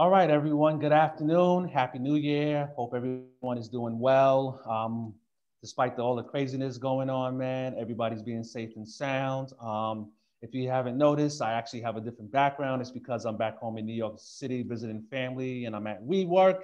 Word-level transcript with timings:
All 0.00 0.08
right, 0.08 0.30
everyone. 0.30 0.78
Good 0.78 0.92
afternoon. 0.92 1.68
Happy 1.68 1.98
New 1.98 2.14
Year. 2.14 2.70
Hope 2.74 2.94
everyone 2.94 3.58
is 3.58 3.68
doing 3.68 3.98
well. 3.98 4.62
Um, 4.66 5.12
despite 5.60 5.94
the, 5.94 6.02
all 6.02 6.16
the 6.16 6.22
craziness 6.22 6.78
going 6.78 7.10
on, 7.10 7.36
man, 7.36 7.74
everybody's 7.78 8.22
being 8.22 8.42
safe 8.42 8.70
and 8.76 8.88
sound. 8.88 9.52
Um, 9.60 10.10
if 10.40 10.54
you 10.54 10.70
haven't 10.70 10.96
noticed, 10.96 11.42
I 11.42 11.52
actually 11.52 11.82
have 11.82 11.98
a 11.98 12.00
different 12.00 12.32
background. 12.32 12.80
It's 12.80 12.90
because 12.90 13.26
I'm 13.26 13.36
back 13.36 13.58
home 13.58 13.76
in 13.76 13.84
New 13.84 13.92
York 13.92 14.14
City 14.16 14.62
visiting 14.62 15.02
family, 15.10 15.66
and 15.66 15.76
I'm 15.76 15.86
at 15.86 16.02
WeWork, 16.02 16.62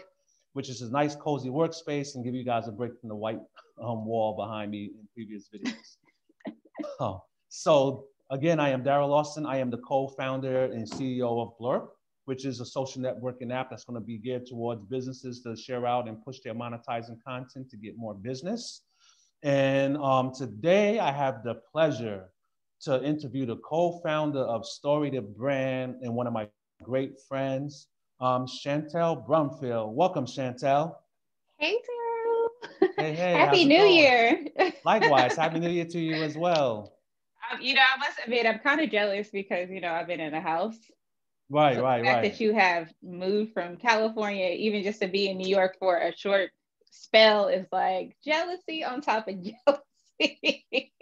which 0.55 0.71
is 0.71 0.81
a 0.81 0.91
nice, 0.91 1.15
cozy 1.15 1.51
workspace, 1.51 2.15
and 2.15 2.25
give 2.25 2.35
you 2.35 2.43
guys 2.43 2.69
a 2.69 2.73
break 2.73 2.99
from 2.99 3.11
the 3.11 3.17
white 3.17 3.41
um, 3.83 4.07
wall 4.07 4.35
behind 4.35 4.71
me 4.71 4.93
in 4.99 5.07
previous 5.13 5.51
videos. 5.55 6.55
oh, 7.01 7.23
so 7.51 8.07
again, 8.31 8.59
I 8.59 8.71
am 8.71 8.83
Daryl 8.83 9.11
Lawson. 9.11 9.45
I 9.45 9.59
am 9.59 9.69
the 9.69 9.83
co-founder 9.87 10.73
and 10.73 10.91
CEO 10.91 11.43
of 11.43 11.53
Blurp 11.61 11.89
which 12.27 12.45
is 12.45 12.61
a 12.61 12.67
social 12.67 13.01
networking 13.01 13.53
app 13.53 13.71
that's 13.71 13.85
going 13.85 13.99
to 13.99 14.05
be 14.05 14.19
geared 14.19 14.47
towards 14.47 14.85
businesses 14.85 15.41
to 15.43 15.57
share 15.57 15.87
out 15.87 16.09
and 16.09 16.23
push 16.23 16.41
their 16.41 16.55
monetizing 16.55 17.17
content 17.25 17.71
to 17.71 17.77
get 17.77 17.97
more 17.97 18.15
business. 18.15 18.83
And 19.43 19.97
um, 19.99 20.33
today 20.37 20.99
I 20.99 21.13
have 21.13 21.45
the 21.45 21.55
pleasure 21.73 22.25
to 22.83 23.03
interview 23.03 23.47
the 23.47 23.57
co-founder 23.57 24.41
of 24.41 24.67
Story 24.67 25.11
to 25.13 25.23
Brand 25.23 25.97
and 26.03 26.15
one 26.15 26.27
of 26.27 26.33
my 26.33 26.49
great 26.83 27.13
friends, 27.29 27.87
um, 28.21 28.47
Chantel 28.47 29.27
Brumfield. 29.27 29.93
Welcome, 29.93 30.27
Chantel. 30.27 30.97
Hey, 31.59 31.75
Daryl. 31.75 32.91
Hey, 32.99 33.15
hey. 33.15 33.33
Happy 33.39 33.65
New 33.65 33.79
going? 33.79 33.95
Year. 33.95 34.73
Likewise, 34.85 35.37
Happy 35.37 35.61
New 35.61 35.71
Year 35.71 35.87
to 35.87 36.01
you 36.01 36.17
as 36.25 36.37
well. 36.37 36.93
Um, 37.53 37.61
you 37.63 37.75
know, 37.75 37.83
I 37.83 37.99
must 37.99 38.19
admit, 38.25 38.47
I'm 38.47 38.59
kind 38.59 38.81
of 38.81 38.91
jealous 38.91 39.29
because, 39.33 39.71
you 39.71 39.81
know, 39.81 39.93
I've 39.93 40.09
been 40.09 40.21
in 40.21 40.35
a 40.35 40.41
house 40.41 40.77
Right, 41.49 41.77
so 41.77 41.83
right, 41.83 41.99
the 41.99 42.05
fact 42.05 42.17
right. 42.17 42.33
That 42.33 42.41
you 42.41 42.55
have 42.55 42.93
moved 43.03 43.53
from 43.53 43.77
California, 43.77 44.49
even 44.49 44.83
just 44.83 45.01
to 45.01 45.09
be 45.09 45.29
in 45.29 45.39
New 45.39 45.49
York 45.49 45.77
for 45.79 45.97
a 45.97 46.17
short 46.17 46.51
spell, 46.91 47.49
is 47.49 47.67
like 47.71 48.17
jealousy 48.25 48.83
on 48.85 49.01
top 49.01 49.29
of 49.29 49.37
jealousy. 49.43 50.93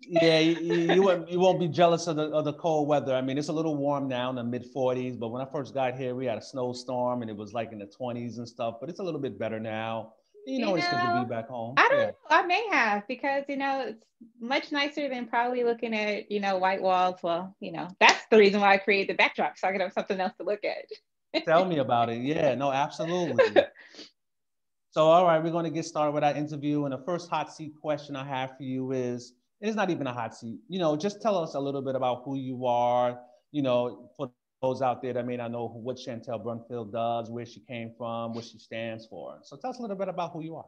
yeah, 0.00 0.38
you, 0.38 0.94
you, 0.94 1.02
won't, 1.02 1.30
you 1.30 1.38
won't 1.38 1.60
be 1.60 1.68
jealous 1.68 2.06
of 2.06 2.16
the, 2.16 2.30
of 2.30 2.46
the 2.46 2.54
cold 2.54 2.88
weather. 2.88 3.14
I 3.14 3.20
mean, 3.20 3.36
it's 3.36 3.48
a 3.48 3.52
little 3.52 3.76
warm 3.76 4.08
now 4.08 4.30
in 4.30 4.36
the 4.36 4.44
mid 4.44 4.64
40s, 4.74 5.18
but 5.18 5.28
when 5.28 5.42
I 5.42 5.50
first 5.52 5.74
got 5.74 5.94
here, 5.94 6.14
we 6.14 6.24
had 6.24 6.38
a 6.38 6.42
snowstorm 6.42 7.20
and 7.20 7.30
it 7.30 7.36
was 7.36 7.52
like 7.52 7.72
in 7.72 7.78
the 7.78 7.90
20s 8.00 8.38
and 8.38 8.48
stuff, 8.48 8.76
but 8.80 8.88
it's 8.88 9.00
a 9.00 9.02
little 9.02 9.20
bit 9.20 9.38
better 9.38 9.60
now 9.60 10.14
you 10.46 10.60
know, 10.60 10.70
you 10.70 10.76
it's 10.76 10.88
good 10.88 10.96
to 10.96 11.24
be 11.24 11.28
back 11.28 11.48
home. 11.48 11.74
I 11.76 11.88
don't 11.88 11.98
yeah. 11.98 12.06
know. 12.06 12.14
I 12.30 12.42
may 12.46 12.66
have 12.70 13.06
because 13.06 13.44
you 13.48 13.56
know 13.56 13.86
it's 13.88 14.04
much 14.40 14.72
nicer 14.72 15.08
than 15.08 15.26
probably 15.26 15.64
looking 15.64 15.94
at 15.94 16.30
you 16.30 16.40
know 16.40 16.58
white 16.58 16.82
walls. 16.82 17.16
Well, 17.22 17.54
you 17.60 17.72
know 17.72 17.88
that's 18.00 18.24
the 18.30 18.38
reason 18.38 18.60
why 18.60 18.74
I 18.74 18.78
created 18.78 19.14
the 19.14 19.18
backdrop 19.18 19.58
so 19.58 19.68
I 19.68 19.72
could 19.72 19.80
have 19.80 19.92
something 19.92 20.20
else 20.20 20.34
to 20.38 20.44
look 20.44 20.60
at. 20.64 20.86
Tell 21.44 21.64
me 21.64 21.78
about 21.78 22.10
it. 22.10 22.22
Yeah, 22.22 22.54
no, 22.54 22.72
absolutely. 22.72 23.44
so, 24.90 25.06
all 25.06 25.24
right, 25.24 25.42
we're 25.42 25.50
going 25.50 25.64
to 25.64 25.70
get 25.70 25.84
started 25.84 26.12
with 26.12 26.24
our 26.24 26.34
interview. 26.34 26.84
And 26.84 26.92
the 26.92 27.04
first 27.04 27.28
hot 27.28 27.52
seat 27.52 27.72
question 27.80 28.16
I 28.16 28.24
have 28.24 28.56
for 28.56 28.62
you 28.62 28.92
is 28.92 29.34
it's 29.60 29.76
not 29.76 29.90
even 29.90 30.06
a 30.06 30.12
hot 30.12 30.34
seat. 30.34 30.58
You 30.68 30.78
know, 30.78 30.96
just 30.96 31.20
tell 31.20 31.36
us 31.36 31.54
a 31.54 31.60
little 31.60 31.82
bit 31.82 31.96
about 31.96 32.22
who 32.24 32.36
you 32.36 32.66
are, 32.66 33.20
you 33.52 33.62
know, 33.62 34.10
for 34.16 34.30
those 34.60 34.82
out 34.82 35.02
there 35.02 35.12
that 35.12 35.26
may 35.26 35.36
not 35.36 35.52
know 35.52 35.68
what 35.68 35.96
Chantel 35.96 36.42
Brumfield 36.44 36.92
does, 36.92 37.30
where 37.30 37.46
she 37.46 37.60
came 37.60 37.92
from, 37.96 38.32
what 38.32 38.44
she 38.44 38.58
stands 38.58 39.06
for. 39.06 39.38
So 39.42 39.56
tell 39.56 39.70
us 39.70 39.78
a 39.78 39.82
little 39.82 39.96
bit 39.96 40.08
about 40.08 40.32
who 40.32 40.42
you 40.42 40.56
are. 40.56 40.66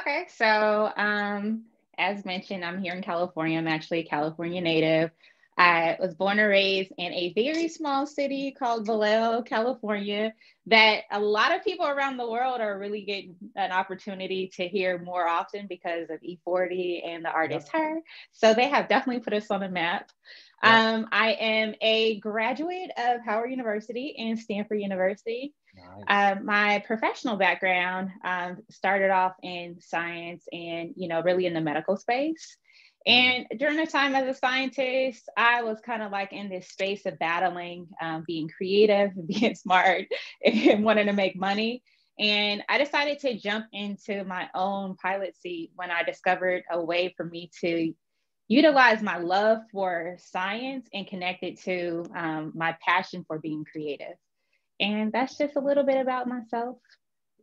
Okay, 0.00 0.26
so 0.28 0.90
um, 0.96 1.62
as 1.98 2.24
mentioned, 2.24 2.64
I'm 2.64 2.82
here 2.82 2.94
in 2.94 3.02
California. 3.02 3.58
I'm 3.58 3.68
actually 3.68 4.00
a 4.00 4.04
California 4.04 4.60
native. 4.60 5.10
I 5.58 5.96
was 5.98 6.14
born 6.14 6.38
and 6.38 6.48
raised 6.50 6.92
in 6.98 7.12
a 7.14 7.32
very 7.32 7.68
small 7.68 8.06
city 8.06 8.54
called 8.58 8.84
Vallejo, 8.84 9.40
California, 9.42 10.34
that 10.66 11.04
a 11.10 11.18
lot 11.18 11.54
of 11.54 11.64
people 11.64 11.86
around 11.86 12.18
the 12.18 12.30
world 12.30 12.60
are 12.60 12.78
really 12.78 13.02
getting 13.02 13.36
an 13.54 13.72
opportunity 13.72 14.48
to 14.56 14.68
hear 14.68 14.98
more 14.98 15.26
often 15.26 15.66
because 15.66 16.10
of 16.10 16.20
E40 16.20 17.06
and 17.06 17.24
the 17.24 17.30
artist. 17.30 17.68
Her. 17.72 18.02
So 18.32 18.52
they 18.52 18.68
have 18.68 18.88
definitely 18.88 19.22
put 19.22 19.32
us 19.32 19.50
on 19.50 19.60
the 19.60 19.68
map. 19.70 20.10
Um, 20.62 21.08
I 21.12 21.32
am 21.32 21.74
a 21.80 22.18
graduate 22.20 22.90
of 22.96 23.20
Howard 23.24 23.50
University 23.50 24.14
and 24.18 24.38
Stanford 24.38 24.80
University. 24.80 25.54
Nice. 25.76 26.38
Um, 26.38 26.46
my 26.46 26.82
professional 26.86 27.36
background 27.36 28.10
um, 28.24 28.58
started 28.70 29.10
off 29.10 29.34
in 29.42 29.76
science 29.80 30.44
and, 30.52 30.94
you 30.96 31.08
know, 31.08 31.22
really 31.22 31.46
in 31.46 31.54
the 31.54 31.60
medical 31.60 31.96
space. 31.96 32.56
Mm-hmm. 33.06 33.46
And 33.52 33.58
during 33.60 33.76
the 33.76 33.86
time 33.86 34.14
as 34.14 34.26
a 34.26 34.38
scientist, 34.38 35.28
I 35.36 35.62
was 35.62 35.78
kind 35.84 36.02
of 36.02 36.10
like 36.10 36.32
in 36.32 36.48
this 36.48 36.68
space 36.68 37.06
of 37.06 37.18
battling, 37.18 37.88
um, 38.00 38.24
being 38.26 38.48
creative, 38.48 39.10
being 39.26 39.54
smart, 39.54 40.06
and 40.44 40.84
wanting 40.84 41.06
to 41.06 41.12
make 41.12 41.36
money. 41.36 41.82
And 42.18 42.62
I 42.68 42.78
decided 42.78 43.18
to 43.20 43.38
jump 43.38 43.66
into 43.72 44.24
my 44.24 44.48
own 44.54 44.96
pilot 44.96 45.36
seat 45.36 45.72
when 45.76 45.90
I 45.90 46.02
discovered 46.02 46.64
a 46.70 46.82
way 46.82 47.12
for 47.14 47.24
me 47.24 47.50
to 47.60 47.94
utilize 48.48 49.02
my 49.02 49.18
love 49.18 49.58
for 49.72 50.16
science 50.18 50.88
and 50.92 51.06
connect 51.06 51.42
it 51.42 51.60
to 51.62 52.04
um, 52.14 52.52
my 52.54 52.76
passion 52.84 53.24
for 53.26 53.38
being 53.38 53.64
creative. 53.70 54.14
And 54.80 55.12
that's 55.12 55.36
just 55.38 55.56
a 55.56 55.60
little 55.60 55.84
bit 55.84 55.96
about 55.96 56.28
myself. 56.28 56.76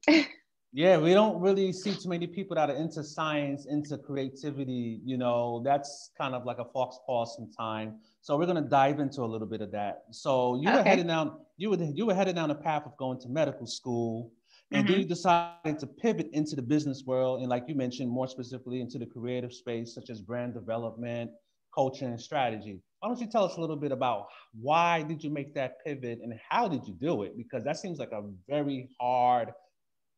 yeah, 0.74 0.98
we 0.98 1.14
don't 1.14 1.42
really 1.42 1.74
see 1.74 1.94
too 1.94 2.10
many 2.10 2.28
people 2.28 2.56
that 2.56 2.70
are 2.70 2.76
into 2.76 3.04
science, 3.04 3.66
into 3.66 3.98
creativity. 3.98 5.02
You 5.04 5.18
know, 5.18 5.62
that's 5.64 6.12
kind 6.18 6.36
of 6.36 6.46
like 6.46 6.60
a 6.60 6.66
faux 6.66 7.00
pas 7.08 7.36
sometimes. 7.36 7.94
So 8.22 8.38
we're 8.38 8.46
gonna 8.46 8.62
dive 8.62 9.00
into 9.00 9.22
a 9.22 9.26
little 9.26 9.48
bit 9.48 9.62
of 9.62 9.72
that. 9.72 10.04
So 10.12 10.56
you 10.62 10.70
okay. 10.70 10.78
were 10.78 10.84
heading 10.84 11.08
down, 11.08 11.38
you 11.58 11.70
were 11.70 11.78
you 11.78 12.06
were 12.06 12.16
headed 12.16 12.36
down 12.36 12.50
the 12.50 12.56
path 12.56 12.84
of 12.86 12.96
going 12.98 13.20
to 13.22 13.30
medical 13.30 13.66
school. 13.66 14.32
And 14.72 14.86
mm-hmm. 14.86 14.92
then 14.92 15.02
you 15.02 15.08
decided 15.08 15.80
to 15.80 15.88
pivot 15.88 16.30
into 16.34 16.56
the 16.56 16.62
business 16.62 17.04
world 17.06 17.42
and, 17.42 17.50
like 17.50 17.66
you 17.68 17.76
mentioned, 17.76 18.10
more 18.10 18.28
specifically 18.28 18.82
into 18.82 18.98
the 18.98 19.06
creative 19.06 19.54
space, 19.54 19.94
such 19.94 20.10
as 20.10 20.22
brand 20.22 20.54
development, 20.54 21.32
culture, 21.74 22.06
and 22.06 22.20
strategy. 22.20 22.80
Why 23.00 23.10
don't 23.10 23.20
you 23.20 23.28
tell 23.28 23.44
us 23.44 23.58
a 23.58 23.62
little 23.62 23.76
bit 23.76 23.92
about 23.92 24.28
why 24.60 25.04
did 25.04 25.24
you 25.24 25.30
make 25.30 25.54
that 25.56 25.84
pivot 25.86 26.20
and 26.24 26.40
how 26.50 26.68
did 26.68 26.88
you 26.88 26.94
do 26.94 27.24
it? 27.24 27.36
Because 27.38 27.64
that 27.66 27.78
seems 27.78 28.00
like 28.00 28.12
a 28.12 28.24
very 28.48 28.90
hard, 29.00 29.52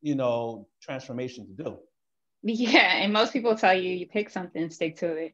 you 0.01 0.15
know, 0.15 0.67
transformation 0.81 1.47
to 1.47 1.63
do. 1.63 1.77
Yeah, 2.43 2.97
and 2.97 3.11
most 3.11 3.33
people 3.33 3.55
tell 3.57 3.73
you 3.73 3.89
you 3.89 4.07
pick 4.07 4.29
something, 4.29 4.69
stick 4.69 4.97
to 4.97 5.11
it. 5.15 5.33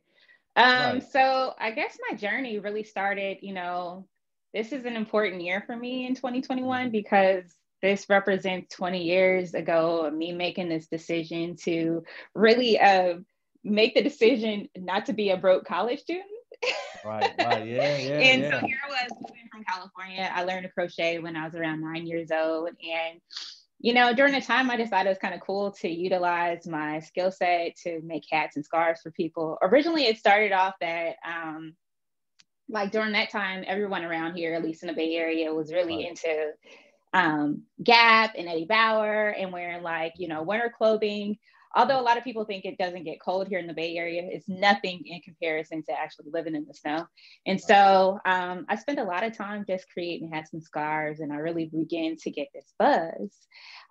Um, 0.55 0.65
right. 0.65 1.11
So 1.11 1.53
I 1.59 1.71
guess 1.71 1.97
my 2.09 2.15
journey 2.15 2.59
really 2.59 2.83
started. 2.83 3.39
You 3.41 3.53
know, 3.53 4.07
this 4.53 4.71
is 4.71 4.85
an 4.85 4.95
important 4.95 5.41
year 5.41 5.63
for 5.65 5.75
me 5.75 6.07
in 6.07 6.15
2021 6.15 6.83
mm-hmm. 6.83 6.91
because 6.91 7.53
this 7.81 8.07
represents 8.09 8.75
20 8.75 9.03
years 9.03 9.53
ago 9.53 10.05
of 10.05 10.13
me 10.13 10.31
making 10.31 10.69
this 10.69 10.87
decision 10.87 11.55
to 11.57 12.03
really 12.35 12.79
uh, 12.79 13.15
make 13.63 13.95
the 13.95 14.01
decision 14.01 14.69
not 14.77 15.07
to 15.07 15.13
be 15.13 15.29
a 15.31 15.37
broke 15.37 15.65
college 15.65 15.99
student. 15.99 16.25
right, 17.03 17.33
right, 17.39 17.67
yeah, 17.67 17.97
yeah. 17.97 18.19
and 18.19 18.41
yeah. 18.43 18.51
so 18.51 18.65
here 18.65 18.77
I 18.87 18.89
was 18.89 19.11
moving 19.19 19.47
from 19.51 19.63
California. 19.63 20.29
I 20.33 20.43
learned 20.43 20.63
to 20.63 20.71
crochet 20.71 21.19
when 21.19 21.35
I 21.35 21.45
was 21.45 21.55
around 21.55 21.81
nine 21.81 22.05
years 22.05 22.29
old. 22.31 22.69
And, 22.69 23.19
you 23.79 23.93
know, 23.93 24.13
during 24.13 24.33
the 24.33 24.41
time, 24.41 24.69
I 24.69 24.77
decided 24.77 25.07
it 25.07 25.13
was 25.13 25.17
kind 25.17 25.33
of 25.33 25.41
cool 25.41 25.71
to 25.81 25.89
utilize 25.89 26.67
my 26.67 26.99
skill 26.99 27.31
set 27.31 27.75
to 27.83 27.99
make 28.03 28.25
hats 28.29 28.55
and 28.55 28.65
scarves 28.65 29.01
for 29.01 29.11
people. 29.11 29.57
Originally, 29.61 30.05
it 30.05 30.17
started 30.17 30.51
off 30.51 30.75
that, 30.81 31.15
um, 31.27 31.75
like 32.69 32.91
during 32.91 33.13
that 33.13 33.31
time, 33.31 33.63
everyone 33.65 34.03
around 34.03 34.35
here, 34.35 34.53
at 34.53 34.63
least 34.63 34.83
in 34.83 34.87
the 34.87 34.93
Bay 34.93 35.15
Area, 35.15 35.53
was 35.53 35.73
really 35.73 35.97
right. 35.97 36.09
into 36.09 36.51
um, 37.13 37.63
Gap 37.83 38.35
and 38.37 38.47
Eddie 38.47 38.65
Bauer 38.65 39.29
and 39.29 39.51
wearing 39.51 39.83
like, 39.83 40.13
you 40.17 40.27
know, 40.27 40.43
winter 40.43 40.73
clothing. 40.75 41.37
Although 41.73 42.01
a 42.01 42.03
lot 42.03 42.17
of 42.17 42.25
people 42.25 42.43
think 42.43 42.65
it 42.65 42.77
doesn't 42.77 43.05
get 43.05 43.21
cold 43.21 43.47
here 43.47 43.59
in 43.59 43.67
the 43.67 43.73
Bay 43.73 43.95
Area, 43.95 44.23
it's 44.25 44.49
nothing 44.49 45.03
in 45.05 45.21
comparison 45.21 45.83
to 45.83 45.97
actually 45.97 46.29
living 46.31 46.53
in 46.53 46.65
the 46.67 46.73
snow. 46.73 47.07
And 47.45 47.61
so 47.61 48.19
um, 48.25 48.65
I 48.67 48.75
spent 48.75 48.99
a 48.99 49.05
lot 49.05 49.23
of 49.23 49.37
time 49.37 49.63
just 49.65 49.89
creating 49.89 50.31
hats 50.31 50.51
and 50.51 50.61
scarves, 50.61 51.21
and 51.21 51.31
I 51.31 51.37
really 51.37 51.65
began 51.65 52.17
to 52.17 52.29
get 52.29 52.49
this 52.53 52.73
buzz. 52.77 53.31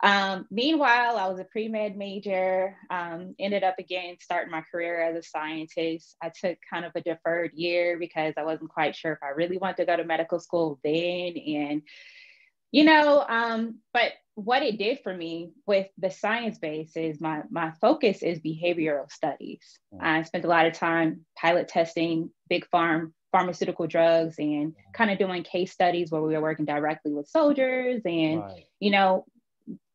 Um, 0.02 0.46
meanwhile, 0.50 1.16
I 1.16 1.28
was 1.28 1.38
a 1.38 1.44
pre 1.44 1.68
med 1.68 1.96
major, 1.96 2.76
um, 2.90 3.34
ended 3.38 3.64
up 3.64 3.76
again 3.78 4.16
starting 4.20 4.50
my 4.50 4.62
career 4.70 5.02
as 5.02 5.16
a 5.16 5.22
scientist. 5.26 6.16
I 6.22 6.30
took 6.30 6.58
kind 6.70 6.84
of 6.84 6.92
a 6.94 7.00
deferred 7.00 7.52
year 7.54 7.98
because 7.98 8.34
I 8.36 8.44
wasn't 8.44 8.70
quite 8.70 8.94
sure 8.94 9.12
if 9.12 9.22
I 9.22 9.28
really 9.28 9.56
wanted 9.56 9.78
to 9.78 9.86
go 9.86 9.96
to 9.96 10.04
medical 10.04 10.38
school 10.38 10.78
then. 10.84 11.36
And 11.36 11.82
you 12.72 12.84
know, 12.84 13.24
um, 13.28 13.78
but 13.92 14.12
what 14.34 14.62
it 14.62 14.78
did 14.78 15.00
for 15.02 15.14
me 15.14 15.50
with 15.66 15.88
the 15.98 16.10
science 16.10 16.58
base 16.58 16.96
is 16.96 17.20
my 17.20 17.42
my 17.50 17.72
focus 17.80 18.22
is 18.22 18.40
behavioral 18.40 19.10
studies. 19.10 19.78
Mm. 19.94 20.02
I 20.02 20.22
spent 20.22 20.44
a 20.44 20.48
lot 20.48 20.66
of 20.66 20.72
time 20.72 21.26
pilot 21.36 21.68
testing 21.68 22.30
big 22.48 22.66
farm 22.68 23.14
pharmaceutical 23.32 23.86
drugs 23.86 24.36
and 24.38 24.72
mm. 24.72 24.74
kind 24.92 25.10
of 25.10 25.18
doing 25.18 25.42
case 25.42 25.72
studies 25.72 26.10
where 26.10 26.22
we 26.22 26.34
were 26.34 26.40
working 26.40 26.64
directly 26.64 27.12
with 27.12 27.28
soldiers 27.28 28.02
and 28.04 28.40
right. 28.40 28.64
you 28.80 28.90
know 28.90 29.24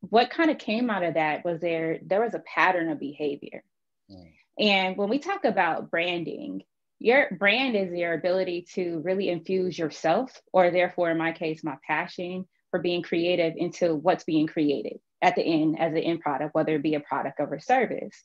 what 0.00 0.30
kind 0.30 0.50
of 0.50 0.58
came 0.58 0.90
out 0.90 1.02
of 1.02 1.14
that 1.14 1.44
was 1.44 1.60
there 1.60 1.98
there 2.02 2.22
was 2.22 2.34
a 2.34 2.42
pattern 2.54 2.90
of 2.90 3.00
behavior. 3.00 3.62
Mm. 4.10 4.32
And 4.58 4.96
when 4.96 5.08
we 5.08 5.18
talk 5.18 5.44
about 5.44 5.90
branding, 5.90 6.62
your 6.98 7.28
brand 7.38 7.76
is 7.76 7.92
your 7.92 8.14
ability 8.14 8.66
to 8.74 9.00
really 9.04 9.28
infuse 9.28 9.78
yourself 9.78 10.40
or 10.52 10.70
therefore 10.70 11.10
in 11.10 11.18
my 11.18 11.32
case 11.32 11.62
my 11.62 11.76
passion 11.86 12.46
for 12.76 12.82
being 12.82 13.02
creative 13.02 13.54
into 13.56 13.94
what's 13.94 14.24
being 14.24 14.46
created 14.46 14.98
at 15.22 15.34
the 15.34 15.42
end 15.42 15.80
as 15.80 15.92
an 15.92 15.98
end 15.98 16.20
product, 16.20 16.54
whether 16.54 16.74
it 16.74 16.82
be 16.82 16.94
a 16.94 17.00
product 17.00 17.40
or 17.40 17.54
a 17.54 17.60
service. 17.60 18.22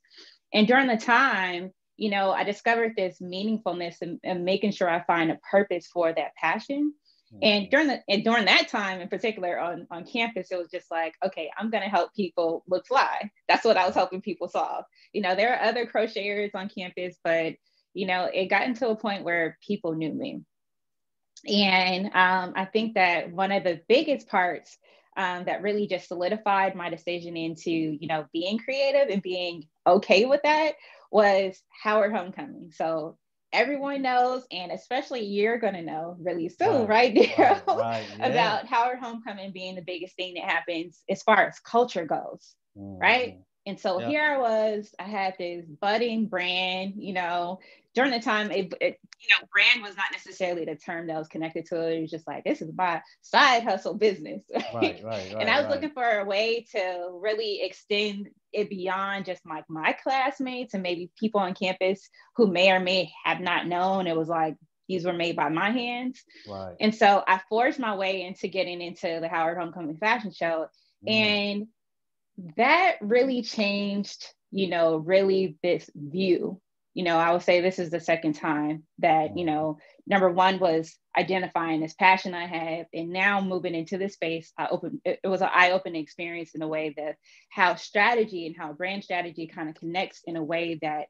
And 0.53 0.67
during 0.67 0.87
the 0.87 0.97
time, 0.97 1.71
you 1.95 2.09
know, 2.09 2.31
I 2.31 2.43
discovered 2.43 2.93
this 2.97 3.19
meaningfulness 3.21 4.01
and, 4.01 4.19
and 4.23 4.43
making 4.43 4.71
sure 4.71 4.89
I 4.89 5.03
find 5.05 5.31
a 5.31 5.39
purpose 5.49 5.87
for 5.87 6.11
that 6.11 6.35
passion. 6.35 6.93
Mm-hmm. 7.33 7.39
And 7.43 7.69
during 7.71 7.87
the 7.87 8.01
and 8.09 8.25
during 8.25 8.43
that 8.45 8.67
time 8.67 8.99
in 8.99 9.07
particular 9.07 9.57
on, 9.57 9.87
on 9.89 10.05
campus, 10.05 10.49
it 10.51 10.57
was 10.57 10.69
just 10.69 10.91
like, 10.91 11.13
okay, 11.25 11.49
I'm 11.57 11.69
gonna 11.69 11.87
help 11.87 12.13
people 12.13 12.65
look 12.67 12.85
fly. 12.87 13.31
That's 13.47 13.63
what 13.63 13.77
I 13.77 13.85
was 13.85 13.95
helping 13.95 14.21
people 14.21 14.49
solve. 14.49 14.83
You 15.13 15.21
know, 15.21 15.33
there 15.33 15.53
are 15.53 15.63
other 15.63 15.85
crocheters 15.85 16.51
on 16.55 16.67
campus, 16.67 17.15
but 17.23 17.53
you 17.93 18.05
know, 18.05 18.29
it 18.33 18.47
got 18.47 18.67
into 18.67 18.89
a 18.89 18.97
point 18.97 19.23
where 19.23 19.57
people 19.65 19.93
knew 19.93 20.13
me. 20.13 20.41
And 21.47 22.07
um, 22.07 22.53
I 22.55 22.65
think 22.71 22.95
that 22.95 23.31
one 23.31 23.51
of 23.51 23.63
the 23.63 23.81
biggest 23.87 24.27
parts 24.27 24.77
um, 25.17 25.45
that 25.45 25.61
really 25.61 25.87
just 25.87 26.07
solidified 26.07 26.75
my 26.75 26.89
decision 26.89 27.35
into, 27.35 27.71
you 27.71 28.07
know, 28.07 28.25
being 28.31 28.57
creative 28.59 29.09
and 29.09 29.21
being 29.21 29.67
okay 29.85 30.25
with 30.25 30.41
that 30.43 30.73
was 31.11 31.61
Howard 31.83 32.13
Homecoming. 32.13 32.71
So 32.73 33.17
everyone 33.51 34.01
knows, 34.01 34.45
and 34.51 34.71
especially 34.71 35.25
you're 35.25 35.59
going 35.59 35.73
to 35.73 35.81
know 35.81 36.15
really 36.19 36.49
soon, 36.49 36.87
right, 36.87 37.13
right, 37.15 37.37
right, 37.37 37.67
right 37.67 38.05
yeah. 38.19 38.27
about 38.27 38.67
Howard 38.67 38.99
Homecoming 38.99 39.51
being 39.51 39.75
the 39.75 39.81
biggest 39.81 40.15
thing 40.15 40.35
that 40.35 40.49
happens 40.49 41.03
as 41.09 41.21
far 41.23 41.47
as 41.47 41.59
culture 41.59 42.05
goes, 42.05 42.55
mm-hmm. 42.77 43.01
right? 43.01 43.39
And 43.65 43.79
so 43.79 43.99
yep. 43.99 44.09
here 44.09 44.23
I 44.23 44.37
was, 44.37 44.93
I 44.97 45.03
had 45.03 45.35
this 45.37 45.65
budding 45.65 46.27
brand, 46.27 46.93
you 46.97 47.13
know, 47.13 47.59
during 47.93 48.11
the 48.11 48.19
time, 48.19 48.51
it, 48.51 48.73
it, 48.79 48.99
you 49.19 49.29
know, 49.29 49.47
brand 49.51 49.81
was 49.81 49.97
not 49.97 50.05
necessarily 50.11 50.65
the 50.65 50.75
term 50.75 51.07
that 51.07 51.17
was 51.17 51.27
connected 51.27 51.65
to 51.67 51.87
it. 51.87 51.97
It 51.97 52.01
was 52.01 52.11
just 52.11 52.27
like, 52.27 52.43
this 52.43 52.61
is 52.61 52.71
my 52.75 53.01
side 53.21 53.63
hustle 53.63 53.95
business. 53.95 54.43
Right, 54.73 55.01
right, 55.03 55.03
right. 55.03 55.35
and 55.37 55.49
I 55.49 55.57
was 55.57 55.65
right. 55.65 55.75
looking 55.75 55.91
for 55.91 56.19
a 56.19 56.25
way 56.25 56.65
to 56.71 57.09
really 57.21 57.61
extend 57.61 58.29
it 58.53 58.69
beyond 58.69 59.25
just 59.25 59.45
like 59.45 59.65
my 59.69 59.93
classmates 60.01 60.73
and 60.73 60.81
maybe 60.81 61.11
people 61.19 61.41
on 61.41 61.53
campus 61.53 62.09
who 62.37 62.47
may 62.47 62.71
or 62.71 62.79
may 62.79 63.11
have 63.25 63.41
not 63.41 63.67
known. 63.67 64.07
It 64.07 64.15
was 64.15 64.29
like, 64.29 64.55
these 64.87 65.05
were 65.05 65.13
made 65.13 65.35
by 65.35 65.49
my 65.49 65.71
hands. 65.71 66.23
Right. 66.47 66.75
And 66.79 66.95
so 66.95 67.23
I 67.27 67.41
forged 67.49 67.79
my 67.79 67.95
way 67.95 68.23
into 68.23 68.47
getting 68.47 68.81
into 68.81 69.19
the 69.21 69.27
Howard 69.27 69.57
Homecoming 69.57 69.97
Fashion 69.97 70.31
Show. 70.31 70.67
Mm. 71.07 71.11
And 71.11 71.67
that 72.57 72.95
really 73.01 73.41
changed, 73.41 74.25
you 74.51 74.69
know, 74.69 74.97
really 74.97 75.57
this 75.61 75.89
view 75.95 76.61
you 76.93 77.03
know, 77.03 77.17
I 77.17 77.31
would 77.31 77.41
say 77.41 77.61
this 77.61 77.79
is 77.79 77.89
the 77.89 77.99
second 77.99 78.33
time 78.33 78.83
that, 78.99 79.37
you 79.37 79.45
know, 79.45 79.77
number 80.05 80.29
one 80.29 80.59
was 80.59 80.97
identifying 81.17 81.79
this 81.79 81.93
passion 81.93 82.33
I 82.33 82.45
have, 82.45 82.85
and 82.93 83.09
now 83.09 83.41
moving 83.41 83.75
into 83.75 83.97
this 83.97 84.13
space, 84.13 84.51
I 84.57 84.67
open 84.67 85.01
it, 85.05 85.19
was 85.23 85.41
an 85.41 85.49
eye-opening 85.53 86.01
experience 86.01 86.53
in 86.53 86.61
a 86.61 86.67
way 86.67 86.93
that 86.97 87.15
how 87.49 87.75
strategy 87.75 88.45
and 88.45 88.55
how 88.57 88.73
brand 88.73 89.03
strategy 89.03 89.47
kind 89.47 89.69
of 89.69 89.75
connects 89.75 90.21
in 90.25 90.35
a 90.35 90.43
way 90.43 90.79
that 90.81 91.05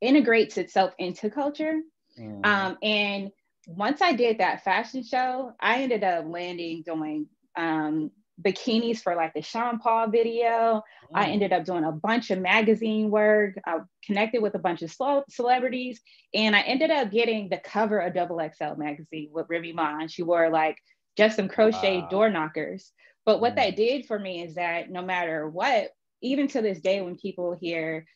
integrates 0.00 0.56
itself 0.58 0.92
into 0.98 1.30
culture. 1.30 1.80
Mm. 2.18 2.44
Um, 2.44 2.78
and 2.82 3.30
once 3.68 4.02
I 4.02 4.14
did 4.14 4.38
that 4.38 4.64
fashion 4.64 5.04
show, 5.04 5.52
I 5.60 5.82
ended 5.82 6.02
up 6.02 6.24
landing 6.26 6.82
doing 6.84 7.26
um, 7.56 8.10
bikinis 8.40 9.00
for 9.00 9.14
like 9.14 9.34
the 9.34 9.42
Sean 9.42 9.78
Paul 9.78 10.08
video. 10.08 10.82
I 11.14 11.26
mm. 11.26 11.32
ended 11.32 11.52
up 11.52 11.64
doing 11.64 11.84
a 11.84 11.92
bunch 11.92 12.30
of 12.30 12.38
magazine 12.38 13.10
work. 13.10 13.54
I 13.66 13.78
connected 14.04 14.42
with 14.42 14.54
a 14.54 14.58
bunch 14.58 14.82
of 14.82 14.94
celebrities, 15.28 16.00
and 16.34 16.54
I 16.54 16.60
ended 16.60 16.90
up 16.90 17.10
getting 17.10 17.48
the 17.48 17.58
cover 17.58 17.98
of 17.98 18.14
Double 18.14 18.38
XL 18.38 18.76
magazine 18.76 19.30
with 19.32 19.46
Remy 19.48 19.72
Ma. 19.72 20.06
She 20.06 20.22
wore 20.22 20.50
like 20.50 20.76
just 21.16 21.36
some 21.36 21.48
crochet 21.48 21.98
wow. 21.98 22.08
door 22.08 22.30
knockers. 22.30 22.92
But 23.26 23.40
what 23.40 23.52
mm. 23.52 23.56
that 23.56 23.76
did 23.76 24.06
for 24.06 24.18
me 24.18 24.42
is 24.42 24.54
that 24.54 24.90
no 24.90 25.02
matter 25.02 25.48
what, 25.48 25.90
even 26.22 26.48
to 26.48 26.62
this 26.62 26.80
day, 26.80 27.00
when 27.00 27.16
people 27.16 27.56
hear, 27.60 28.06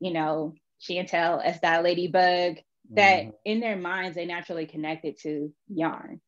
you 0.00 0.12
know, 0.12 0.54
Chantel 0.80 1.42
as 1.42 1.60
that 1.60 1.82
ladybug, 1.82 2.58
that 2.90 3.24
mm. 3.24 3.32
in 3.44 3.60
their 3.60 3.76
minds 3.76 4.16
they 4.16 4.26
naturally 4.26 4.66
connect 4.66 5.04
it 5.04 5.20
to 5.20 5.52
yarn. 5.68 6.20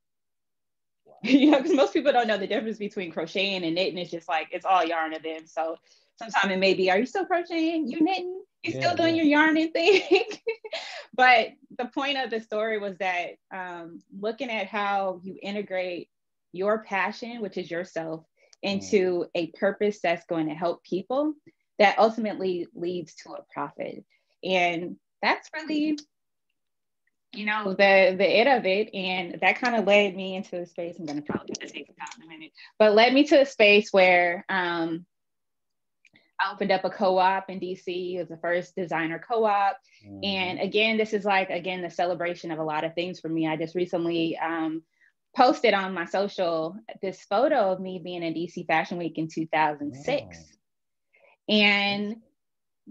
you 1.30 1.50
know, 1.50 1.58
because 1.58 1.74
most 1.74 1.94
people 1.94 2.12
don't 2.12 2.28
know 2.28 2.36
the 2.36 2.46
difference 2.46 2.76
between 2.76 3.10
crocheting 3.10 3.64
and 3.64 3.74
knitting. 3.74 3.96
It's 3.96 4.10
just 4.10 4.28
like 4.28 4.48
it's 4.52 4.66
all 4.66 4.84
yarn 4.84 5.12
to 5.12 5.22
them. 5.22 5.46
So 5.46 5.76
sometimes 6.16 6.52
it 6.52 6.58
may 6.58 6.74
be, 6.74 6.90
are 6.90 6.98
you 6.98 7.06
still 7.06 7.24
crocheting? 7.24 7.88
You 7.88 8.02
knitting? 8.02 8.42
You 8.62 8.72
yeah, 8.74 8.80
still 8.80 8.96
doing 8.96 9.16
yeah. 9.16 9.22
your 9.22 9.40
yarning 9.40 9.72
thing? 9.72 10.24
but 11.14 11.48
the 11.78 11.86
point 11.86 12.18
of 12.18 12.28
the 12.28 12.40
story 12.40 12.78
was 12.78 12.98
that 12.98 13.36
um, 13.50 14.02
looking 14.18 14.50
at 14.50 14.66
how 14.66 15.20
you 15.22 15.38
integrate 15.42 16.10
your 16.52 16.84
passion, 16.84 17.40
which 17.40 17.56
is 17.56 17.70
yourself, 17.70 18.24
into 18.62 19.24
mm. 19.24 19.28
a 19.34 19.46
purpose 19.52 20.00
that's 20.02 20.26
going 20.26 20.48
to 20.48 20.54
help 20.54 20.84
people, 20.84 21.32
that 21.78 21.98
ultimately 21.98 22.66
leads 22.74 23.14
to 23.14 23.32
a 23.32 23.44
profit. 23.50 24.04
And 24.42 24.96
that's 25.22 25.48
really 25.54 25.98
you 27.36 27.46
know, 27.46 27.70
the 27.70 28.14
the 28.16 28.40
it 28.40 28.46
of 28.46 28.66
it. 28.66 28.94
And 28.94 29.38
that 29.40 29.60
kind 29.60 29.76
of 29.76 29.86
led 29.86 30.16
me 30.16 30.36
into 30.36 30.60
a 30.60 30.66
space. 30.66 30.96
I'm 30.98 31.06
gonna 31.06 31.22
probably 31.22 31.54
take 31.54 31.88
it 31.88 31.96
out 32.00 32.16
in 32.16 32.24
a 32.24 32.26
minute, 32.26 32.52
but 32.78 32.94
led 32.94 33.12
me 33.12 33.24
to 33.24 33.40
a 33.40 33.46
space 33.46 33.92
where 33.92 34.44
um 34.48 35.06
I 36.40 36.52
opened 36.52 36.72
up 36.72 36.84
a 36.84 36.90
co-op 36.90 37.48
in 37.48 37.60
DC. 37.60 38.16
It 38.16 38.18
was 38.18 38.28
the 38.28 38.36
first 38.36 38.74
designer 38.74 39.22
co-op. 39.26 39.76
Mm-hmm. 40.06 40.24
And 40.24 40.60
again, 40.60 40.96
this 40.96 41.12
is 41.12 41.24
like 41.24 41.50
again 41.50 41.82
the 41.82 41.90
celebration 41.90 42.50
of 42.50 42.58
a 42.58 42.64
lot 42.64 42.84
of 42.84 42.94
things 42.94 43.20
for 43.20 43.28
me. 43.28 43.46
I 43.46 43.56
just 43.56 43.74
recently 43.74 44.36
um, 44.38 44.82
posted 45.36 45.74
on 45.74 45.94
my 45.94 46.04
social 46.04 46.76
this 47.02 47.24
photo 47.24 47.72
of 47.72 47.80
me 47.80 48.00
being 48.02 48.22
in 48.22 48.34
DC 48.34 48.66
Fashion 48.66 48.98
Week 48.98 49.18
in 49.18 49.28
2006. 49.28 50.38
And 51.48 52.16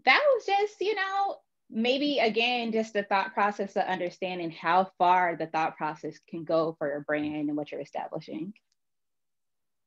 that 0.06 0.22
was 0.34 0.46
just, 0.46 0.82
you 0.82 0.96
know, 0.96 1.38
maybe 1.74 2.20
again 2.20 2.72
just 2.72 2.94
the 2.94 3.04
thought 3.04 3.34
process 3.34 3.76
of 3.76 3.84
understanding 3.84 4.52
how 4.52 4.92
far 4.98 5.36
the 5.36 5.48
thought 5.48 5.76
process 5.76 6.20
can 6.30 6.44
go 6.44 6.76
for 6.78 6.88
your 6.88 7.02
brand 7.02 7.50
and 7.50 7.58
what 7.58 7.72
you're 7.72 7.82
establishing. 7.82 8.54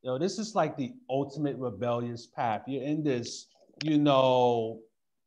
Yo 0.02 0.18
this 0.18 0.38
is 0.38 0.54
like 0.54 0.76
the 0.76 0.92
ultimate 1.08 1.56
rebellious 1.56 2.26
path. 2.26 2.62
You're 2.66 2.82
in 2.82 3.02
this 3.02 3.46
you 3.84 3.98
know 3.98 4.80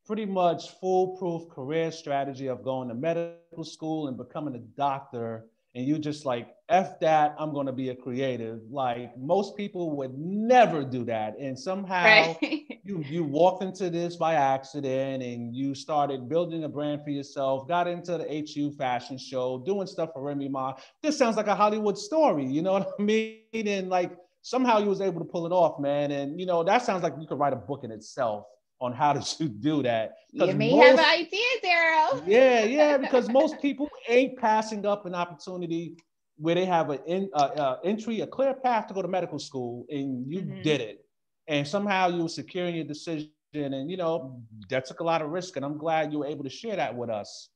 pretty 0.05 0.25
much 0.25 0.71
foolproof 0.79 1.49
career 1.49 1.91
strategy 1.91 2.47
of 2.47 2.63
going 2.63 2.89
to 2.89 2.95
medical 2.95 3.63
school 3.63 4.07
and 4.07 4.17
becoming 4.17 4.55
a 4.55 4.59
doctor 4.59 5.45
and 5.75 5.85
you 5.85 5.99
just 5.99 6.25
like 6.25 6.49
f 6.69 6.99
that 6.99 7.35
i'm 7.39 7.53
going 7.53 7.65
to 7.65 7.71
be 7.71 7.89
a 7.89 7.95
creative. 7.95 8.59
Like 8.69 9.17
most 9.17 9.55
people 9.55 9.95
would 9.97 10.17
never 10.17 10.83
do 10.83 11.03
that 11.05 11.37
and 11.39 11.57
somehow 11.57 12.03
right. 12.03 12.37
you 12.83 13.03
you 13.07 13.23
walked 13.23 13.63
into 13.63 13.89
this 13.89 14.15
by 14.15 14.35
accident 14.35 15.23
and 15.23 15.55
you 15.55 15.75
started 15.75 16.29
building 16.29 16.63
a 16.63 16.69
brand 16.69 17.03
for 17.03 17.09
yourself 17.09 17.67
got 17.67 17.87
into 17.87 18.17
the 18.17 18.51
hu 18.55 18.71
fashion 18.71 19.17
show 19.17 19.59
doing 19.65 19.87
stuff 19.87 20.09
for 20.13 20.21
remy 20.23 20.47
ma. 20.49 20.73
This 21.01 21.17
sounds 21.17 21.37
like 21.37 21.47
a 21.47 21.55
hollywood 21.55 21.97
story 21.97 22.45
you 22.45 22.61
know 22.61 22.73
what 22.79 22.89
i 22.99 23.01
mean? 23.01 23.39
And 23.53 23.89
like 23.89 24.11
somehow 24.41 24.79
you 24.79 24.89
was 24.89 25.01
able 25.01 25.19
to 25.19 25.25
pull 25.25 25.45
it 25.45 25.51
off 25.51 25.79
man 25.79 26.11
and 26.11 26.39
you 26.39 26.45
know 26.45 26.63
that 26.63 26.83
sounds 26.83 27.03
like 27.03 27.13
you 27.19 27.27
could 27.27 27.39
write 27.39 27.53
a 27.53 27.57
book 27.57 27.83
in 27.83 27.91
itself 27.91 28.45
on 28.79 28.93
how 28.93 29.13
to 29.13 29.49
do 29.61 29.83
that. 29.83 30.15
You 30.31 30.53
may 30.53 30.75
most, 30.75 30.99
have 30.99 30.99
ideas, 30.99 31.59
Daryl. 31.63 32.23
yeah, 32.27 32.63
yeah, 32.63 32.97
because 32.97 33.29
most 33.29 33.61
people 33.61 33.89
ain't 34.07 34.37
passing 34.37 34.85
up 34.85 35.05
an 35.05 35.15
opportunity 35.15 35.97
where 36.37 36.55
they 36.55 36.65
have 36.65 36.89
an 36.89 36.99
in, 37.05 37.29
uh, 37.33 37.37
uh, 37.37 37.77
entry, 37.83 38.21
a 38.21 38.27
clear 38.27 38.53
path 38.53 38.87
to 38.87 38.93
go 38.93 39.01
to 39.01 39.07
medical 39.07 39.39
school, 39.39 39.85
and 39.89 40.31
you 40.31 40.41
mm-hmm. 40.41 40.61
did 40.61 40.81
it, 40.81 41.05
and 41.47 41.67
somehow 41.67 42.07
you 42.07 42.23
were 42.23 42.29
securing 42.29 42.75
your 42.75 42.85
decision, 42.85 43.29
and 43.53 43.89
you 43.89 43.97
know 43.97 44.41
that 44.69 44.85
took 44.85 44.99
a 45.01 45.03
lot 45.03 45.21
of 45.21 45.29
risk, 45.29 45.57
and 45.57 45.65
I'm 45.65 45.77
glad 45.77 46.13
you 46.13 46.19
were 46.19 46.27
able 46.27 46.43
to 46.43 46.49
share 46.49 46.75
that 46.75 46.95
with 46.95 47.09
us. 47.09 47.49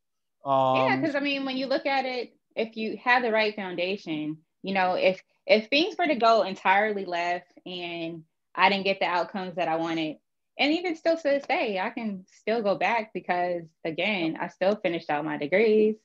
Um, 0.43 0.75
yeah, 0.75 0.97
because 0.97 1.15
I 1.15 1.19
mean, 1.19 1.45
when 1.45 1.55
you 1.55 1.67
look 1.67 1.85
at 1.85 2.05
it, 2.05 2.33
if 2.55 2.75
you 2.75 2.97
have 3.03 3.23
the 3.23 3.31
right 3.31 3.55
foundation, 3.55 4.37
you 4.61 4.73
know, 4.73 4.95
if 4.95 5.21
if 5.45 5.67
things 5.69 5.95
were 5.97 6.07
to 6.07 6.15
go 6.15 6.43
entirely 6.43 7.05
left 7.05 7.53
and 7.65 8.23
I 8.55 8.69
didn't 8.69 8.85
get 8.85 8.99
the 8.99 9.05
outcomes 9.05 9.55
that 9.55 9.67
I 9.67 9.75
wanted, 9.75 10.17
and 10.57 10.73
even 10.73 10.95
still 10.95 11.17
to 11.17 11.23
this 11.23 11.45
day, 11.45 11.79
I 11.79 11.89
can 11.89 12.25
still 12.41 12.61
go 12.61 12.75
back 12.75 13.11
because 13.13 13.63
again, 13.83 14.37
I 14.39 14.49
still 14.49 14.75
finished 14.75 15.09
out 15.09 15.25
my 15.25 15.37
degrees. 15.37 15.95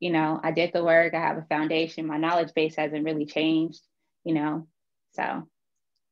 You 0.00 0.12
know, 0.12 0.40
I 0.42 0.52
did 0.52 0.72
the 0.72 0.84
work, 0.84 1.14
I 1.14 1.20
have 1.20 1.38
a 1.38 1.46
foundation, 1.48 2.06
my 2.06 2.18
knowledge 2.18 2.54
base 2.54 2.76
hasn't 2.76 3.04
really 3.04 3.26
changed, 3.26 3.80
you 4.24 4.34
know. 4.34 4.66
So 5.14 5.48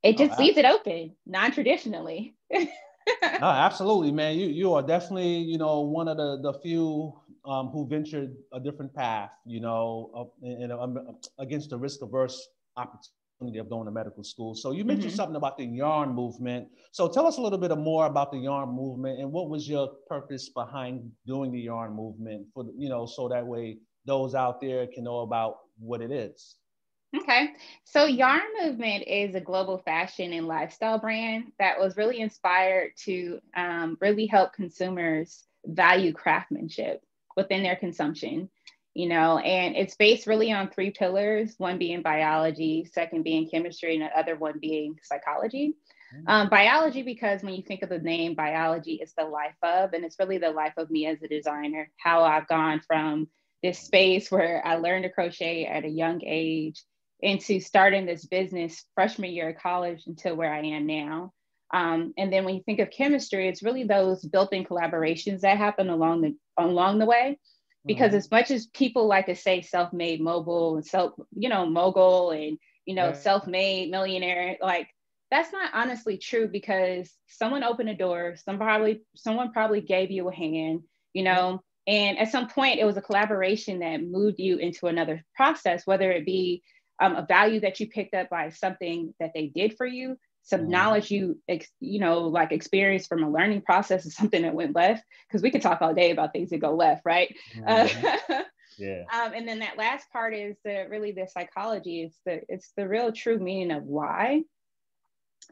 it 0.02 0.16
oh, 0.16 0.26
just 0.26 0.38
oh, 0.38 0.42
leaves 0.42 0.58
it 0.58 0.64
open, 0.64 1.14
non-traditionally. 1.24 2.34
no, 2.52 2.66
absolutely, 3.42 4.12
man. 4.12 4.36
You 4.36 4.48
you 4.48 4.74
are 4.74 4.82
definitely, 4.82 5.38
you 5.38 5.58
know, 5.58 5.80
one 5.80 6.08
of 6.08 6.16
the 6.16 6.40
the 6.42 6.58
few 6.58 7.14
um, 7.44 7.68
who 7.68 7.86
ventured 7.86 8.34
a 8.52 8.60
different 8.60 8.92
path, 8.92 9.32
you 9.46 9.60
know, 9.60 10.10
uh, 10.42 10.46
and, 10.46 10.72
um, 10.72 11.16
against 11.38 11.70
the 11.70 11.78
risk 11.78 12.02
averse 12.02 12.48
opportunity 12.76 13.15
of 13.40 13.68
going 13.68 13.84
to 13.84 13.90
medical 13.90 14.24
school. 14.24 14.54
So 14.54 14.72
you 14.72 14.84
mentioned 14.84 15.10
mm-hmm. 15.10 15.16
something 15.16 15.36
about 15.36 15.58
the 15.58 15.64
yarn 15.64 16.14
movement. 16.14 16.68
So 16.92 17.08
tell 17.08 17.26
us 17.26 17.36
a 17.36 17.40
little 17.42 17.58
bit 17.58 17.76
more 17.76 18.06
about 18.06 18.32
the 18.32 18.38
yarn 18.38 18.70
movement 18.70 19.20
and 19.20 19.30
what 19.30 19.50
was 19.50 19.68
your 19.68 19.88
purpose 20.08 20.48
behind 20.48 21.10
doing 21.26 21.52
the 21.52 21.60
yarn 21.60 21.92
movement 21.92 22.46
for 22.54 22.64
you 22.76 22.88
know 22.88 23.06
so 23.06 23.28
that 23.28 23.46
way 23.46 23.78
those 24.06 24.34
out 24.34 24.60
there 24.60 24.86
can 24.86 25.04
know 25.04 25.20
about 25.20 25.58
what 25.78 26.00
it 26.00 26.10
is. 26.10 26.56
Okay. 27.14 27.50
So 27.84 28.04
Yarn 28.04 28.42
Movement 28.62 29.04
is 29.06 29.34
a 29.34 29.40
global 29.40 29.78
fashion 29.78 30.32
and 30.32 30.46
lifestyle 30.46 30.98
brand 30.98 31.52
that 31.58 31.78
was 31.78 31.96
really 31.96 32.20
inspired 32.20 32.92
to 33.04 33.40
um, 33.56 33.96
really 34.00 34.26
help 34.26 34.52
consumers 34.52 35.44
value 35.64 36.12
craftsmanship 36.12 37.02
within 37.36 37.62
their 37.62 37.76
consumption. 37.76 38.48
You 38.96 39.10
know, 39.10 39.36
and 39.36 39.76
it's 39.76 39.94
based 39.94 40.26
really 40.26 40.50
on 40.52 40.70
three 40.70 40.90
pillars 40.90 41.54
one 41.58 41.76
being 41.76 42.00
biology, 42.00 42.88
second 42.90 43.24
being 43.24 43.46
chemistry, 43.50 43.94
and 43.94 44.02
the 44.02 44.18
other 44.18 44.36
one 44.36 44.58
being 44.58 44.96
psychology. 45.02 45.74
Mm. 46.16 46.22
Um, 46.26 46.48
biology, 46.48 47.02
because 47.02 47.42
when 47.42 47.52
you 47.52 47.62
think 47.62 47.82
of 47.82 47.90
the 47.90 47.98
name 47.98 48.34
biology, 48.34 48.94
it's 49.02 49.12
the 49.12 49.26
life 49.26 49.58
of, 49.62 49.92
and 49.92 50.02
it's 50.02 50.18
really 50.18 50.38
the 50.38 50.48
life 50.48 50.72
of 50.78 50.90
me 50.90 51.04
as 51.04 51.22
a 51.22 51.28
designer, 51.28 51.90
how 51.98 52.22
I've 52.24 52.48
gone 52.48 52.80
from 52.86 53.28
this 53.62 53.80
space 53.80 54.30
where 54.30 54.66
I 54.66 54.76
learned 54.76 55.02
to 55.02 55.10
crochet 55.10 55.66
at 55.66 55.84
a 55.84 55.88
young 55.88 56.22
age 56.24 56.82
into 57.20 57.60
starting 57.60 58.06
this 58.06 58.24
business 58.24 58.82
freshman 58.94 59.30
year 59.30 59.50
of 59.50 59.58
college 59.58 60.04
until 60.06 60.36
where 60.36 60.54
I 60.54 60.62
am 60.62 60.86
now. 60.86 61.34
Um, 61.74 62.14
and 62.16 62.32
then 62.32 62.46
when 62.46 62.54
you 62.54 62.62
think 62.62 62.80
of 62.80 62.90
chemistry, 62.90 63.46
it's 63.46 63.62
really 63.62 63.84
those 63.84 64.24
built-in 64.24 64.64
collaborations 64.64 65.40
that 65.40 65.58
happen 65.58 65.90
along 65.90 66.22
the 66.22 66.34
along 66.56 66.98
the 66.98 67.06
way. 67.06 67.38
Because 67.86 68.08
mm-hmm. 68.08 68.16
as 68.16 68.30
much 68.30 68.50
as 68.50 68.66
people 68.66 69.06
like 69.06 69.26
to 69.26 69.36
say 69.36 69.62
self-made 69.62 70.20
mobile 70.20 70.76
and 70.76 70.84
self, 70.84 71.12
you 71.36 71.48
know, 71.48 71.66
mogul 71.66 72.32
and 72.32 72.58
you 72.84 72.94
know, 72.94 73.08
right. 73.08 73.16
self-made 73.16 73.90
millionaire, 73.90 74.56
like 74.60 74.88
that's 75.30 75.52
not 75.52 75.70
honestly 75.74 76.18
true 76.18 76.48
because 76.48 77.12
someone 77.26 77.64
opened 77.64 77.88
a 77.88 77.94
door, 77.94 78.36
some 78.44 78.58
probably 78.58 79.02
someone 79.14 79.52
probably 79.52 79.80
gave 79.80 80.10
you 80.10 80.28
a 80.28 80.34
hand, 80.34 80.82
you 81.12 81.24
know, 81.24 81.62
and 81.86 82.18
at 82.18 82.30
some 82.30 82.48
point 82.48 82.78
it 82.78 82.84
was 82.84 82.96
a 82.96 83.02
collaboration 83.02 83.80
that 83.80 84.02
moved 84.02 84.38
you 84.38 84.56
into 84.58 84.86
another 84.86 85.24
process, 85.34 85.86
whether 85.86 86.10
it 86.10 86.24
be 86.24 86.62
um, 87.00 87.16
a 87.16 87.26
value 87.26 87.60
that 87.60 87.78
you 87.80 87.88
picked 87.88 88.14
up 88.14 88.30
by 88.30 88.50
something 88.50 89.14
that 89.20 89.32
they 89.34 89.48
did 89.48 89.76
for 89.76 89.86
you 89.86 90.16
some 90.46 90.62
mm. 90.62 90.68
knowledge 90.68 91.10
you 91.10 91.38
ex, 91.48 91.68
you 91.80 92.00
know 92.00 92.20
like 92.20 92.52
experience 92.52 93.06
from 93.06 93.22
a 93.22 93.30
learning 93.30 93.60
process 93.60 94.06
is 94.06 94.14
something 94.14 94.42
that 94.42 94.54
went 94.54 94.74
left 94.74 95.04
because 95.28 95.42
we 95.42 95.50
could 95.50 95.62
talk 95.62 95.82
all 95.82 95.94
day 95.94 96.10
about 96.10 96.32
things 96.32 96.50
that 96.50 96.58
go 96.58 96.74
left 96.74 97.02
right 97.04 97.34
mm-hmm. 97.54 98.32
uh, 98.32 98.42
yeah 98.78 99.02
um, 99.12 99.32
and 99.34 99.46
then 99.46 99.60
that 99.60 99.78
last 99.78 100.10
part 100.12 100.34
is 100.34 100.56
the 100.64 100.86
really 100.90 101.12
the 101.12 101.26
psychology 101.26 102.02
it's 102.02 102.18
the 102.24 102.40
it's 102.48 102.72
the 102.76 102.88
real 102.88 103.12
true 103.12 103.38
meaning 103.38 103.70
of 103.76 103.82
why 103.84 104.42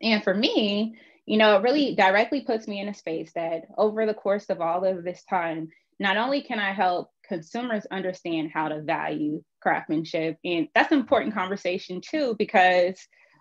and 0.03 0.25
for 0.25 0.35
me 0.35 0.97
you 1.27 1.37
know 1.37 1.57
it 1.57 1.63
really 1.63 1.95
directly 1.95 2.41
puts 2.43 2.67
me 2.67 2.81
in 2.81 2.89
a 2.89 2.95
space 2.95 3.33
that 3.35 3.63
over 3.77 4.07
the 4.07 4.15
course 4.15 4.47
of 4.51 4.61
all 4.61 4.85
of 4.85 5.05
this 5.05 5.23
time 5.25 5.69
not 6.01 6.17
only 6.17 6.43
can 6.43 6.59
i 6.59 6.73
help 6.73 7.11
consumers 7.27 7.87
understand 7.91 8.51
how 8.53 8.69
to 8.69 8.83
value 8.83 9.43
craftsmanship. 9.65 10.39
And 10.45 10.69
that's 10.75 10.93
an 10.93 10.99
important 10.99 11.35
conversation 11.35 12.01
too, 12.01 12.37
because 12.39 12.97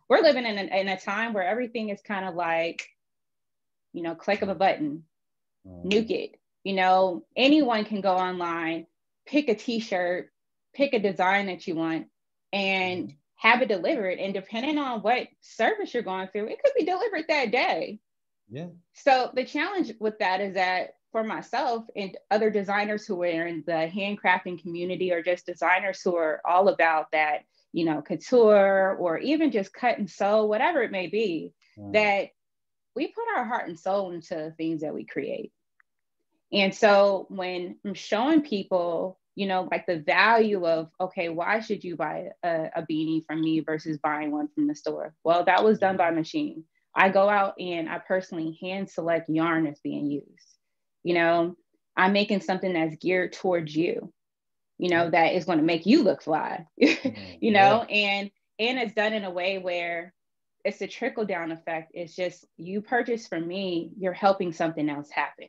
we're 0.09 0.21
living 0.21 0.45
in 0.45 0.57
a, 0.57 0.79
in 0.81 0.87
a 0.87 0.99
time 0.99 1.33
where 1.33 1.43
everything 1.45 1.89
is 1.89 2.01
kind 2.01 2.25
of 2.25 2.35
like, 2.35 2.87
you 3.93 4.03
know, 4.03 4.15
click 4.15 4.41
of 4.41 4.49
a 4.49 4.55
button, 4.55 5.03
mm. 5.67 5.85
nuke 5.85 6.11
it. 6.11 6.39
You 6.63 6.73
know, 6.73 7.25
anyone 7.35 7.85
can 7.85 8.01
go 8.01 8.15
online, 8.15 8.87
pick 9.25 9.49
a 9.49 9.55
t-shirt, 9.55 10.29
pick 10.73 10.93
a 10.93 10.99
design 10.99 11.47
that 11.47 11.67
you 11.67 11.75
want, 11.75 12.07
and 12.51 13.09
mm. 13.09 13.15
have 13.35 13.61
it 13.61 13.67
delivered. 13.67 14.19
And 14.19 14.33
depending 14.33 14.77
on 14.77 15.01
what 15.01 15.27
service 15.41 15.93
you're 15.93 16.03
going 16.03 16.27
through, 16.29 16.47
it 16.47 16.61
could 16.63 16.73
be 16.77 16.85
delivered 16.85 17.25
that 17.27 17.51
day. 17.51 17.99
Yeah. 18.49 18.67
So 18.93 19.31
the 19.33 19.45
challenge 19.45 19.93
with 19.99 20.19
that 20.19 20.41
is 20.41 20.55
that 20.55 20.95
for 21.11 21.23
myself 21.23 21.85
and 21.95 22.17
other 22.31 22.49
designers 22.49 23.05
who 23.05 23.21
are 23.23 23.47
in 23.47 23.63
the 23.65 23.89
handcrafting 23.93 24.61
community 24.61 25.11
or 25.11 25.21
just 25.21 25.45
designers 25.45 26.01
who 26.01 26.15
are 26.15 26.41
all 26.43 26.69
about 26.69 27.11
that, 27.11 27.43
you 27.73 27.85
know, 27.85 28.01
couture 28.01 28.95
or 28.95 29.17
even 29.17 29.51
just 29.51 29.73
cut 29.73 29.97
and 29.97 30.09
sew, 30.09 30.45
whatever 30.45 30.81
it 30.81 30.91
may 30.91 31.07
be, 31.07 31.53
mm. 31.77 31.93
that 31.93 32.29
we 32.95 33.07
put 33.07 33.25
our 33.35 33.43
heart 33.43 33.67
and 33.67 33.79
soul 33.79 34.11
into 34.11 34.53
things 34.57 34.81
that 34.81 34.93
we 34.93 35.05
create. 35.05 35.51
And 36.51 36.73
so 36.73 37.25
when 37.29 37.77
I'm 37.83 37.95
showing 37.95 38.41
people, 38.41 39.19
you 39.35 39.47
know, 39.47 39.67
like 39.71 39.87
the 39.87 39.99
value 39.99 40.65
of, 40.65 40.89
okay, 41.01 41.29
why 41.29 41.59
should 41.59 41.83
you 41.83 41.95
buy 41.95 42.27
a, 42.43 42.69
a 42.75 42.81
beanie 42.83 43.25
from 43.25 43.41
me 43.41 43.61
versus 43.61 43.97
buying 43.97 44.31
one 44.31 44.47
from 44.53 44.67
the 44.67 44.75
store? 44.75 45.15
Well, 45.23 45.45
that 45.45 45.63
was 45.63 45.79
done 45.79 45.97
by 45.97 46.11
machine. 46.11 46.65
I 46.95 47.09
go 47.09 47.27
out 47.27 47.55
and 47.59 47.89
I 47.89 47.97
personally 47.97 48.57
hand 48.61 48.89
select 48.89 49.29
yarn 49.29 49.65
that's 49.65 49.81
being 49.81 50.11
used 50.11 50.53
you 51.03 51.13
know 51.13 51.55
i'm 51.95 52.13
making 52.13 52.41
something 52.41 52.73
that's 52.73 52.95
geared 52.95 53.33
towards 53.33 53.75
you 53.75 54.11
you 54.83 54.89
know 54.89 55.09
that 55.09 55.33
is 55.33 55.45
going 55.45 55.59
to 55.59 55.63
make 55.63 55.85
you 55.85 56.03
look 56.03 56.21
fly 56.21 56.65
mm-hmm. 56.81 57.09
you 57.39 57.51
know 57.51 57.85
yeah. 57.87 57.95
and 57.95 58.31
and 58.59 58.79
it's 58.79 58.93
done 58.93 59.13
in 59.13 59.23
a 59.23 59.31
way 59.31 59.57
where 59.57 60.13
it's 60.65 60.81
a 60.81 60.87
trickle 60.87 61.25
down 61.25 61.51
effect 61.51 61.91
it's 61.93 62.15
just 62.15 62.45
you 62.57 62.81
purchase 62.81 63.27
from 63.27 63.47
me 63.47 63.91
you're 63.97 64.13
helping 64.13 64.51
something 64.51 64.89
else 64.89 65.09
happen 65.09 65.47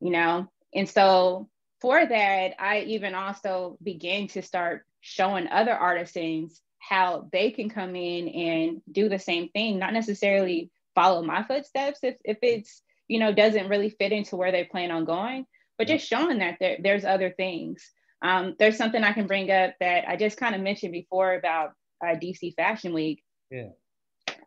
you 0.00 0.10
know 0.10 0.46
and 0.74 0.88
so 0.88 1.48
for 1.80 2.04
that 2.04 2.52
i 2.58 2.80
even 2.80 3.14
also 3.14 3.76
began 3.82 4.26
to 4.28 4.42
start 4.42 4.84
showing 5.00 5.48
other 5.48 5.72
artisans 5.72 6.60
how 6.78 7.28
they 7.32 7.50
can 7.50 7.68
come 7.68 7.94
in 7.94 8.28
and 8.28 8.82
do 8.90 9.08
the 9.08 9.18
same 9.18 9.48
thing 9.48 9.78
not 9.78 9.92
necessarily 9.92 10.70
follow 10.94 11.22
my 11.22 11.42
footsteps 11.44 12.00
if, 12.02 12.16
if 12.24 12.38
it's 12.42 12.82
you 13.12 13.18
know, 13.18 13.30
doesn't 13.30 13.68
really 13.68 13.90
fit 13.90 14.10
into 14.10 14.36
where 14.36 14.52
they 14.52 14.64
plan 14.64 14.90
on 14.90 15.04
going, 15.04 15.44
but 15.76 15.86
just 15.86 16.08
showing 16.08 16.38
that 16.38 16.56
there, 16.60 16.78
there's 16.80 17.04
other 17.04 17.30
things. 17.30 17.90
Um, 18.22 18.54
there's 18.58 18.76
something 18.78 19.02
I 19.02 19.12
can 19.12 19.26
bring 19.26 19.50
up 19.50 19.74
that 19.80 20.08
I 20.08 20.16
just 20.16 20.36
kind 20.36 20.54
of 20.54 20.60
mentioned 20.60 20.92
before 20.92 21.34
about 21.34 21.72
uh, 22.02 22.14
DC 22.14 22.54
Fashion 22.54 22.94
Week. 22.94 23.22
Yeah. 23.50 23.70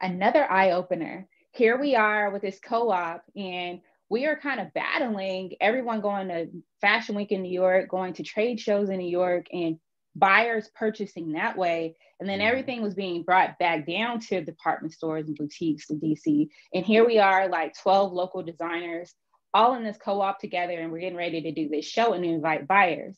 Another 0.02 0.50
eye 0.50 0.72
opener. 0.72 1.28
Here 1.52 1.80
we 1.80 1.96
are 1.96 2.32
with 2.32 2.42
this 2.42 2.60
co 2.60 2.92
op, 2.92 3.24
and 3.36 3.82
we 4.10 4.26
are 4.26 4.38
kind 4.38 4.60
of 4.60 4.74
battling 4.74 5.54
everyone 5.60 6.02
going 6.02 6.28
to 6.30 6.48
Fashion 6.82 7.16
Week 7.16 7.32
in 7.32 7.42
New 7.42 7.52
York, 7.52 7.90
going 7.90 8.14
to 8.14 8.24
trade 8.24 8.60
shows 8.60 8.90
in 8.90 8.98
New 8.98 9.10
York, 9.10 9.48
and 9.52 9.78
buyers 10.16 10.70
purchasing 10.76 11.34
that 11.34 11.58
way. 11.58 11.96
And 12.20 12.30
then 12.30 12.40
mm-hmm. 12.40 12.48
everything 12.48 12.82
was 12.82 12.96
being 12.96 13.24
brought 13.24 13.60
back 13.60 13.86
down 13.86 14.20
to 14.22 14.44
department 14.44 14.94
stores 14.94 15.28
and 15.28 15.36
boutiques 15.36 15.90
in 15.90 16.00
DC. 16.00 16.48
And 16.74 16.86
here 16.86 17.06
we 17.06 17.20
are, 17.20 17.50
like 17.50 17.76
12 17.82 18.14
local 18.14 18.42
designers, 18.42 19.14
all 19.54 19.76
in 19.76 19.84
this 19.84 19.98
co 19.98 20.22
op 20.22 20.40
together, 20.40 20.80
and 20.80 20.92
we're 20.92 21.00
getting 21.00 21.18
ready 21.18 21.42
to 21.42 21.52
do 21.52 21.68
this 21.70 21.86
show 21.86 22.14
and 22.14 22.24
invite 22.24 22.68
buyers. 22.68 23.18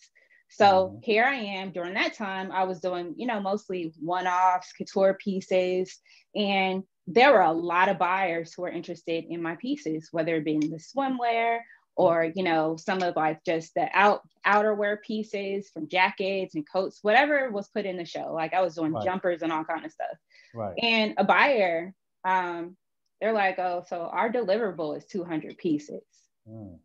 So 0.49 0.65
mm-hmm. 0.65 0.99
here 1.03 1.25
I 1.25 1.35
am. 1.35 1.71
During 1.71 1.93
that 1.95 2.15
time, 2.15 2.51
I 2.51 2.63
was 2.63 2.79
doing, 2.79 3.13
you 3.17 3.27
know, 3.27 3.39
mostly 3.39 3.93
one 3.99 4.27
offs, 4.27 4.73
couture 4.73 5.17
pieces. 5.21 5.97
And 6.35 6.83
there 7.05 7.33
were 7.33 7.41
a 7.41 7.51
lot 7.51 7.89
of 7.89 7.97
buyers 7.99 8.53
who 8.53 8.63
were 8.63 8.69
interested 8.69 9.25
in 9.29 9.41
my 9.41 9.55
pieces, 9.55 10.09
whether 10.11 10.35
it 10.35 10.45
be 10.45 10.55
in 10.55 10.69
the 10.69 10.77
swimwear 10.77 11.59
or 11.97 12.31
you 12.35 12.43
know 12.43 12.77
some 12.77 13.01
of 13.01 13.15
like 13.15 13.43
just 13.43 13.73
the 13.73 13.89
out 13.91 14.21
outerwear 14.45 15.01
pieces 15.01 15.69
from 15.69 15.89
jackets 15.89 16.55
and 16.55 16.65
coats 16.71 16.99
whatever 17.01 17.49
was 17.49 17.67
put 17.69 17.85
in 17.85 17.97
the 17.97 18.05
show 18.05 18.31
like 18.33 18.53
i 18.53 18.61
was 18.61 18.75
doing 18.75 18.93
right. 18.93 19.03
jumpers 19.03 19.41
and 19.41 19.51
all 19.51 19.65
kind 19.65 19.83
of 19.83 19.91
stuff 19.91 20.15
right 20.53 20.75
and 20.81 21.15
a 21.17 21.23
buyer 21.23 21.93
um 22.23 22.77
they're 23.19 23.33
like 23.33 23.57
oh 23.59 23.83
so 23.87 24.01
our 24.01 24.31
deliverable 24.31 24.95
is 24.95 25.05
200 25.05 25.57
pieces 25.57 26.03
mm. 26.47 26.77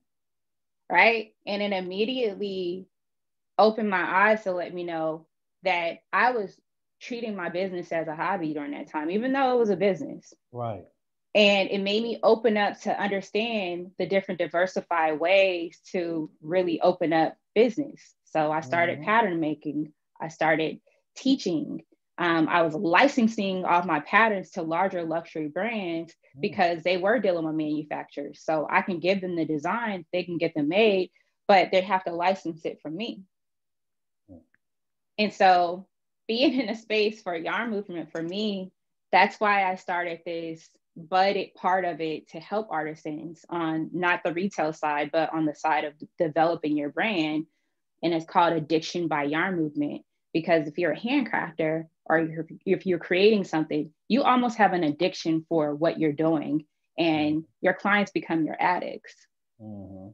right 0.91 1.35
and 1.47 1.63
it 1.63 1.73
immediately 1.73 2.87
opened 3.59 3.91
my 3.91 4.31
eyes 4.31 4.43
to 4.45 4.53
let 4.53 4.73
me 4.73 4.85
know 4.85 5.27
that 5.63 5.99
i 6.13 6.33
was 6.33 6.57
treating 7.01 7.35
my 7.35 7.49
business 7.49 7.91
as 7.91 8.07
a 8.07 8.15
hobby 8.15 8.55
during 8.55 8.73
that 8.73 8.91
time 8.91 9.11
even 9.11 9.33
though 9.33 9.55
it 9.55 9.59
was 9.59 9.71
a 9.71 9.77
business 9.77 10.33
right 10.53 10.85
and 11.35 11.71
it 11.71 11.81
made 11.81 12.03
me 12.03 12.19
open 12.23 12.57
up 12.57 12.81
to 12.83 13.01
understand 13.01 13.93
the 13.99 14.07
different 14.07 14.39
diversified 14.39 15.19
ways 15.19 15.81
to 15.93 16.31
really 16.43 16.81
open 16.81 17.13
up 17.13 17.37
business. 17.55 18.15
So 18.25 18.53
I 18.53 18.61
started 18.61 18.97
mm-hmm. 18.97 19.07
pattern 19.07 19.41
making, 19.41 19.93
I 20.21 20.29
started 20.29 20.81
teaching. 21.17 21.83
Um, 22.19 22.49
I 22.49 22.63
was 22.63 22.75
licensing 22.75 23.65
off 23.65 23.87
my 23.87 24.01
patterns 24.01 24.51
to 24.53 24.63
larger 24.63 25.05
luxury 25.05 25.49
brands 25.49 26.13
mm-hmm. 26.13 26.41
because 26.43 26.83
they 26.83 26.99
were 26.99 27.19
dealing 27.19 27.47
with 27.47 27.55
manufacturers. 27.55 28.43
So 28.45 28.67
I 28.71 28.83
can 28.83 29.01
give 29.01 29.23
them 29.23 29.35
the 29.35 29.47
design, 29.47 30.05
they 30.13 30.25
can 30.25 30.37
get 30.37 30.55
them 30.55 30.69
made, 30.69 31.11
but 31.49 31.71
they 31.73 31.81
have 31.81 32.05
to 32.05 32.13
license 32.13 32.65
it 32.67 32.81
from 32.83 32.95
me. 32.95 33.23
Mm-hmm. 35.23 35.25
And 35.25 35.33
so 35.33 35.87
being 36.29 36.61
in 36.61 36.69
a 36.69 36.77
space 36.77 37.23
for 37.23 37.37
yarn 37.37 37.71
movement 37.71 38.11
for 38.13 38.23
me, 38.23 38.73
that's 39.11 39.39
why 39.41 39.71
I 39.71 39.77
started 39.77 40.21
this 40.25 40.69
budded 40.97 41.55
part 41.55 41.85
of 41.85 42.01
it 42.01 42.29
to 42.31 42.41
help 42.41 42.69
artisans 42.71 43.45
on 43.49 43.91
not 43.93 44.23
the 44.25 44.33
retail 44.33 44.73
side, 44.73 45.11
but 45.13 45.33
on 45.33 45.47
the 45.47 45.55
side 45.55 45.85
of 45.85 45.95
developing 46.19 46.77
your 46.77 46.91
brand. 46.91 47.47
And 48.03 48.13
it's 48.13 48.27
called 48.27 48.53
Addiction 48.55 49.09
by 49.09 49.25
Yarn 49.25 49.57
Movement. 49.57 50.03
Because 50.33 50.67
if 50.67 50.79
you're 50.79 50.93
a 50.93 50.99
handcrafter 50.99 51.87
or 52.07 52.19
you're, 52.19 52.47
if 52.65 52.87
you're 52.87 52.99
creating 52.99 53.45
something, 53.45 53.93
you 54.09 54.23
almost 54.23 54.57
have 54.57 54.73
an 54.73 54.83
addiction 54.83 55.45
for 55.49 55.75
what 55.75 56.01
you're 56.01 56.13
doing, 56.13 56.65
and 56.99 57.45
your 57.61 57.75
clients 57.75 58.13
become 58.13 58.45
your 58.45 58.57
addicts. 58.61 59.15
Mm-hmm. 59.61 60.09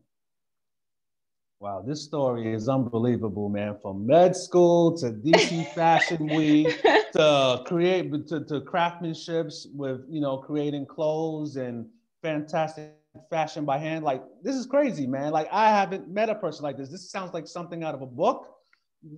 Wow, 1.60 1.82
this 1.84 2.04
story 2.04 2.54
is 2.54 2.68
unbelievable, 2.68 3.48
man. 3.48 3.76
From 3.82 4.06
med 4.06 4.36
school 4.36 4.96
to 4.98 5.06
DC 5.10 5.66
Fashion 5.74 6.28
Week 6.28 6.80
to 7.14 7.62
create 7.66 8.12
to, 8.28 8.44
to 8.44 8.60
craftsmanships 8.60 9.66
with 9.74 10.02
you 10.08 10.20
know 10.20 10.38
creating 10.38 10.86
clothes 10.86 11.56
and 11.56 11.84
fantastic 12.22 12.94
fashion 13.28 13.64
by 13.64 13.76
hand. 13.76 14.04
Like 14.04 14.22
this 14.40 14.54
is 14.54 14.66
crazy, 14.66 15.04
man. 15.04 15.32
Like 15.32 15.48
I 15.50 15.70
haven't 15.70 16.08
met 16.08 16.30
a 16.30 16.36
person 16.36 16.62
like 16.62 16.76
this. 16.76 16.90
This 16.90 17.10
sounds 17.10 17.34
like 17.34 17.48
something 17.48 17.82
out 17.82 17.92
of 17.92 18.02
a 18.02 18.06
book 18.06 18.54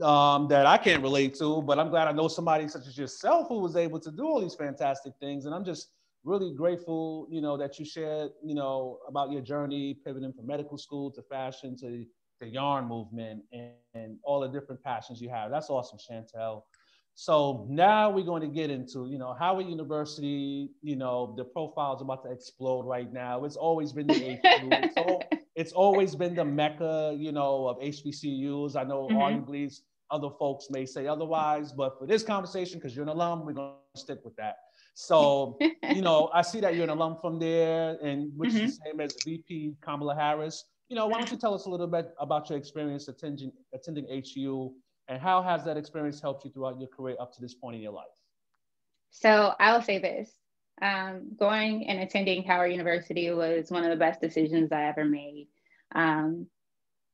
um, 0.00 0.48
that 0.48 0.64
I 0.64 0.78
can't 0.78 1.02
relate 1.02 1.34
to, 1.40 1.60
but 1.60 1.78
I'm 1.78 1.90
glad 1.90 2.08
I 2.08 2.12
know 2.12 2.28
somebody 2.28 2.68
such 2.68 2.86
as 2.86 2.96
yourself 2.96 3.48
who 3.48 3.58
was 3.58 3.76
able 3.76 4.00
to 4.00 4.10
do 4.10 4.24
all 4.24 4.40
these 4.40 4.54
fantastic 4.54 5.12
things. 5.20 5.44
And 5.44 5.54
I'm 5.54 5.64
just 5.64 5.90
really 6.24 6.54
grateful, 6.54 7.26
you 7.30 7.42
know, 7.42 7.58
that 7.58 7.78
you 7.78 7.84
shared, 7.84 8.30
you 8.42 8.54
know, 8.54 8.98
about 9.08 9.30
your 9.30 9.42
journey 9.42 9.98
pivoting 10.06 10.32
from 10.32 10.46
medical 10.46 10.78
school 10.78 11.10
to 11.10 11.22
fashion 11.22 11.76
to 11.80 12.06
the 12.40 12.48
yarn 12.48 12.86
movement 12.86 13.42
and, 13.52 13.72
and 13.94 14.18
all 14.22 14.40
the 14.40 14.48
different 14.48 14.82
passions 14.82 15.20
you 15.20 15.28
have. 15.28 15.50
That's 15.50 15.70
awesome, 15.70 15.98
Chantel. 15.98 16.62
So 17.14 17.66
now 17.68 18.08
we're 18.10 18.24
going 18.24 18.42
to 18.42 18.48
get 18.48 18.70
into, 18.70 19.06
you 19.06 19.18
know, 19.18 19.34
Howard 19.34 19.66
University, 19.66 20.70
you 20.80 20.96
know, 20.96 21.34
the 21.36 21.44
profile 21.44 21.94
is 21.94 22.00
about 22.00 22.24
to 22.24 22.30
explode 22.30 22.86
right 22.86 23.12
now. 23.12 23.44
It's 23.44 23.56
always 23.56 23.92
been 23.92 24.06
the 24.06 24.14
HU. 24.14 24.38
it's, 24.42 24.96
all, 24.96 25.22
it's 25.54 25.72
always 25.72 26.14
been 26.14 26.34
the 26.34 26.44
mecca, 26.44 27.14
you 27.18 27.32
know, 27.32 27.68
of 27.68 27.78
HBCUs. 27.80 28.74
I 28.74 28.84
know 28.84 29.08
mm-hmm. 29.08 29.18
arguably 29.18 29.70
other 30.10 30.30
folks 30.38 30.70
may 30.70 30.86
say 30.86 31.06
otherwise, 31.06 31.72
but 31.72 31.98
for 31.98 32.06
this 32.06 32.22
conversation, 32.22 32.78
because 32.78 32.96
you're 32.96 33.04
an 33.04 33.10
alum, 33.10 33.44
we're 33.44 33.52
going 33.52 33.74
to 33.94 34.00
stick 34.00 34.20
with 34.24 34.36
that. 34.36 34.56
So, 34.94 35.58
you 35.94 36.02
know, 36.02 36.30
I 36.32 36.42
see 36.42 36.60
that 36.60 36.74
you're 36.74 36.84
an 36.84 36.90
alum 36.90 37.18
from 37.20 37.38
there, 37.38 37.98
and 38.02 38.32
which 38.36 38.52
mm-hmm. 38.52 38.64
is 38.64 38.78
the 38.78 38.84
same 38.86 39.00
as 39.00 39.14
VP 39.24 39.76
Kamala 39.82 40.14
Harris. 40.14 40.64
You 40.90 40.96
know, 40.96 41.06
why 41.06 41.18
don't 41.18 41.30
you 41.30 41.36
tell 41.36 41.54
us 41.54 41.66
a 41.66 41.70
little 41.70 41.86
bit 41.86 42.12
about 42.18 42.50
your 42.50 42.58
experience 42.58 43.06
attending 43.06 43.52
attending 43.72 44.06
HU, 44.34 44.74
and 45.06 45.22
how 45.22 45.40
has 45.40 45.64
that 45.64 45.76
experience 45.76 46.20
helped 46.20 46.44
you 46.44 46.50
throughout 46.50 46.80
your 46.80 46.88
career 46.88 47.16
up 47.20 47.32
to 47.34 47.40
this 47.40 47.54
point 47.54 47.76
in 47.76 47.82
your 47.82 47.92
life? 47.92 48.06
So 49.10 49.54
I 49.60 49.72
will 49.72 49.82
say 49.82 49.98
this: 49.98 50.30
um, 50.82 51.30
going 51.38 51.86
and 51.86 52.00
attending 52.00 52.42
Howard 52.42 52.72
University 52.72 53.30
was 53.30 53.70
one 53.70 53.84
of 53.84 53.90
the 53.90 53.96
best 53.96 54.20
decisions 54.20 54.72
I 54.72 54.86
ever 54.86 55.04
made. 55.04 55.46
Um, 55.94 56.48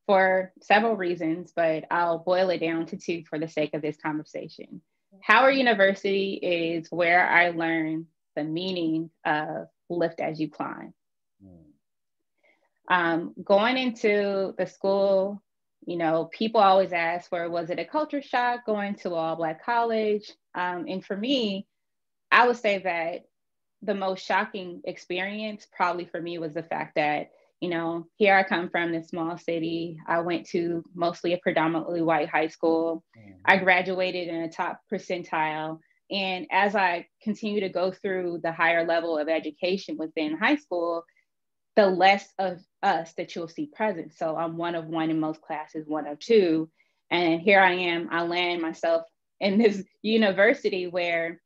for 0.07 0.53
several 0.61 0.95
reasons, 0.95 1.51
but 1.55 1.83
I'll 1.91 2.19
boil 2.19 2.49
it 2.49 2.59
down 2.59 2.87
to 2.87 2.97
two 2.97 3.23
for 3.29 3.37
the 3.37 3.47
sake 3.47 3.73
of 3.75 3.81
this 3.83 3.97
conversation. 3.97 4.81
Howard 5.21 5.55
University 5.55 6.33
is 6.35 6.87
where 6.89 7.27
I 7.29 7.49
learned 7.49 8.07
the 8.35 8.43
meaning 8.43 9.11
of 9.25 9.67
lift 9.89 10.19
as 10.19 10.39
you 10.39 10.49
climb. 10.49 10.93
Um, 12.87 13.33
going 13.43 13.77
into 13.77 14.53
the 14.57 14.65
school, 14.65 15.41
you 15.85 15.97
know, 15.97 16.29
people 16.31 16.61
always 16.61 16.93
ask 16.93 17.29
for 17.29 17.49
was 17.49 17.69
it 17.69 17.79
a 17.79 17.85
culture 17.85 18.21
shock 18.21 18.65
going 18.65 18.95
to 18.95 19.13
all 19.13 19.35
black 19.35 19.63
college? 19.63 20.31
Um, 20.55 20.85
and 20.87 21.03
for 21.03 21.15
me, 21.15 21.67
I 22.31 22.47
would 22.47 22.57
say 22.57 22.79
that 22.79 23.25
the 23.81 23.93
most 23.93 24.25
shocking 24.25 24.81
experience 24.85 25.67
probably 25.71 26.05
for 26.05 26.21
me 26.21 26.37
was 26.37 26.53
the 26.53 26.63
fact 26.63 26.95
that 26.95 27.31
you 27.59 27.69
know 27.69 28.07
here 28.15 28.35
i 28.35 28.43
come 28.43 28.69
from 28.69 28.91
this 28.91 29.09
small 29.09 29.37
city 29.37 29.97
i 30.07 30.19
went 30.19 30.47
to 30.47 30.83
mostly 30.95 31.33
a 31.33 31.37
predominantly 31.37 32.01
white 32.01 32.29
high 32.29 32.47
school 32.47 33.03
mm-hmm. 33.17 33.31
i 33.45 33.57
graduated 33.57 34.27
in 34.27 34.41
a 34.41 34.49
top 34.49 34.79
percentile 34.91 35.79
and 36.09 36.47
as 36.51 36.75
i 36.75 37.05
continue 37.21 37.59
to 37.59 37.69
go 37.69 37.91
through 37.91 38.39
the 38.43 38.51
higher 38.51 38.85
level 38.85 39.17
of 39.17 39.27
education 39.27 39.97
within 39.97 40.37
high 40.37 40.55
school 40.55 41.03
the 41.77 41.87
less 41.87 42.27
of 42.37 42.59
us 42.83 43.13
that 43.13 43.33
you'll 43.33 43.47
see 43.47 43.67
present 43.67 44.13
so 44.13 44.35
i'm 44.35 44.57
one 44.57 44.75
of 44.75 44.85
one 44.87 45.09
in 45.09 45.19
most 45.19 45.41
classes 45.41 45.87
one 45.87 46.05
of 46.05 46.19
two 46.19 46.69
and 47.09 47.39
here 47.39 47.61
i 47.61 47.71
am 47.71 48.09
i 48.11 48.23
land 48.23 48.61
myself 48.61 49.03
in 49.39 49.57
this 49.57 49.81
university 50.01 50.87
where 50.87 51.39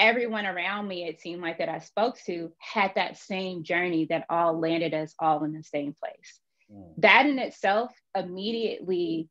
everyone 0.00 0.46
around 0.46 0.88
me, 0.88 1.04
it 1.04 1.20
seemed 1.20 1.42
like 1.42 1.58
that 1.58 1.68
I 1.68 1.78
spoke 1.78 2.18
to 2.26 2.50
had 2.58 2.92
that 2.94 3.18
same 3.18 3.62
journey 3.62 4.06
that 4.06 4.24
all 4.30 4.58
landed 4.58 4.94
us 4.94 5.14
all 5.18 5.44
in 5.44 5.52
the 5.52 5.62
same 5.62 5.94
place. 6.02 6.40
Mm. 6.72 6.94
That 6.98 7.26
in 7.26 7.38
itself 7.38 7.92
immediately 8.16 9.28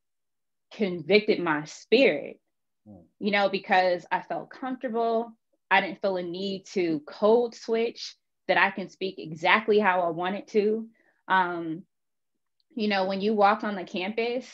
convicted 0.72 1.40
my 1.40 1.66
spirit, 1.66 2.40
mm. 2.88 3.02
you 3.20 3.32
know, 3.32 3.50
because 3.50 4.06
I 4.12 4.22
felt 4.22 4.52
comfortable. 4.52 5.32
I 5.72 5.82
didn't 5.82 6.02
feel 6.02 6.18
a 6.18 6.24
need 6.24 6.66
to 6.74 7.02
code 7.08 7.56
switch, 7.56 8.16
that 8.50 8.58
I 8.58 8.72
can 8.72 8.90
speak 8.90 9.20
exactly 9.20 9.80
how 9.80 10.02
I 10.02 10.10
want 10.10 10.36
it 10.36 10.48
to. 10.50 10.88
Um, 11.28 11.84
you 12.76 12.88
know, 12.88 13.06
when 13.06 13.22
you 13.22 13.34
walk 13.34 13.64
on 13.64 13.76
the 13.76 13.84
campus, 13.84 14.46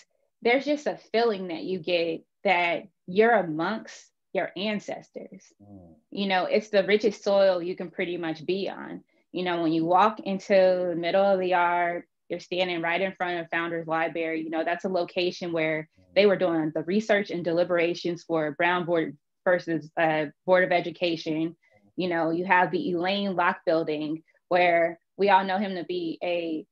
there's 0.41 0.65
just 0.65 0.85
a 0.85 0.99
feeling 1.11 1.47
that 1.47 1.63
you 1.63 1.79
get 1.79 2.23
that 2.43 2.87
you're 3.07 3.33
amongst 3.33 4.11
your 4.33 4.51
ancestors. 4.57 5.43
Mm. 5.63 5.95
You 6.11 6.27
know, 6.27 6.45
it's 6.45 6.69
the 6.69 6.83
richest 6.83 7.23
soil 7.23 7.63
you 7.63 7.75
can 7.75 7.89
pretty 7.89 8.17
much 8.17 8.45
be 8.45 8.69
on. 8.69 9.01
You 9.31 9.43
know, 9.43 9.63
when 9.63 9.71
you 9.71 9.85
walk 9.85 10.19
into 10.19 10.53
the 10.89 10.95
middle 10.95 11.23
of 11.23 11.39
the 11.39 11.47
yard, 11.47 12.03
you're 12.29 12.39
standing 12.39 12.81
right 12.81 13.01
in 13.01 13.13
front 13.13 13.39
of 13.39 13.49
Founders 13.49 13.87
Library. 13.87 14.41
You 14.41 14.49
know, 14.49 14.63
that's 14.65 14.85
a 14.85 14.89
location 14.89 15.53
where 15.53 15.87
they 16.15 16.25
were 16.25 16.37
doing 16.37 16.71
the 16.75 16.83
research 16.83 17.31
and 17.31 17.45
deliberations 17.45 18.23
for 18.23 18.51
Brown 18.51 18.85
Board 18.85 19.17
versus 19.45 19.89
uh, 19.97 20.25
Board 20.45 20.63
of 20.63 20.71
Education. 20.71 21.55
You 21.95 22.09
know, 22.09 22.31
you 22.31 22.45
have 22.45 22.71
the 22.71 22.93
Alain 22.93 23.35
Locke 23.35 23.59
building 23.65 24.23
where 24.49 24.99
we 25.17 25.29
all 25.29 25.43
know 25.43 25.57
him 25.57 25.75
to 25.75 25.83
be 25.83 26.19
a, 26.23 26.65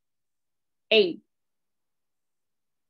a 0.91 1.17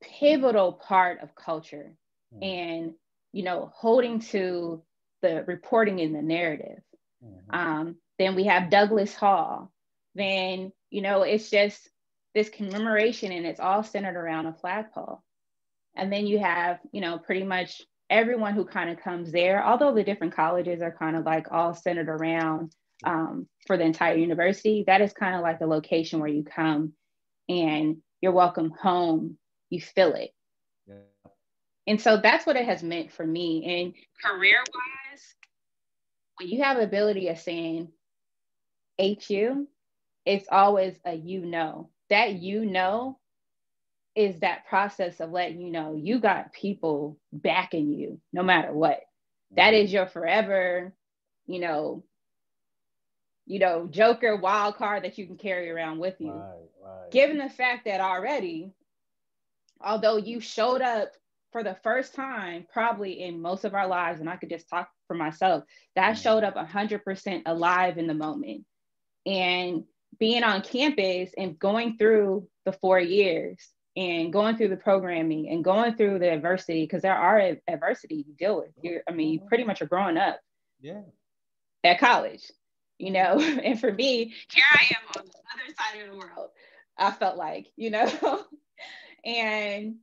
pivotal 0.01 0.73
part 0.73 1.21
of 1.21 1.35
culture. 1.35 1.93
Mm. 2.35 2.43
And 2.43 2.93
you 3.33 3.43
know, 3.43 3.71
holding 3.75 4.19
to 4.19 4.81
the 5.21 5.43
reporting 5.47 5.99
in 5.99 6.13
the 6.13 6.21
narrative. 6.21 6.79
Mm-hmm. 7.25 7.55
Um, 7.55 7.95
then 8.19 8.35
we 8.35 8.45
have 8.45 8.69
Douglass 8.69 9.15
Hall. 9.15 9.71
Then, 10.15 10.71
you 10.91 11.01
know, 11.01 11.23
it's 11.23 11.49
just 11.49 11.89
this 12.35 12.49
commemoration 12.49 13.31
and 13.31 13.45
it's 13.45 13.59
all 13.59 13.83
centered 13.83 14.15
around 14.15 14.45
a 14.45 14.53
flagpole. 14.53 15.23
And 15.95 16.13
then 16.13 16.27
you 16.27 16.39
have, 16.39 16.79
you 16.91 17.01
know, 17.01 17.17
pretty 17.17 17.43
much 17.43 17.81
everyone 18.13 18.53
who 18.53 18.63
kind 18.63 18.91
of 18.91 19.01
comes 19.01 19.31
there, 19.31 19.65
although 19.65 19.93
the 19.93 20.03
different 20.03 20.35
colleges 20.35 20.81
are 20.81 20.95
kind 20.97 21.15
of 21.15 21.25
like 21.25 21.47
all 21.51 21.73
centered 21.73 22.07
around 22.07 22.71
um, 23.03 23.47
for 23.65 23.75
the 23.75 23.83
entire 23.83 24.15
university, 24.15 24.83
that 24.85 25.01
is 25.01 25.11
kind 25.13 25.35
of 25.35 25.41
like 25.41 25.59
a 25.61 25.65
location 25.65 26.19
where 26.19 26.29
you 26.29 26.43
come 26.43 26.93
and 27.49 27.97
you're 28.21 28.31
welcome 28.31 28.69
home, 28.69 29.37
you 29.71 29.81
feel 29.81 30.13
it. 30.13 30.29
Yeah. 30.87 31.31
And 31.87 31.99
so 31.99 32.17
that's 32.21 32.45
what 32.45 32.55
it 32.55 32.65
has 32.65 32.83
meant 32.83 33.11
for 33.11 33.25
me. 33.25 33.81
And 33.81 33.93
career 34.23 34.59
wise, 34.59 35.35
when 36.37 36.49
you 36.49 36.63
have 36.63 36.77
ability 36.77 37.29
of 37.29 37.39
saying 37.39 37.89
HU, 38.99 39.67
it's 40.23 40.47
always 40.51 40.95
a 41.03 41.15
you 41.15 41.45
know. 41.45 41.89
That 42.09 42.33
you 42.33 42.63
know 42.63 43.17
is 44.15 44.39
that 44.39 44.67
process 44.67 45.19
of 45.19 45.31
letting 45.31 45.59
you 45.59 45.71
know 45.71 45.95
you 45.95 46.19
got 46.19 46.53
people 46.53 47.17
backing 47.31 47.91
you 47.91 48.19
no 48.31 48.43
matter 48.43 48.71
what. 48.71 49.01
That 49.55 49.73
is 49.73 49.91
your 49.91 50.07
forever, 50.07 50.93
you 51.45 51.59
know, 51.59 52.03
you 53.45 53.59
know, 53.59 53.87
joker 53.89 54.35
wild 54.35 54.75
card 54.75 55.03
that 55.03 55.17
you 55.17 55.25
can 55.25 55.37
carry 55.37 55.69
around 55.69 55.99
with 55.99 56.15
you. 56.19 56.31
Right, 56.31 56.69
right. 56.83 57.11
Given 57.11 57.37
the 57.37 57.49
fact 57.49 57.85
that 57.85 58.01
already, 58.01 58.71
although 59.81 60.17
you 60.17 60.39
showed 60.39 60.81
up 60.81 61.11
for 61.51 61.63
the 61.63 61.77
first 61.83 62.15
time, 62.15 62.65
probably 62.71 63.21
in 63.21 63.41
most 63.41 63.63
of 63.63 63.73
our 63.73 63.87
lives, 63.87 64.19
and 64.19 64.29
I 64.29 64.37
could 64.37 64.49
just 64.49 64.69
talk 64.69 64.89
for 65.07 65.15
myself, 65.15 65.63
that 65.95 66.13
mm-hmm. 66.13 66.21
showed 66.21 66.43
up 66.43 66.55
100% 66.55 67.43
alive 67.45 67.97
in 67.97 68.07
the 68.07 68.13
moment. 68.13 68.65
And 69.25 69.83
being 70.19 70.43
on 70.43 70.61
campus 70.61 71.31
and 71.37 71.59
going 71.59 71.97
through 71.97 72.47
the 72.65 72.73
four 72.73 72.99
years 72.99 73.57
and 73.95 74.33
going 74.33 74.57
through 74.57 74.69
the 74.69 74.77
programming 74.77 75.49
and 75.49 75.63
going 75.63 75.95
through 75.95 76.19
the 76.19 76.31
adversity, 76.31 76.83
because 76.83 77.01
there 77.01 77.15
are 77.15 77.55
adversity 77.67 78.25
you 78.27 78.33
deal 78.37 78.57
with. 78.57 78.71
You're, 78.81 79.01
I 79.07 79.11
mean, 79.11 79.33
you 79.33 79.39
mm-hmm. 79.39 79.47
pretty 79.47 79.63
much 79.63 79.81
are 79.81 79.87
growing 79.87 80.17
up 80.17 80.39
yeah. 80.81 81.01
at 81.83 81.99
college, 81.99 82.51
you 82.97 83.11
know? 83.11 83.39
and 83.63 83.79
for 83.79 83.91
me, 83.91 84.33
here 84.49 84.63
I 84.73 84.85
am 84.91 85.21
on 85.21 85.25
the 85.25 85.31
other 85.53 85.75
side 85.77 86.01
of 86.03 86.11
the 86.11 86.17
world. 86.17 86.49
I 86.97 87.11
felt 87.11 87.37
like, 87.37 87.67
you 87.75 87.91
know? 87.91 88.43
and 89.25 89.95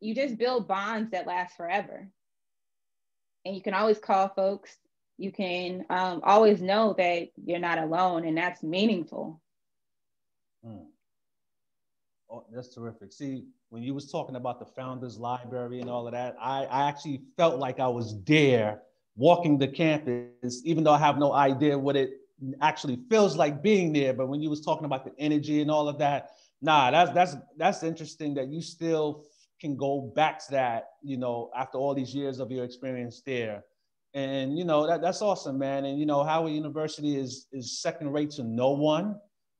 you 0.00 0.14
just 0.14 0.38
build 0.38 0.68
bonds 0.68 1.10
that 1.10 1.26
last 1.26 1.56
forever. 1.56 2.08
And 3.44 3.54
you 3.54 3.62
can 3.62 3.74
always 3.74 3.98
call 3.98 4.28
folks. 4.28 4.76
You 5.18 5.32
can 5.32 5.84
um, 5.90 6.20
always 6.22 6.62
know 6.62 6.94
that 6.96 7.28
you're 7.44 7.58
not 7.58 7.78
alone, 7.78 8.24
and 8.24 8.36
that's 8.36 8.62
meaningful. 8.62 9.40
Mm. 10.64 10.86
Oh, 12.30 12.44
that's 12.52 12.74
terrific. 12.74 13.12
See, 13.12 13.44
when 13.70 13.82
you 13.82 13.92
was 13.94 14.10
talking 14.10 14.36
about 14.36 14.60
the 14.60 14.66
founders 14.66 15.18
library 15.18 15.80
and 15.80 15.90
all 15.90 16.06
of 16.06 16.12
that, 16.12 16.36
I, 16.40 16.64
I 16.64 16.88
actually 16.88 17.22
felt 17.36 17.58
like 17.58 17.80
I 17.80 17.88
was 17.88 18.22
there 18.24 18.82
walking 19.16 19.58
the 19.58 19.66
campus, 19.68 20.62
even 20.64 20.84
though 20.84 20.92
I 20.92 20.98
have 20.98 21.18
no 21.18 21.32
idea 21.32 21.76
what 21.76 21.96
it 21.96 22.10
actually 22.60 22.98
feels 23.10 23.36
like 23.36 23.62
being 23.62 23.92
there. 23.92 24.12
But 24.12 24.28
when 24.28 24.40
you 24.40 24.48
was 24.48 24.60
talking 24.60 24.84
about 24.84 25.04
the 25.04 25.12
energy 25.18 25.60
and 25.60 25.70
all 25.70 25.88
of 25.88 25.98
that, 25.98 26.30
Nah, 26.62 26.90
that's 26.90 27.10
that's 27.12 27.36
that's 27.56 27.82
interesting 27.82 28.34
that 28.34 28.48
you 28.48 28.60
still 28.60 29.24
can 29.60 29.76
go 29.76 30.12
back 30.14 30.44
to 30.46 30.50
that, 30.52 30.90
you 31.02 31.16
know, 31.16 31.50
after 31.56 31.78
all 31.78 31.94
these 31.94 32.14
years 32.14 32.38
of 32.38 32.50
your 32.50 32.64
experience 32.64 33.22
there. 33.24 33.64
And 34.14 34.58
you 34.58 34.64
know, 34.64 34.86
that, 34.86 35.00
that's 35.00 35.22
awesome, 35.22 35.58
man. 35.58 35.84
And 35.84 35.98
you 35.98 36.04
know, 36.06 36.22
Howard 36.22 36.52
University 36.52 37.16
is 37.16 37.46
is 37.52 37.80
second 37.80 38.12
rate 38.12 38.30
to 38.32 38.42
no 38.42 38.70
one. 38.70 39.16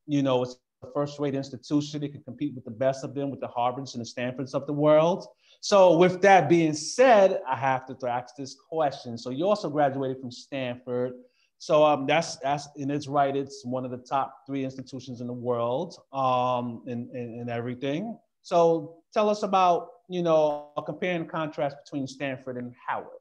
You 0.06 0.22
know, 0.22 0.42
it's 0.42 0.56
a 0.82 0.86
first-rate 0.92 1.34
institution. 1.34 2.02
It 2.02 2.12
can 2.12 2.22
compete 2.22 2.54
with 2.54 2.64
the 2.64 2.70
best 2.70 3.04
of 3.04 3.14
them, 3.14 3.30
with 3.30 3.40
the 3.40 3.48
Harvards 3.48 3.94
and 3.94 4.00
the 4.00 4.06
Stanfords 4.06 4.54
of 4.54 4.66
the 4.66 4.72
world. 4.72 5.26
So, 5.60 5.96
with 5.96 6.22
that 6.22 6.48
being 6.48 6.74
said, 6.74 7.40
I 7.48 7.56
have 7.56 7.86
to 7.86 8.08
ask 8.08 8.34
this 8.36 8.56
question. 8.68 9.18
So, 9.18 9.30
you 9.30 9.46
also 9.46 9.68
graduated 9.68 10.20
from 10.20 10.30
Stanford. 10.30 11.12
So 11.58 11.84
um, 11.84 12.06
that's 12.06 12.36
that's 12.36 12.68
and 12.76 12.90
it's 12.90 13.06
right. 13.06 13.36
It's 13.36 13.66
one 13.66 13.84
of 13.84 13.90
the 13.90 13.98
top 13.98 14.46
three 14.46 14.64
institutions 14.64 15.20
in 15.20 15.26
the 15.26 15.32
world, 15.34 15.94
um, 16.10 16.82
and, 16.86 17.10
and, 17.10 17.50
everything. 17.50 18.18
So 18.40 19.02
tell 19.12 19.28
us 19.28 19.42
about 19.42 19.88
you 20.08 20.22
know 20.22 20.70
a 20.78 20.82
compare 20.82 21.16
and 21.16 21.28
contrast 21.28 21.76
between 21.84 22.06
Stanford 22.06 22.56
and 22.56 22.72
Howard. 22.88 23.20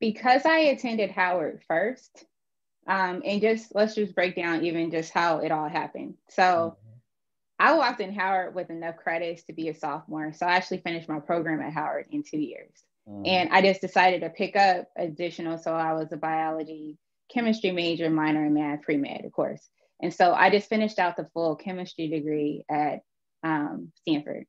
Because 0.00 0.44
I 0.44 0.58
attended 0.58 1.10
Howard 1.12 1.62
first, 1.66 2.26
um, 2.86 3.22
and 3.24 3.40
just 3.40 3.74
let's 3.74 3.94
just 3.94 4.14
break 4.14 4.36
down 4.36 4.64
even 4.64 4.90
just 4.90 5.12
how 5.12 5.38
it 5.38 5.52
all 5.52 5.68
happened. 5.68 6.14
So. 6.28 6.42
Mm-hmm. 6.42 6.86
I 7.62 7.74
walked 7.74 8.00
in 8.00 8.14
Howard 8.14 8.54
with 8.54 8.70
enough 8.70 8.96
credits 8.96 9.42
to 9.42 9.52
be 9.52 9.68
a 9.68 9.74
sophomore. 9.74 10.32
So 10.32 10.46
I 10.46 10.52
actually 10.52 10.78
finished 10.78 11.10
my 11.10 11.20
program 11.20 11.60
at 11.60 11.74
Howard 11.74 12.06
in 12.10 12.22
two 12.22 12.38
years. 12.38 12.72
Mm. 13.06 13.28
And 13.28 13.50
I 13.52 13.60
just 13.60 13.80
decided 13.80 14.20
to 14.22 14.30
pick 14.30 14.56
up 14.56 14.88
additional. 14.96 15.58
So 15.58 15.74
I 15.74 15.92
was 15.92 16.10
a 16.10 16.16
biology, 16.16 16.96
chemistry 17.32 17.70
major, 17.70 18.08
minor 18.08 18.46
in 18.46 18.54
math, 18.54 18.82
pre 18.82 18.96
med, 18.96 19.24
of 19.24 19.32
course. 19.32 19.68
And 20.00 20.12
so 20.12 20.32
I 20.32 20.50
just 20.50 20.68
finished 20.68 20.98
out 20.98 21.16
the 21.16 21.28
full 21.34 21.56
chemistry 21.56 22.08
degree 22.08 22.64
at 22.70 23.00
um, 23.42 23.92
Stanford. 23.96 24.46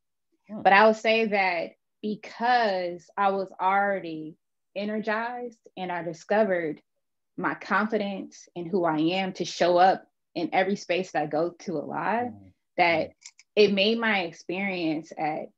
Mm. 0.50 0.64
But 0.64 0.74
I 0.74 0.86
will 0.86 0.94
say 0.94 1.26
that 1.26 1.72
because 2.02 3.06
I 3.18 3.32
was 3.32 3.52
already 3.62 4.36
energized 4.76 5.60
and 5.76 5.92
I 5.92 6.04
discovered 6.04 6.82
my 7.38 7.56
confidence 7.56 8.48
in 8.56 8.66
who 8.66 8.86
I 8.86 8.98
am 8.98 9.34
to 9.34 9.46
show 9.46 9.78
up 9.78 10.06
in 10.36 10.50
every 10.54 10.76
space 10.76 11.12
that 11.12 11.24
I 11.24 11.26
go 11.28 11.52
to 11.60 11.74
alive, 11.74 12.28
mm. 12.28 12.52
that 12.78 13.12
it 13.56 13.74
made 13.74 14.00
my 14.00 14.22
experience 14.22 15.12
at 15.18 15.50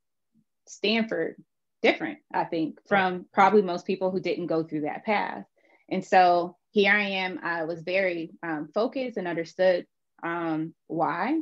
Stanford 0.68 1.36
different, 1.82 2.20
I 2.34 2.46
think, 2.46 2.80
from 2.88 3.26
probably 3.34 3.62
most 3.62 3.86
people 3.86 4.10
who 4.10 4.20
didn't 4.20 4.48
go 4.48 4.64
through 4.64 4.82
that 4.82 5.06
path. 5.06 5.46
And 5.90 6.04
so 6.04 6.56
here 6.72 6.94
I 6.94 7.04
am. 7.04 7.40
I 7.44 7.66
was 7.66 7.82
very 7.82 8.32
um, 8.42 8.70
focused 8.74 9.18
and 9.18 9.28
understood 9.28 9.86
um, 10.24 10.74
why. 10.88 11.40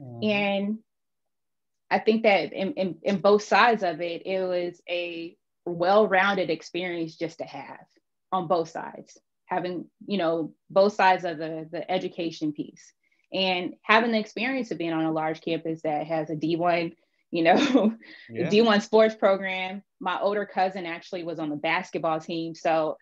Mm. 0.00 0.24
And 0.24 0.78
I 1.90 1.98
think 1.98 2.22
that 2.22 2.52
in, 2.52 2.74
in, 2.74 2.98
in 3.02 3.20
both 3.20 3.42
sides 3.42 3.82
of 3.82 4.00
it, 4.00 4.22
it 4.24 4.40
was 4.40 4.80
a 4.88 5.36
well-rounded 5.66 6.48
experience 6.48 7.16
just 7.16 7.38
to 7.38 7.44
have 7.44 7.84
on 8.32 8.46
both 8.46 8.70
sides, 8.70 9.18
having, 9.50 9.86
you 10.06 10.18
know, 10.18 10.54
both 10.70 10.94
sides 10.94 11.24
of 11.24 11.38
the, 11.38 11.68
the 11.70 11.90
education 11.90 12.52
piece 12.52 12.92
and 13.32 13.74
having 13.82 14.12
the 14.12 14.18
experience 14.18 14.70
of 14.70 14.78
being 14.78 14.92
on 14.92 15.04
a 15.04 15.12
large 15.12 15.40
campus 15.40 15.82
that 15.82 16.06
has 16.06 16.30
a 16.30 16.36
D1 16.36 16.94
you 17.30 17.44
know, 17.44 17.94
yeah. 18.30 18.48
D1 18.48 18.82
sports 18.82 19.14
program. 19.14 19.82
My 20.00 20.20
older 20.20 20.44
cousin 20.44 20.86
actually 20.86 21.22
was 21.22 21.38
on 21.38 21.50
the 21.50 21.56
basketball 21.56 22.20
team. 22.20 22.54
So 22.54 22.96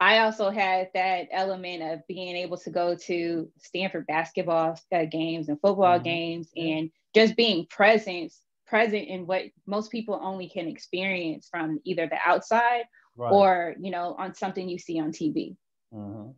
I 0.00 0.20
also 0.20 0.50
had 0.50 0.90
that 0.94 1.28
element 1.32 1.82
of 1.82 2.06
being 2.06 2.36
able 2.36 2.58
to 2.58 2.70
go 2.70 2.96
to 3.06 3.48
Stanford 3.58 4.06
basketball 4.06 4.78
uh, 4.92 5.04
games 5.04 5.48
and 5.48 5.60
football 5.60 5.94
mm-hmm. 5.94 6.04
games 6.04 6.50
yeah. 6.54 6.76
and 6.76 6.90
just 7.14 7.36
being 7.36 7.66
present 7.66 8.32
present 8.66 9.06
in 9.08 9.26
what 9.26 9.42
most 9.66 9.92
people 9.92 10.18
only 10.22 10.48
can 10.48 10.66
experience 10.66 11.48
from 11.50 11.78
either 11.84 12.06
the 12.06 12.16
outside 12.24 12.84
right. 13.16 13.30
or 13.30 13.74
you 13.78 13.90
know 13.90 14.16
on 14.18 14.34
something 14.34 14.68
you 14.68 14.78
see 14.78 14.98
on 14.98 15.12
TV. 15.12 15.56
Mm-hmm. 15.94 16.30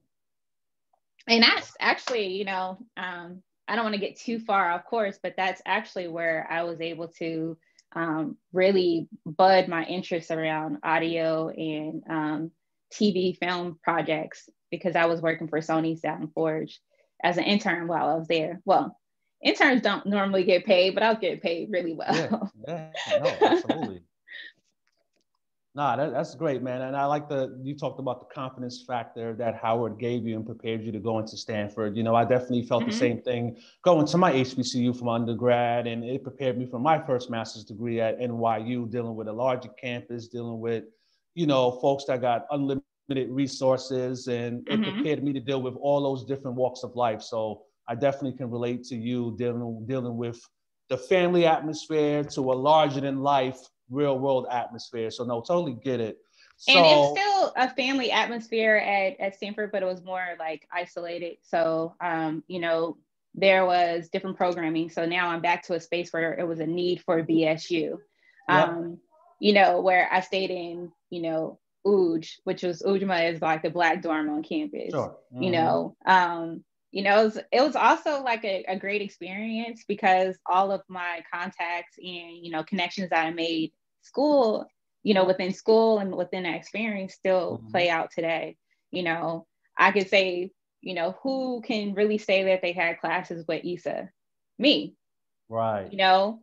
And 1.28 1.42
that's 1.42 1.74
actually, 1.80 2.28
you 2.28 2.44
know, 2.44 2.78
um, 2.96 3.42
I 3.66 3.74
don't 3.74 3.84
want 3.84 3.94
to 3.94 4.00
get 4.00 4.18
too 4.18 4.38
far 4.38 4.72
of 4.72 4.84
course, 4.84 5.18
but 5.20 5.34
that's 5.36 5.62
actually 5.66 6.08
where 6.08 6.46
I 6.48 6.62
was 6.62 6.80
able 6.80 7.08
to 7.18 7.56
um, 7.94 8.36
really 8.52 9.08
bud 9.24 9.68
my 9.68 9.84
interest 9.84 10.30
around 10.30 10.78
audio 10.82 11.48
and 11.48 12.02
um, 12.08 12.50
TV 12.92 13.36
film 13.36 13.78
projects 13.82 14.48
because 14.70 14.96
I 14.96 15.06
was 15.06 15.20
working 15.20 15.48
for 15.48 15.58
Sony 15.60 15.98
Sound 15.98 16.32
Forge 16.32 16.80
as 17.22 17.38
an 17.38 17.44
intern 17.44 17.88
while 17.88 18.08
I 18.08 18.14
was 18.14 18.28
there. 18.28 18.60
Well, 18.64 18.96
interns 19.42 19.82
don't 19.82 20.06
normally 20.06 20.44
get 20.44 20.66
paid, 20.66 20.94
but 20.94 21.02
I 21.02 21.10
was 21.10 21.18
getting 21.18 21.40
paid 21.40 21.70
really 21.70 21.94
well. 21.94 22.52
Yeah, 22.66 22.90
yeah 23.08 23.18
no, 23.18 23.46
absolutely. 23.48 24.02
Nah, 25.76 25.94
that, 25.94 26.10
that's 26.10 26.34
great, 26.34 26.62
man. 26.62 26.80
And 26.80 26.96
I 26.96 27.04
like 27.04 27.28
the 27.28 27.60
you 27.62 27.76
talked 27.76 28.00
about 28.00 28.18
the 28.20 28.34
confidence 28.34 28.82
factor 28.86 29.34
that 29.34 29.56
Howard 29.56 29.98
gave 29.98 30.26
you 30.26 30.34
and 30.34 30.46
prepared 30.46 30.82
you 30.82 30.90
to 30.90 30.98
go 30.98 31.18
into 31.18 31.36
Stanford. 31.36 31.98
You 31.98 32.02
know, 32.02 32.14
I 32.14 32.24
definitely 32.24 32.62
felt 32.62 32.84
mm-hmm. 32.84 32.92
the 32.92 32.96
same 32.96 33.20
thing 33.20 33.58
going 33.84 34.06
to 34.06 34.16
my 34.16 34.32
HBCU 34.32 34.98
from 34.98 35.10
undergrad, 35.10 35.86
and 35.86 36.02
it 36.02 36.22
prepared 36.22 36.56
me 36.56 36.64
for 36.64 36.78
my 36.78 36.98
first 36.98 37.28
master's 37.28 37.62
degree 37.62 38.00
at 38.00 38.18
NYU, 38.18 38.90
dealing 38.90 39.14
with 39.14 39.28
a 39.28 39.32
larger 39.32 39.68
campus, 39.68 40.28
dealing 40.28 40.60
with, 40.60 40.84
you 41.34 41.46
know, 41.46 41.72
folks 41.72 42.06
that 42.06 42.22
got 42.22 42.46
unlimited 42.50 43.28
resources, 43.28 44.28
and 44.28 44.64
mm-hmm. 44.64 44.82
it 44.82 44.94
prepared 44.94 45.22
me 45.22 45.34
to 45.34 45.40
deal 45.40 45.60
with 45.60 45.76
all 45.76 46.02
those 46.02 46.24
different 46.24 46.56
walks 46.56 46.84
of 46.84 46.96
life. 46.96 47.20
So 47.20 47.64
I 47.86 47.96
definitely 47.96 48.38
can 48.38 48.50
relate 48.50 48.82
to 48.84 48.96
you 48.96 49.34
dealing 49.36 49.84
dealing 49.86 50.16
with 50.16 50.40
the 50.88 50.96
family 50.96 51.44
atmosphere 51.44 52.24
to 52.24 52.40
a 52.40 52.54
larger 52.54 53.02
than 53.02 53.20
life 53.20 53.58
real 53.90 54.18
world 54.18 54.46
atmosphere. 54.50 55.10
So 55.10 55.24
no, 55.24 55.40
totally 55.40 55.74
get 55.74 56.00
it. 56.00 56.18
So, 56.58 56.72
and 56.72 56.86
it's 56.86 57.20
still 57.20 57.52
a 57.56 57.74
family 57.74 58.10
atmosphere 58.10 58.76
at, 58.76 59.20
at 59.20 59.34
Stanford, 59.36 59.72
but 59.72 59.82
it 59.82 59.86
was 59.86 60.02
more 60.02 60.24
like 60.38 60.66
isolated. 60.72 61.36
So, 61.42 61.94
um, 62.00 62.42
you 62.46 62.60
know, 62.60 62.96
there 63.34 63.66
was 63.66 64.08
different 64.08 64.38
programming. 64.38 64.88
So 64.88 65.04
now 65.04 65.28
I'm 65.28 65.42
back 65.42 65.64
to 65.64 65.74
a 65.74 65.80
space 65.80 66.12
where 66.12 66.32
it 66.32 66.48
was 66.48 66.60
a 66.60 66.66
need 66.66 67.02
for 67.02 67.22
BSU. 67.22 67.98
Um, 68.48 68.98
you 69.38 69.52
know, 69.52 69.80
where 69.80 70.08
I 70.10 70.20
stayed 70.20 70.50
in, 70.50 70.92
you 71.10 71.20
know, 71.20 71.58
UJ, 71.86 72.38
which 72.44 72.62
was 72.62 72.82
Ujamaa 72.82 73.34
is 73.34 73.42
like 73.42 73.62
the 73.62 73.70
black 73.70 74.02
dorm 74.02 74.30
on 74.30 74.42
campus. 74.42 74.90
Sure. 74.90 75.16
Mm-hmm. 75.32 75.42
You 75.42 75.50
know, 75.50 75.96
um, 76.06 76.64
you 76.96 77.02
know, 77.02 77.20
it 77.20 77.24
was, 77.24 77.38
it 77.52 77.60
was 77.60 77.76
also 77.76 78.22
like 78.22 78.42
a, 78.42 78.64
a, 78.68 78.78
great 78.78 79.02
experience 79.02 79.84
because 79.86 80.38
all 80.46 80.72
of 80.72 80.80
my 80.88 81.22
contacts 81.30 81.98
and, 81.98 82.38
you 82.38 82.50
know, 82.50 82.64
connections 82.64 83.10
that 83.10 83.26
I 83.26 83.32
made 83.32 83.72
school, 84.00 84.66
you 85.02 85.12
know, 85.12 85.26
within 85.26 85.52
school 85.52 85.98
and 85.98 86.16
within 86.16 86.44
that 86.44 86.54
experience 86.54 87.12
still 87.12 87.58
mm-hmm. 87.58 87.70
play 87.70 87.90
out 87.90 88.12
today. 88.12 88.56
You 88.92 89.02
know, 89.02 89.46
I 89.76 89.92
could 89.92 90.08
say, 90.08 90.52
you 90.80 90.94
know, 90.94 91.18
who 91.22 91.60
can 91.60 91.92
really 91.92 92.16
say 92.16 92.44
that 92.44 92.62
they 92.62 92.72
had 92.72 92.98
classes 92.98 93.44
with 93.46 93.62
Issa? 93.62 94.08
Me. 94.58 94.94
Right. 95.50 95.92
You 95.92 95.98
know, 95.98 96.40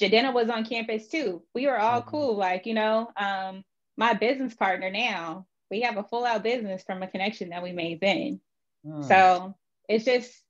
Jidenna 0.00 0.32
was 0.32 0.48
on 0.48 0.64
campus 0.64 1.06
too. 1.06 1.42
We 1.54 1.66
were 1.66 1.78
all 1.78 2.00
mm-hmm. 2.00 2.08
cool. 2.08 2.36
Like, 2.36 2.64
you 2.64 2.72
know, 2.72 3.10
um, 3.14 3.62
my 3.98 4.14
business 4.14 4.54
partner 4.54 4.88
now, 4.88 5.44
we 5.70 5.82
have 5.82 5.98
a 5.98 6.04
full 6.04 6.24
out 6.24 6.42
business 6.42 6.82
from 6.82 7.02
a 7.02 7.08
connection 7.08 7.50
that 7.50 7.62
we 7.62 7.72
made 7.72 8.00
then. 8.00 8.40
Mm. 8.86 9.06
So 9.06 9.54
it's 9.88 10.04
just 10.04 10.42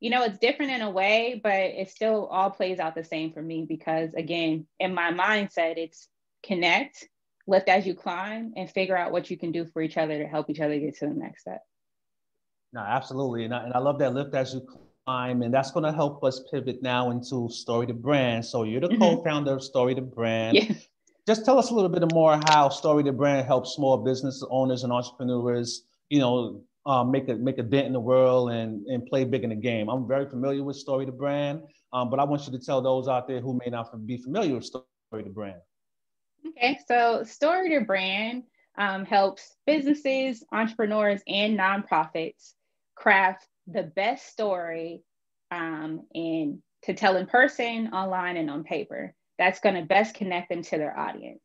you 0.00 0.10
know 0.10 0.22
it's 0.22 0.38
different 0.38 0.70
in 0.70 0.82
a 0.82 0.90
way 0.90 1.40
but 1.42 1.54
it 1.54 1.90
still 1.90 2.26
all 2.26 2.50
plays 2.50 2.78
out 2.78 2.94
the 2.94 3.04
same 3.04 3.32
for 3.32 3.42
me 3.42 3.64
because 3.66 4.12
again 4.14 4.66
in 4.78 4.94
my 4.94 5.12
mindset 5.12 5.78
it's 5.78 6.08
connect 6.42 7.08
lift 7.46 7.68
as 7.68 7.86
you 7.86 7.94
climb 7.94 8.52
and 8.56 8.70
figure 8.70 8.96
out 8.96 9.12
what 9.12 9.30
you 9.30 9.36
can 9.38 9.52
do 9.52 9.64
for 9.64 9.82
each 9.82 9.96
other 9.96 10.18
to 10.18 10.26
help 10.26 10.50
each 10.50 10.60
other 10.60 10.78
get 10.78 10.96
to 10.96 11.06
the 11.06 11.14
next 11.14 11.42
step 11.42 11.62
no 12.72 12.80
absolutely 12.80 13.44
and 13.44 13.54
I, 13.54 13.64
and 13.64 13.72
I 13.72 13.78
love 13.78 13.98
that 14.00 14.14
lift 14.14 14.34
as 14.34 14.54
you 14.54 14.66
climb 15.06 15.42
and 15.42 15.52
that's 15.52 15.70
going 15.70 15.84
to 15.84 15.92
help 15.92 16.24
us 16.24 16.42
pivot 16.50 16.82
now 16.82 17.10
into 17.10 17.48
story 17.48 17.86
to 17.86 17.94
brand 17.94 18.44
so 18.44 18.64
you're 18.64 18.80
the 18.80 18.88
mm-hmm. 18.88 19.00
co-founder 19.00 19.52
of 19.52 19.62
story 19.62 19.94
to 19.94 20.02
brand 20.02 20.56
yeah. 20.56 20.74
just 21.26 21.44
tell 21.44 21.58
us 21.58 21.70
a 21.70 21.74
little 21.74 21.90
bit 21.90 22.04
more 22.12 22.38
how 22.48 22.68
story 22.68 23.04
to 23.04 23.12
brand 23.12 23.46
helps 23.46 23.74
small 23.74 23.96
business 23.98 24.44
owners 24.50 24.84
and 24.84 24.92
entrepreneurs 24.92 25.84
you 26.10 26.18
know 26.18 26.62
um, 26.86 27.10
make 27.10 27.28
a 27.28 27.34
make 27.34 27.58
a 27.58 27.62
dent 27.62 27.86
in 27.86 27.92
the 27.92 28.00
world 28.00 28.50
and 28.50 28.86
and 28.86 29.06
play 29.06 29.24
big 29.24 29.44
in 29.44 29.50
the 29.50 29.56
game. 29.56 29.88
I'm 29.88 30.06
very 30.06 30.28
familiar 30.28 30.62
with 30.62 30.76
Story 30.76 31.06
to 31.06 31.12
Brand, 31.12 31.62
um, 31.92 32.10
but 32.10 32.20
I 32.20 32.24
want 32.24 32.46
you 32.46 32.52
to 32.52 32.64
tell 32.64 32.82
those 32.82 33.08
out 33.08 33.26
there 33.26 33.40
who 33.40 33.58
may 33.64 33.70
not 33.70 34.06
be 34.06 34.16
familiar 34.18 34.54
with 34.54 34.64
Story 34.64 35.22
to 35.22 35.30
Brand. 35.30 35.60
Okay, 36.46 36.78
so 36.86 37.24
Story 37.24 37.70
to 37.70 37.80
Brand 37.80 38.44
um, 38.76 39.04
helps 39.04 39.56
businesses, 39.66 40.44
entrepreneurs, 40.52 41.22
and 41.26 41.58
nonprofits 41.58 42.52
craft 42.96 43.46
the 43.66 43.84
best 43.84 44.26
story 44.26 45.02
um, 45.50 46.02
in 46.14 46.62
to 46.82 46.92
tell 46.92 47.16
in 47.16 47.26
person, 47.26 47.88
online, 47.94 48.36
and 48.36 48.50
on 48.50 48.62
paper. 48.62 49.14
That's 49.38 49.60
going 49.60 49.74
to 49.74 49.82
best 49.82 50.14
connect 50.14 50.50
them 50.50 50.62
to 50.62 50.76
their 50.76 50.96
audience 50.96 51.43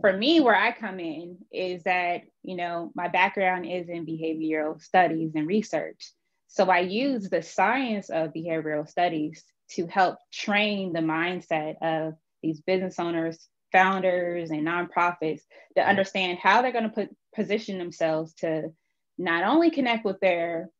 for 0.00 0.12
me, 0.12 0.40
where 0.40 0.54
I 0.54 0.72
come 0.72 1.00
in 1.00 1.38
is 1.50 1.82
that, 1.84 2.22
you 2.42 2.56
know, 2.56 2.92
my 2.94 3.08
background 3.08 3.66
is 3.66 3.88
in 3.88 4.04
behavioral 4.04 4.80
studies 4.82 5.32
and 5.34 5.46
research. 5.46 6.12
So 6.48 6.70
I 6.70 6.80
use 6.80 7.28
the 7.28 7.42
science 7.42 8.10
of 8.10 8.32
behavioral 8.32 8.88
studies 8.88 9.44
to 9.70 9.86
help 9.86 10.18
train 10.32 10.92
the 10.92 11.00
mindset 11.00 11.76
of 11.82 12.14
these 12.42 12.60
business 12.60 12.98
owners, 12.98 13.48
founders, 13.72 14.50
and 14.50 14.66
nonprofits 14.66 15.42
to 15.76 15.86
understand 15.86 16.38
how 16.38 16.62
they're 16.62 16.72
going 16.72 16.84
to 16.84 16.90
put 16.90 17.14
position 17.34 17.78
themselves 17.78 18.34
to 18.34 18.72
not 19.16 19.44
only 19.44 19.70
connect 19.70 20.04
with 20.04 20.20
their 20.20 20.70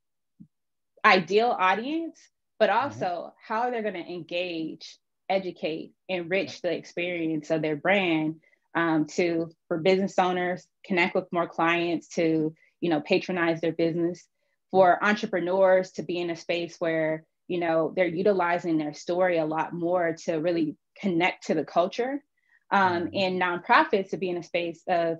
ideal 1.04 1.54
audience, 1.58 2.18
but 2.58 2.70
mm-hmm. 2.70 2.84
also 2.84 3.06
mm-hmm. 3.06 3.28
how 3.54 3.70
they're 3.70 3.82
going 3.82 3.94
to 3.94 4.00
engage, 4.00 4.98
educate, 5.28 5.92
enrich 6.08 6.60
the 6.62 6.72
experience 6.72 7.50
of 7.50 7.62
their 7.62 7.76
brand 7.76 8.36
um, 8.78 9.06
to 9.06 9.50
for 9.66 9.78
business 9.78 10.18
owners 10.20 10.66
connect 10.84 11.16
with 11.16 11.32
more 11.32 11.48
clients 11.48 12.06
to 12.08 12.54
you 12.80 12.90
know 12.90 13.00
patronize 13.00 13.60
their 13.60 13.72
business 13.72 14.24
for 14.70 15.02
entrepreneurs 15.04 15.90
to 15.90 16.04
be 16.04 16.18
in 16.18 16.30
a 16.30 16.36
space 16.36 16.76
where 16.78 17.24
you 17.48 17.58
know 17.58 17.92
they're 17.96 18.06
utilizing 18.06 18.78
their 18.78 18.94
story 18.94 19.38
a 19.38 19.44
lot 19.44 19.72
more 19.72 20.14
to 20.24 20.34
really 20.36 20.76
connect 21.00 21.48
to 21.48 21.54
the 21.54 21.64
culture 21.64 22.22
um, 22.70 23.06
mm-hmm. 23.06 23.08
and 23.14 23.42
nonprofits 23.42 24.10
to 24.10 24.16
be 24.16 24.30
in 24.30 24.36
a 24.36 24.44
space 24.44 24.82
of 24.88 25.16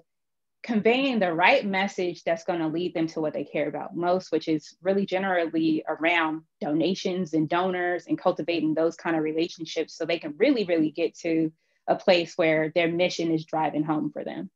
conveying 0.63 1.19
the 1.19 1.33
right 1.33 1.67
message 1.67 2.23
that's 2.25 2.45
going 2.45 2.61
to 2.61 2.69
lead 2.69 2.95
them 2.95 3.07
to 3.09 3.21
what 3.21 3.33
they 3.33 3.45
care 3.45 3.69
about 3.69 3.97
most 3.97 4.31
which 4.31 4.47
is 4.47 4.77
really 4.83 5.05
generally 5.05 5.83
around 5.89 6.43
donations 6.61 7.35
and 7.35 7.49
donors 7.49 8.07
and 8.07 8.21
cultivating 8.21 8.73
those 8.73 8.95
kind 8.95 9.17
of 9.17 9.25
relationships 9.25 9.97
so 9.97 10.05
they 10.05 10.19
can 10.21 10.35
really 10.39 10.65
really 10.65 10.93
get 10.93 11.13
to 11.17 11.51
a 11.89 11.97
place 11.97 12.35
where 12.37 12.71
their 12.75 12.89
mission 12.89 13.33
is 13.33 13.45
driving 13.45 13.83
home 13.83 14.11
for 14.13 14.23
them 14.25 14.51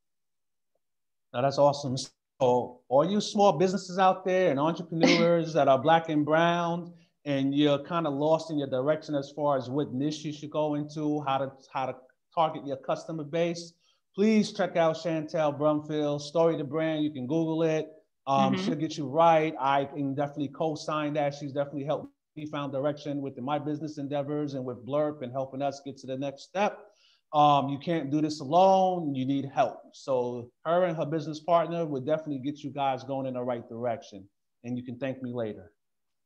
now 1.33 1.43
that's 1.43 1.59
awesome 1.59 1.97
so 1.97 2.81
all 2.89 3.09
you 3.09 3.21
small 3.21 3.53
businesses 3.53 3.99
out 3.99 4.25
there 4.25 4.51
and 4.51 4.61
entrepreneurs 4.61 5.53
that 5.55 5.69
are 5.69 5.79
black 5.79 6.09
and 6.09 6.25
brown 6.25 6.93
and 7.25 7.55
you're 7.55 7.79
kind 7.79 8.07
of 8.07 8.15
lost 8.15 8.51
in 8.51 8.59
your 8.59 8.69
direction 8.69 9.15
as 9.15 9.31
far 9.35 9.57
as 9.57 9.71
what 9.71 9.93
niche 9.93 10.25
you 10.25 10.33
should 10.33 10.51
go 10.51 10.75
into, 10.75 11.21
how 11.23 11.39
to 11.39 11.53
how 11.73 11.87
to 11.87 11.95
target 12.35 12.67
your 12.67 12.79
customer 12.79 13.25
base, 13.25 13.75
please 14.15 14.53
check 14.53 14.77
out 14.77 14.97
Chantel 14.97 15.59
Brumfield, 15.59 16.21
Story 16.21 16.57
to 16.57 16.65
Brand. 16.65 17.05
You 17.05 17.11
can 17.11 17.27
Google 17.27 17.63
it. 17.63 17.89
Um, 18.27 18.55
mm-hmm. 18.55 18.65
She'll 18.65 18.75
get 18.75 18.97
you 18.97 19.07
right. 19.07 19.55
I 19.61 19.85
can 19.85 20.15
definitely 20.15 20.49
co-sign 20.49 21.15
that. 21.15 21.35
She's 21.35 21.53
definitely 21.53 21.85
helped 21.85 22.09
me 22.37 22.47
found 22.47 22.73
direction 22.73 23.21
with 23.21 23.39
my 23.39 23.59
business 23.59 23.99
endeavors 23.99 24.55
and 24.55 24.65
with 24.65 24.85
Blurp 24.87 25.23
and 25.23 25.33
helping 25.33 25.61
us 25.61 25.81
get 25.85 25.99
to 25.99 26.07
the 26.07 26.17
next 26.17 26.45
step. 26.45 26.92
Um, 27.33 27.69
you 27.71 27.79
can't 27.79 28.11
do 28.11 28.21
this 28.21 28.41
alone. 28.41 29.15
You 29.15 29.25
need 29.25 29.47
help. 29.47 29.81
So 29.93 30.51
her 30.67 30.85
and 30.85 30.97
her 30.97 31.07
business 31.07 31.41
partner 31.41 31.87
would 31.87 32.05
definitely 32.05 32.39
get 32.39 32.63
you 32.63 32.71
guys 32.71 33.05
going 33.05 33.27
in 33.27 33.35
the 33.35 33.43
right 33.43 33.67
direction. 33.69 34.29
And 34.65 34.77
you 34.77 34.85
can 34.85 34.99
thank 34.99 35.23
me 35.23 35.33
later. 35.33 35.73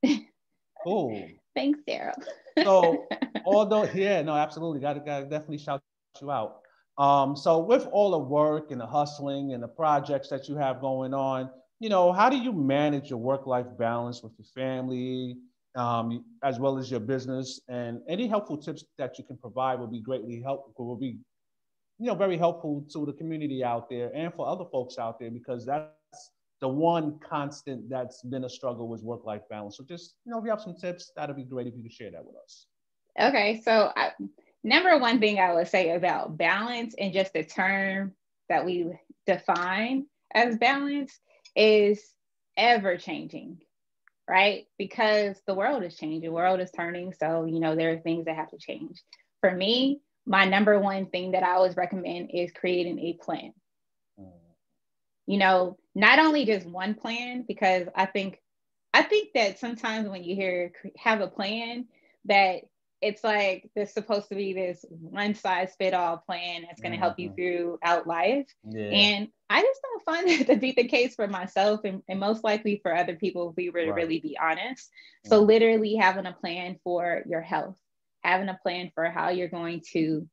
Cool. 0.85 1.29
Thanks, 1.57 1.81
Daryl. 1.89 2.15
so 2.63 3.07
although 3.45 3.85
yeah, 3.93 4.23
no, 4.23 4.37
absolutely. 4.37 4.79
Gotta, 4.79 5.01
gotta 5.01 5.25
definitely 5.25 5.59
shout 5.59 5.83
you 6.21 6.31
out. 6.31 6.61
Um, 6.97 7.37
so 7.37 7.59
with 7.59 7.89
all 7.91 8.13
the 8.13 8.19
work 8.19 8.71
and 8.71 8.81
the 8.81 8.87
hustling 8.87 9.53
and 9.53 9.61
the 9.61 9.69
projects 9.69 10.29
that 10.29 10.49
you 10.49 10.57
have 10.57 10.81
going 10.81 11.13
on, 11.13 11.51
you 11.81 11.89
know, 11.89 12.13
how 12.13 12.31
do 12.31 12.37
you 12.37 12.53
manage 12.53 13.11
your 13.11 13.19
work-life 13.19 13.67
balance 13.79 14.23
with 14.23 14.33
your 14.39 14.47
family, 14.55 15.37
um, 15.77 16.25
as 16.43 16.59
well 16.59 16.79
as 16.79 16.91
your 16.91 17.01
business? 17.01 17.61
And 17.69 18.01
any 18.09 18.27
helpful 18.27 18.57
tips 18.57 18.85
that 18.99 19.19
you 19.19 19.25
can 19.25 19.37
provide 19.37 19.79
will 19.79 19.87
be 19.87 20.01
greatly 20.01 20.41
helpful. 20.41 20.87
Will 20.87 20.97
be, 20.97 21.19
you 21.99 22.07
know, 22.07 22.15
very 22.15 22.37
helpful 22.37 22.85
to 22.93 23.07
the 23.07 23.13
community 23.13 23.63
out 23.63 23.89
there 23.89 24.11
and 24.15 24.33
for 24.35 24.49
other 24.49 24.65
folks 24.73 24.99
out 24.99 25.19
there 25.19 25.31
because 25.31 25.65
that's 25.65 25.93
the 26.61 26.69
one 26.69 27.19
constant 27.19 27.89
that's 27.89 28.23
been 28.23 28.45
a 28.45 28.49
struggle 28.49 28.89
was 28.89 29.03
work-life 29.03 29.43
balance. 29.51 29.77
So 29.77 29.85
just, 29.85 30.15
you 30.25 30.33
know, 30.33 30.39
if 30.39 30.45
you 30.45 30.51
have 30.51 30.61
some 30.61 30.75
tips, 30.75 31.13
that'd 31.17 31.37
be 31.37 31.45
great 31.45 31.67
if 31.67 31.75
you 31.77 31.83
could 31.83 31.93
share 31.93 32.11
that 32.11 32.25
with 32.25 32.37
us. 32.43 32.67
Okay, 33.21 33.61
so 33.63 33.93
I, 33.95 34.13
number 34.65 34.99
one 34.99 35.21
thing 35.21 35.39
I 35.39 35.53
would 35.53 35.69
say 35.69 35.95
about 35.95 36.37
balance 36.37 36.95
and 36.99 37.13
just 37.13 37.33
the 37.33 37.45
term 37.45 38.13
that 38.49 38.65
we 38.65 38.91
define 39.27 40.07
as 40.35 40.57
balance 40.57 41.19
is 41.55 42.03
ever 42.57 42.97
changing, 42.97 43.59
right? 44.29 44.67
Because 44.79 45.41
the 45.47 45.55
world 45.55 45.83
is 45.85 45.97
changing, 45.97 46.23
the 46.23 46.33
world 46.33 46.61
is 46.61 46.71
turning. 46.71 47.13
So, 47.13 47.45
you 47.45 47.61
know, 47.61 47.77
there 47.77 47.93
are 47.93 47.99
things 47.99 48.27
that 48.27 48.37
have 48.37 48.51
to 48.51 48.59
change. 48.59 49.03
For 49.41 49.51
me, 49.51 50.01
my 50.27 50.45
number 50.45 50.79
one 50.79 51.07
thing 51.07 51.33
that 51.33 51.43
I 51.43 51.55
always 51.55 51.77
recommend 51.77 52.31
is 52.33 52.51
creating 52.53 52.99
a 52.99 53.13
plan. 53.15 53.53
Mm. 54.21 54.33
You 55.27 55.39
know, 55.39 55.79
not 55.95 56.19
only 56.19 56.45
just 56.45 56.67
one 56.67 56.95
plan, 56.95 57.45
because 57.47 57.87
I 57.95 58.07
think 58.07 58.41
I 58.93 59.03
think 59.03 59.35
that 59.35 59.59
sometimes 59.59 60.09
when 60.09 60.25
you 60.25 60.35
hear 60.35 60.73
have 60.97 61.21
a 61.21 61.29
plan, 61.29 61.87
that 62.25 62.63
it's 63.03 63.23
like 63.23 63.71
there's 63.75 63.93
supposed 63.93 64.29
to 64.31 64.35
be 64.35 64.53
this 64.53 64.85
one 64.89 65.35
size 65.35 65.75
fit 65.79 65.95
all 65.95 66.17
plan 66.17 66.63
that's 66.63 66.81
going 66.81 66.93
to 66.93 66.97
mm-hmm. 66.97 67.05
help 67.05 67.19
you 67.19 67.31
mm-hmm. 67.31 67.79
throughout 67.83 68.07
life. 68.07 68.47
Yeah. 68.65 68.83
And 68.83 69.29
I 69.49 69.63
just 69.63 69.81
don't 69.83 70.05
find 70.05 70.29
that 70.47 70.53
to 70.53 70.59
be 70.59 70.73
the 70.73 70.89
case 70.89 71.15
for 71.15 71.29
myself 71.29 71.81
and, 71.85 72.03
and 72.09 72.21
most 72.21 72.45
likely 72.45 72.81
for 72.83 72.95
other 72.95 73.17
people 73.17 73.51
if 73.51 73.57
we 73.57 73.71
were 73.71 73.83
to 73.83 73.91
right. 73.91 73.97
really 73.97 74.21
be 74.21 74.37
honest. 74.41 74.89
Mm-hmm. 74.89 75.29
So, 75.31 75.41
literally, 75.41 75.97
having 75.97 76.27
a 76.27 76.33
plan 76.33 76.79
for 76.85 77.23
your 77.29 77.41
health, 77.41 77.79
having 78.23 78.49
a 78.49 78.59
plan 78.63 78.91
for 78.95 79.07
how 79.07 79.31
you're 79.31 79.49
going 79.49 79.83
to 79.93 80.29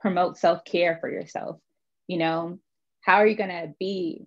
promote 0.00 0.38
self 0.38 0.64
care 0.64 0.98
for 1.00 1.10
yourself. 1.10 1.60
You 2.08 2.18
know, 2.18 2.58
how 3.02 3.16
are 3.16 3.26
you 3.26 3.36
going 3.36 3.50
to 3.50 3.72
be, 3.78 4.26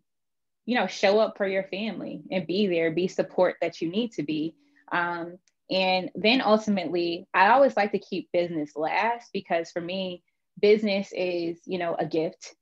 you 0.65 0.75
know, 0.75 0.87
show 0.87 1.19
up 1.19 1.37
for 1.37 1.47
your 1.47 1.63
family 1.63 2.21
and 2.31 2.47
be 2.47 2.67
there, 2.67 2.91
be 2.91 3.07
support 3.07 3.55
that 3.61 3.81
you 3.81 3.89
need 3.89 4.13
to 4.13 4.23
be. 4.23 4.55
Um, 4.91 5.37
and 5.69 6.11
then 6.15 6.41
ultimately, 6.41 7.27
I 7.33 7.49
always 7.49 7.75
like 7.75 7.91
to 7.93 7.99
keep 7.99 8.29
business 8.31 8.71
last 8.75 9.29
because 9.33 9.71
for 9.71 9.81
me, 9.81 10.23
business 10.61 11.11
is, 11.13 11.59
you 11.65 11.77
know, 11.77 11.95
a 11.97 12.05
gift. 12.05 12.55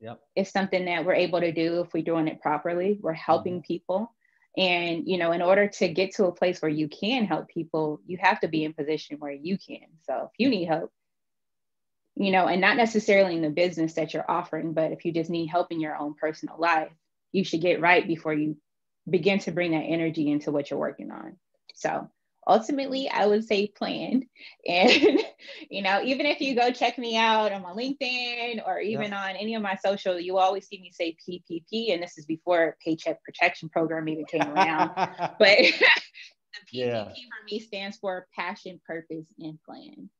Yep. 0.00 0.20
It's 0.36 0.52
something 0.52 0.84
that 0.84 1.04
we're 1.04 1.14
able 1.14 1.40
to 1.40 1.52
do 1.52 1.80
if 1.80 1.92
we're 1.92 2.04
doing 2.04 2.28
it 2.28 2.40
properly. 2.40 2.98
We're 3.00 3.12
helping 3.12 3.54
mm-hmm. 3.54 3.66
people. 3.66 4.14
And, 4.56 5.06
you 5.06 5.18
know, 5.18 5.32
in 5.32 5.42
order 5.42 5.68
to 5.68 5.88
get 5.88 6.14
to 6.16 6.26
a 6.26 6.32
place 6.32 6.60
where 6.60 6.70
you 6.70 6.88
can 6.88 7.26
help 7.26 7.48
people, 7.48 8.00
you 8.06 8.18
have 8.20 8.40
to 8.40 8.48
be 8.48 8.64
in 8.64 8.72
position 8.72 9.18
where 9.18 9.32
you 9.32 9.56
can. 9.56 9.86
So 10.06 10.30
if 10.32 10.38
you 10.38 10.48
need 10.48 10.66
help, 10.66 10.90
you 12.16 12.32
know, 12.32 12.46
and 12.46 12.60
not 12.60 12.76
necessarily 12.76 13.36
in 13.36 13.42
the 13.42 13.50
business 13.50 13.94
that 13.94 14.12
you're 14.12 14.28
offering, 14.28 14.72
but 14.72 14.90
if 14.90 15.04
you 15.04 15.12
just 15.12 15.30
need 15.30 15.46
help 15.46 15.70
in 15.70 15.80
your 15.80 15.96
own 15.96 16.14
personal 16.14 16.56
life, 16.58 16.90
you 17.30 17.44
should 17.44 17.60
get 17.60 17.80
right 17.80 18.06
before 18.06 18.34
you 18.34 18.56
begin 19.08 19.38
to 19.40 19.52
bring 19.52 19.70
that 19.72 19.84
energy 19.84 20.28
into 20.30 20.50
what 20.50 20.70
you're 20.70 20.80
working 20.80 21.12
on. 21.12 21.36
So 21.74 22.10
ultimately 22.48 23.08
I 23.08 23.26
would 23.26 23.44
say 23.44 23.68
plan. 23.68 24.24
And, 24.66 25.20
you 25.70 25.82
know, 25.82 26.02
even 26.02 26.26
if 26.26 26.40
you 26.40 26.54
go 26.54 26.70
check 26.70 26.98
me 26.98 27.16
out 27.16 27.52
on 27.52 27.62
my 27.62 27.70
LinkedIn 27.70 28.66
or 28.66 28.80
even 28.80 29.12
yeah. 29.12 29.24
on 29.24 29.36
any 29.36 29.54
of 29.54 29.62
my 29.62 29.76
social, 29.76 30.18
you 30.18 30.36
always 30.36 30.66
see 30.66 30.78
me 30.80 30.90
say 30.92 31.16
PPP. 31.26 31.92
And 31.94 32.02
this 32.02 32.18
is 32.18 32.26
before 32.26 32.76
Paycheck 32.84 33.22
Protection 33.22 33.68
Program 33.70 34.08
even 34.08 34.26
came 34.26 34.42
around. 34.42 34.90
but 34.96 35.38
the 35.38 35.70
PPP 36.66 36.72
yeah. 36.72 37.04
for 37.04 37.44
me 37.50 37.60
stands 37.60 37.96
for 37.96 38.26
passion, 38.36 38.80
purpose, 38.86 39.26
and 39.38 39.58
plan. 39.62 40.10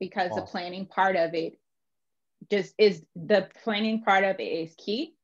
Because 0.00 0.30
awesome. 0.30 0.44
the 0.44 0.50
planning 0.50 0.86
part 0.86 1.16
of 1.16 1.34
it 1.34 1.58
just 2.50 2.74
is 2.78 3.02
the 3.14 3.48
planning 3.62 4.02
part 4.02 4.24
of 4.24 4.40
it 4.40 4.44
is 4.44 4.74
key 4.76 5.14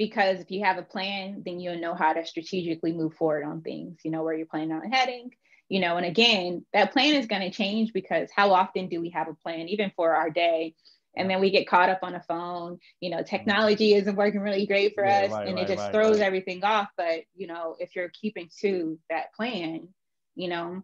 because 0.00 0.40
if 0.40 0.50
you 0.50 0.64
have 0.64 0.78
a 0.78 0.82
plan, 0.82 1.42
then 1.44 1.60
you'll 1.60 1.78
know 1.78 1.94
how 1.94 2.14
to 2.14 2.24
strategically 2.24 2.90
move 2.90 3.12
forward 3.14 3.44
on 3.44 3.60
things. 3.60 3.98
You 4.02 4.10
know 4.10 4.22
where 4.22 4.34
you're 4.34 4.46
planning 4.46 4.72
on 4.72 4.90
heading, 4.90 5.30
you 5.70 5.80
know 5.80 5.96
and 5.96 6.04
again 6.04 6.66
that 6.74 6.92
plan 6.92 7.14
is 7.14 7.26
going 7.26 7.40
to 7.40 7.50
change 7.50 7.94
because 7.94 8.28
how 8.34 8.52
often 8.52 8.88
do 8.88 9.00
we 9.00 9.08
have 9.10 9.28
a 9.28 9.34
plan 9.34 9.68
even 9.68 9.90
for 9.96 10.14
our 10.14 10.28
day? 10.28 10.74
And 11.16 11.28
then 11.28 11.40
we 11.40 11.50
get 11.50 11.66
caught 11.66 11.88
up 11.88 12.00
on 12.02 12.14
a 12.14 12.20
phone 12.20 12.78
you 13.00 13.10
know 13.10 13.22
technology 13.22 13.92
mm-hmm. 13.92 14.00
isn't 14.00 14.16
working 14.16 14.40
really 14.40 14.66
great 14.66 14.94
for 14.94 15.04
yeah, 15.04 15.22
us 15.22 15.30
right, 15.30 15.46
and 15.48 15.56
right, 15.56 15.64
it 15.64 15.68
just 15.68 15.84
right, 15.84 15.92
throws 15.92 16.20
everything 16.20 16.62
off. 16.64 16.88
But 16.96 17.22
you 17.34 17.46
know 17.46 17.76
if 17.78 17.96
you're 17.96 18.10
keeping 18.10 18.50
to 18.60 18.98
that 19.08 19.32
plan 19.34 19.88
you 20.34 20.48
know 20.48 20.82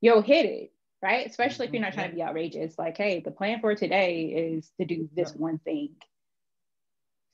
you'll 0.00 0.22
hit 0.22 0.46
it 0.46 0.72
right? 1.02 1.26
Especially 1.26 1.66
if 1.66 1.72
you're 1.72 1.82
not 1.82 1.90
mm-hmm. 1.90 1.98
trying 2.00 2.10
to 2.10 2.16
be 2.16 2.22
outrageous 2.22 2.78
like 2.78 2.96
hey 2.96 3.20
the 3.20 3.30
plan 3.30 3.60
for 3.60 3.74
today 3.74 4.52
is 4.54 4.70
to 4.78 4.86
do 4.86 5.08
this 5.14 5.34
one 5.34 5.58
thing. 5.58 5.90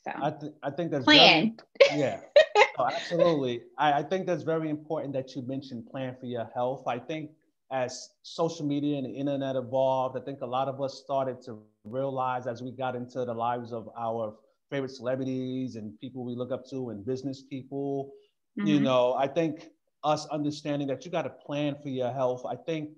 So 0.05 0.13
I, 0.15 0.31
th- 0.31 0.53
I 0.63 0.71
think 0.71 0.91
that's 0.91 1.05
plan. 1.05 1.57
very, 1.81 2.01
yeah 2.01 2.21
oh, 2.79 2.87
absolutely. 2.87 3.63
I, 3.79 3.95
I 3.95 4.03
think 4.03 4.27
that's 4.27 4.43
very 4.43 4.71
important 4.71 5.13
that 5.15 5.35
you 5.35 5.43
mentioned 5.43 5.87
plan 5.91 6.17
for 6.19 6.27
your 6.27 6.51
health. 6.55 6.87
I 6.87 6.99
think 6.99 7.31
as 7.71 8.11
social 8.23 8.67
media 8.67 8.99
and 8.99 9.07
the 9.07 9.11
internet 9.11 9.57
evolved, 9.57 10.17
I 10.17 10.21
think 10.21 10.41
a 10.43 10.47
lot 10.47 10.69
of 10.69 10.81
us 10.81 11.03
started 11.03 11.41
to 11.45 11.59
realize 11.85 12.47
as 12.47 12.63
we 12.63 12.71
got 12.71 12.95
into 12.95 13.25
the 13.25 13.35
lives 13.35 13.73
of 13.73 13.89
our 13.99 14.35
favorite 14.71 14.91
celebrities 14.91 15.77
and 15.77 15.99
people 15.99 16.25
we 16.25 16.35
look 16.35 16.53
up 16.53 16.69
to 16.71 16.91
and 16.91 17.05
business 17.05 17.43
people, 17.43 18.13
mm-hmm. 18.59 18.69
you 18.69 18.81
know, 18.81 19.15
I 19.15 19.27
think 19.27 19.71
us 20.05 20.27
understanding 20.27 20.89
that 20.89 21.05
you 21.05 21.11
got 21.11 21.23
to 21.23 21.31
plan 21.31 21.77
for 21.83 21.89
your 21.89 22.13
health, 22.13 22.45
I 22.47 22.57
think 22.57 22.91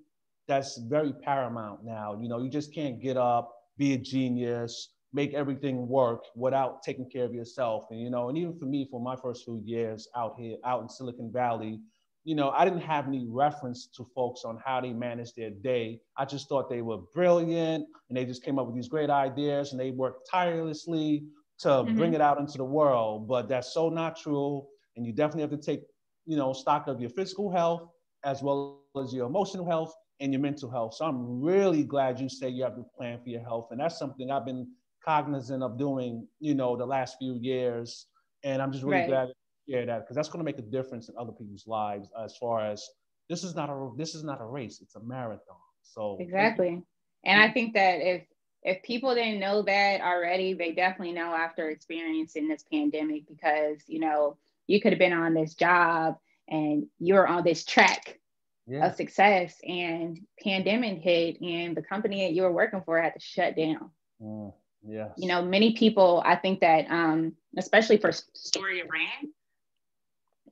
that's 0.47 0.77
very 0.77 1.13
paramount 1.13 1.83
now. 1.83 2.17
You 2.19 2.29
know, 2.29 2.41
you 2.41 2.49
just 2.49 2.73
can't 2.73 3.01
get 3.01 3.17
up, 3.17 3.53
be 3.77 3.93
a 3.93 3.97
genius, 3.97 4.89
make 5.15 5.33
everything 5.33 5.87
work 5.87 6.25
without 6.35 6.83
taking 6.83 7.09
care 7.09 7.23
of 7.23 7.33
yourself. 7.33 7.85
And 7.89 7.99
you 8.01 8.09
know, 8.09 8.27
and 8.27 8.37
even 8.37 8.53
for 8.59 8.65
me, 8.65 8.85
for 8.91 8.99
my 8.99 9.15
first 9.15 9.45
few 9.45 9.61
years 9.63 10.09
out 10.15 10.35
here, 10.37 10.57
out 10.65 10.81
in 10.81 10.89
Silicon 10.89 11.31
Valley, 11.31 11.79
you 12.25 12.35
know, 12.35 12.49
I 12.49 12.65
didn't 12.65 12.81
have 12.81 13.07
any 13.07 13.25
reference 13.29 13.87
to 13.95 14.05
folks 14.13 14.43
on 14.43 14.59
how 14.65 14.81
they 14.81 14.91
manage 14.91 15.33
their 15.33 15.51
day. 15.51 16.01
I 16.17 16.25
just 16.25 16.49
thought 16.49 16.69
they 16.69 16.81
were 16.81 16.97
brilliant 17.13 17.85
and 18.09 18.17
they 18.17 18.25
just 18.25 18.43
came 18.43 18.59
up 18.59 18.65
with 18.65 18.75
these 18.75 18.89
great 18.89 19.09
ideas 19.09 19.71
and 19.71 19.79
they 19.79 19.91
worked 19.91 20.27
tirelessly 20.29 21.23
to 21.59 21.69
mm-hmm. 21.69 21.95
bring 21.95 22.13
it 22.13 22.21
out 22.21 22.37
into 22.37 22.57
the 22.57 22.65
world. 22.65 23.27
But 23.27 23.47
that's 23.47 23.73
so 23.73 23.89
not 23.89 24.17
true. 24.17 24.65
And 24.97 25.05
you 25.05 25.13
definitely 25.13 25.43
have 25.43 25.51
to 25.51 25.57
take, 25.57 25.83
you 26.25 26.35
know, 26.35 26.51
stock 26.51 26.87
of 26.87 26.99
your 26.99 27.11
physical 27.11 27.49
health 27.49 27.87
as 28.25 28.41
well 28.41 28.81
as 29.01 29.13
your 29.13 29.27
emotional 29.27 29.65
health 29.65 29.93
and 30.19 30.33
your 30.33 30.41
mental 30.41 30.69
health. 30.69 30.95
So 30.95 31.05
I'm 31.05 31.41
really 31.41 31.83
glad 31.83 32.19
you 32.19 32.27
say 32.27 32.49
you 32.49 32.63
have 32.63 32.75
to 32.75 32.85
plan 32.97 33.19
for 33.23 33.29
your 33.29 33.41
health. 33.41 33.67
And 33.71 33.79
that's 33.79 33.97
something 33.97 34.31
I've 34.31 34.45
been 34.45 34.67
cognizant 35.05 35.63
of 35.63 35.77
doing, 35.77 36.27
you 36.39 36.55
know, 36.55 36.75
the 36.75 36.85
last 36.85 37.17
few 37.19 37.35
years. 37.35 38.07
And 38.43 38.61
I'm 38.61 38.71
just 38.71 38.83
really 38.83 39.01
right. 39.01 39.09
glad 39.09 39.25
to 39.27 39.33
share 39.69 39.85
that 39.85 40.01
because 40.01 40.15
that's 40.15 40.29
going 40.29 40.39
to 40.39 40.45
make 40.45 40.59
a 40.59 40.69
difference 40.69 41.09
in 41.09 41.15
other 41.17 41.31
people's 41.31 41.67
lives 41.67 42.09
as 42.23 42.35
far 42.37 42.65
as 42.65 42.87
this 43.29 43.43
is 43.43 43.55
not 43.55 43.69
a 43.69 43.91
this 43.97 44.15
is 44.15 44.23
not 44.23 44.41
a 44.41 44.45
race 44.45 44.79
it's 44.81 44.95
a 44.95 44.99
marathon 44.99 45.57
so 45.83 46.17
exactly 46.19 46.81
and 47.23 47.41
i 47.41 47.51
think 47.51 47.73
that 47.73 47.99
if 48.01 48.23
if 48.63 48.81
people 48.83 49.13
didn't 49.13 49.39
know 49.39 49.61
that 49.61 50.01
already 50.01 50.53
they 50.53 50.71
definitely 50.71 51.13
know 51.13 51.33
after 51.33 51.69
experiencing 51.69 52.47
this 52.47 52.63
pandemic 52.71 53.23
because 53.27 53.79
you 53.87 53.99
know 53.99 54.37
you 54.67 54.81
could 54.81 54.91
have 54.91 54.99
been 54.99 55.13
on 55.13 55.33
this 55.33 55.53
job 55.55 56.15
and 56.47 56.85
you're 56.99 57.27
on 57.27 57.43
this 57.43 57.63
track 57.65 58.19
yeah. 58.67 58.87
of 58.87 58.95
success 58.95 59.55
and 59.63 60.19
pandemic 60.43 60.99
hit 60.99 61.39
and 61.41 61.75
the 61.75 61.81
company 61.81 62.25
that 62.25 62.33
you 62.33 62.43
were 62.43 62.51
working 62.51 62.81
for 62.85 63.01
had 63.01 63.13
to 63.13 63.19
shut 63.19 63.55
down 63.55 63.89
mm, 64.21 64.53
yeah 64.87 65.09
you 65.17 65.27
know 65.27 65.41
many 65.41 65.73
people 65.73 66.21
i 66.25 66.35
think 66.35 66.59
that 66.59 66.85
um 66.89 67.33
especially 67.57 67.97
for 67.97 68.11
Story 68.11 68.81
to 68.81 68.87
Brand 68.87 69.29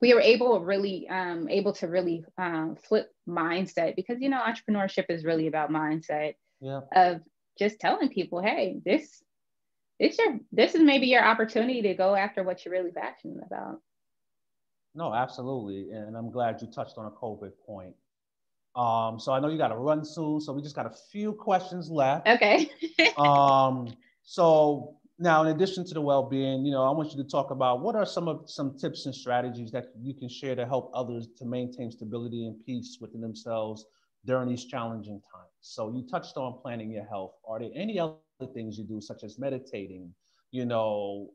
we 0.00 0.12
were 0.12 0.20
able 0.20 0.60
really 0.60 1.08
um, 1.08 1.48
able 1.48 1.72
to 1.72 1.86
really 1.86 2.24
um, 2.36 2.76
flip 2.76 3.10
mindset 3.28 3.96
because 3.96 4.20
you 4.20 4.28
know 4.28 4.40
entrepreneurship 4.40 5.06
is 5.08 5.24
really 5.24 5.46
about 5.46 5.70
mindset 5.70 6.34
yeah. 6.60 6.80
of 6.94 7.20
just 7.58 7.80
telling 7.80 8.08
people 8.08 8.42
hey 8.42 8.80
this 8.84 9.22
this 9.98 10.18
your 10.18 10.40
this 10.52 10.74
is 10.74 10.82
maybe 10.82 11.06
your 11.06 11.24
opportunity 11.24 11.80
to 11.80 11.94
go 11.94 12.14
after 12.14 12.42
what 12.42 12.64
you're 12.64 12.72
really 12.72 12.90
passionate 12.90 13.38
about. 13.46 13.80
No 14.94 15.14
absolutely 15.14 15.90
and 15.90 16.16
i'm 16.16 16.30
glad 16.30 16.60
you 16.60 16.68
touched 16.68 16.98
on 16.98 17.06
a 17.06 17.10
covid 17.10 17.52
point. 17.66 17.94
Um, 18.76 19.20
so 19.20 19.32
i 19.32 19.40
know 19.40 19.48
you 19.48 19.58
got 19.58 19.68
to 19.68 19.76
run 19.76 20.04
soon 20.04 20.40
so 20.40 20.52
we 20.52 20.60
just 20.60 20.76
got 20.76 20.86
a 20.86 20.94
few 21.12 21.32
questions 21.32 21.90
left. 21.90 22.28
Okay. 22.28 22.70
Um, 23.16 23.94
so 24.24 24.96
now, 25.18 25.42
in 25.42 25.48
addition 25.48 25.86
to 25.86 25.94
the 25.94 26.00
well-being, 26.00 26.64
you 26.64 26.72
know, 26.72 26.82
I 26.82 26.90
want 26.90 27.12
you 27.12 27.22
to 27.22 27.28
talk 27.28 27.50
about 27.52 27.80
what 27.80 27.94
are 27.94 28.04
some 28.04 28.26
of 28.26 28.50
some 28.50 28.76
tips 28.76 29.06
and 29.06 29.14
strategies 29.14 29.70
that 29.70 29.92
you 30.00 30.12
can 30.12 30.28
share 30.28 30.56
to 30.56 30.66
help 30.66 30.90
others 30.92 31.28
to 31.38 31.44
maintain 31.44 31.92
stability 31.92 32.46
and 32.46 32.56
peace 32.66 32.98
within 33.00 33.20
themselves 33.20 33.86
during 34.24 34.48
these 34.48 34.64
challenging 34.64 35.20
times. 35.32 35.52
So 35.60 35.94
you 35.94 36.02
touched 36.02 36.36
on 36.36 36.58
planning 36.60 36.90
your 36.90 37.04
health. 37.04 37.34
Are 37.46 37.60
there 37.60 37.70
any 37.74 38.00
other 38.00 38.16
things 38.54 38.76
you 38.76 38.84
do, 38.84 39.00
such 39.00 39.22
as 39.22 39.38
meditating, 39.38 40.12
you 40.50 40.64
know, 40.64 41.30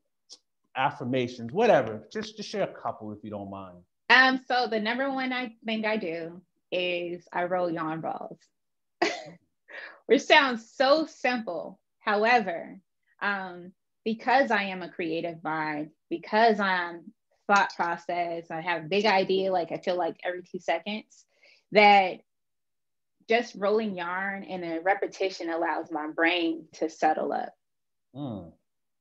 affirmations, 0.75 1.53
whatever? 1.53 2.05
Just 2.11 2.35
just 2.35 2.49
share 2.49 2.63
a 2.63 2.81
couple 2.81 3.13
if 3.13 3.19
you 3.23 3.29
don't 3.29 3.49
mind. 3.49 3.77
Um, 4.09 4.41
so 4.45 4.67
the 4.67 4.79
number 4.79 5.09
one 5.09 5.31
I 5.31 5.53
thing 5.63 5.85
I 5.85 5.95
do 5.95 6.41
is 6.69 7.25
I 7.31 7.45
roll 7.45 7.69
yarn 7.69 8.01
balls, 8.01 8.39
which 10.07 10.23
sounds 10.23 10.69
so 10.75 11.05
simple. 11.05 11.79
However, 11.99 12.79
um, 13.21 13.73
because 14.05 14.51
I 14.51 14.63
am 14.63 14.81
a 14.81 14.89
creative 14.89 15.43
mind, 15.43 15.91
because 16.09 16.59
I'm 16.59 17.11
thought 17.47 17.75
process, 17.75 18.49
I 18.51 18.61
have 18.61 18.89
big 18.89 19.05
idea, 19.05 19.51
like 19.51 19.71
I 19.71 19.77
feel 19.77 19.97
like 19.97 20.17
every 20.23 20.43
two 20.43 20.59
seconds, 20.59 21.25
that 21.71 22.19
just 23.27 23.55
rolling 23.55 23.95
yarn 23.95 24.43
and 24.43 24.63
a 24.63 24.81
repetition 24.81 25.49
allows 25.49 25.91
my 25.91 26.07
brain 26.07 26.65
to 26.73 26.89
settle 26.89 27.31
up 27.31 27.53
mm. 28.15 28.51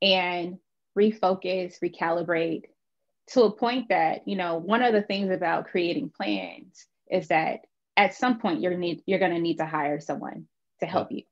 and 0.02 0.58
refocus, 0.98 1.76
recalibrate 1.82 2.64
to 3.28 3.42
a 3.42 3.52
point 3.52 3.88
that, 3.90 4.26
you 4.26 4.36
know, 4.36 4.56
one 4.56 4.82
of 4.82 4.92
the 4.92 5.02
things 5.02 5.30
about 5.30 5.68
creating 5.68 6.10
plans 6.14 6.86
is 7.10 7.28
that 7.28 7.60
at 7.96 8.14
some 8.14 8.38
point 8.38 8.60
you're 8.60 8.76
need 8.76 9.02
you're 9.06 9.18
going 9.18 9.34
to 9.34 9.40
need 9.40 9.58
to 9.58 9.66
hire 9.66 10.00
someone 10.00 10.46
to 10.80 10.86
help 10.86 11.10
you 11.10 11.22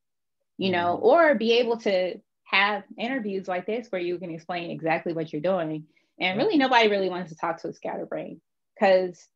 you 0.58 0.70
know 0.70 0.96
mm-hmm. 0.96 1.06
or 1.06 1.34
be 1.34 1.58
able 1.58 1.78
to 1.78 2.20
have 2.46 2.84
interviews 2.96 3.48
like 3.48 3.66
this 3.66 3.88
where 3.90 4.00
you 4.00 4.18
can 4.18 4.30
explain 4.30 4.70
exactly 4.70 5.12
what 5.12 5.32
you're 5.32 5.42
doing. 5.42 5.84
And 6.18 6.38
really, 6.38 6.56
nobody 6.56 6.88
really 6.88 7.10
wants 7.10 7.30
to 7.30 7.36
talk 7.36 7.60
to 7.60 7.68
a 7.68 7.74
scatterbrain 7.74 8.40
because, 8.74 9.26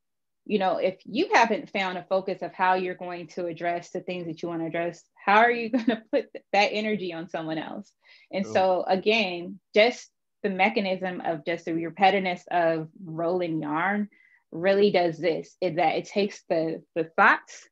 you 0.47 0.59
know, 0.59 0.79
if 0.79 0.99
you 1.05 1.29
haven't 1.35 1.71
found 1.71 1.99
a 1.99 2.05
focus 2.05 2.41
of 2.41 2.55
how 2.55 2.75
you're 2.75 2.95
going 2.95 3.27
to 3.29 3.47
address 3.47 3.91
the 3.91 4.01
things 4.01 4.27
that 4.27 4.41
you 4.41 4.49
want 4.49 4.63
to 4.63 4.67
address, 4.67 5.03
how 5.15 5.39
are 5.39 5.51
you 5.51 5.71
going 5.71 5.87
to 5.87 6.03
put 6.11 6.27
that 6.53 6.71
energy 6.73 7.13
on 7.13 7.29
someone 7.29 7.59
else? 7.59 7.93
And 8.33 8.47
so, 8.47 8.85
again, 8.87 9.59
just 9.75 10.09
the 10.43 10.51
mechanism 10.51 11.21
of 11.21 11.45
just 11.45 11.65
the 11.65 11.73
repetitiveness 11.73 12.43
of 12.51 12.89
rolling 13.05 13.61
yarn 13.61 14.09
really 14.53 14.91
does 14.91 15.19
this 15.19 15.55
is 15.61 15.77
that 15.77 15.97
it 15.97 16.07
takes 16.07 16.43
the 16.49 16.83
the 16.95 17.05
thoughts 17.05 17.69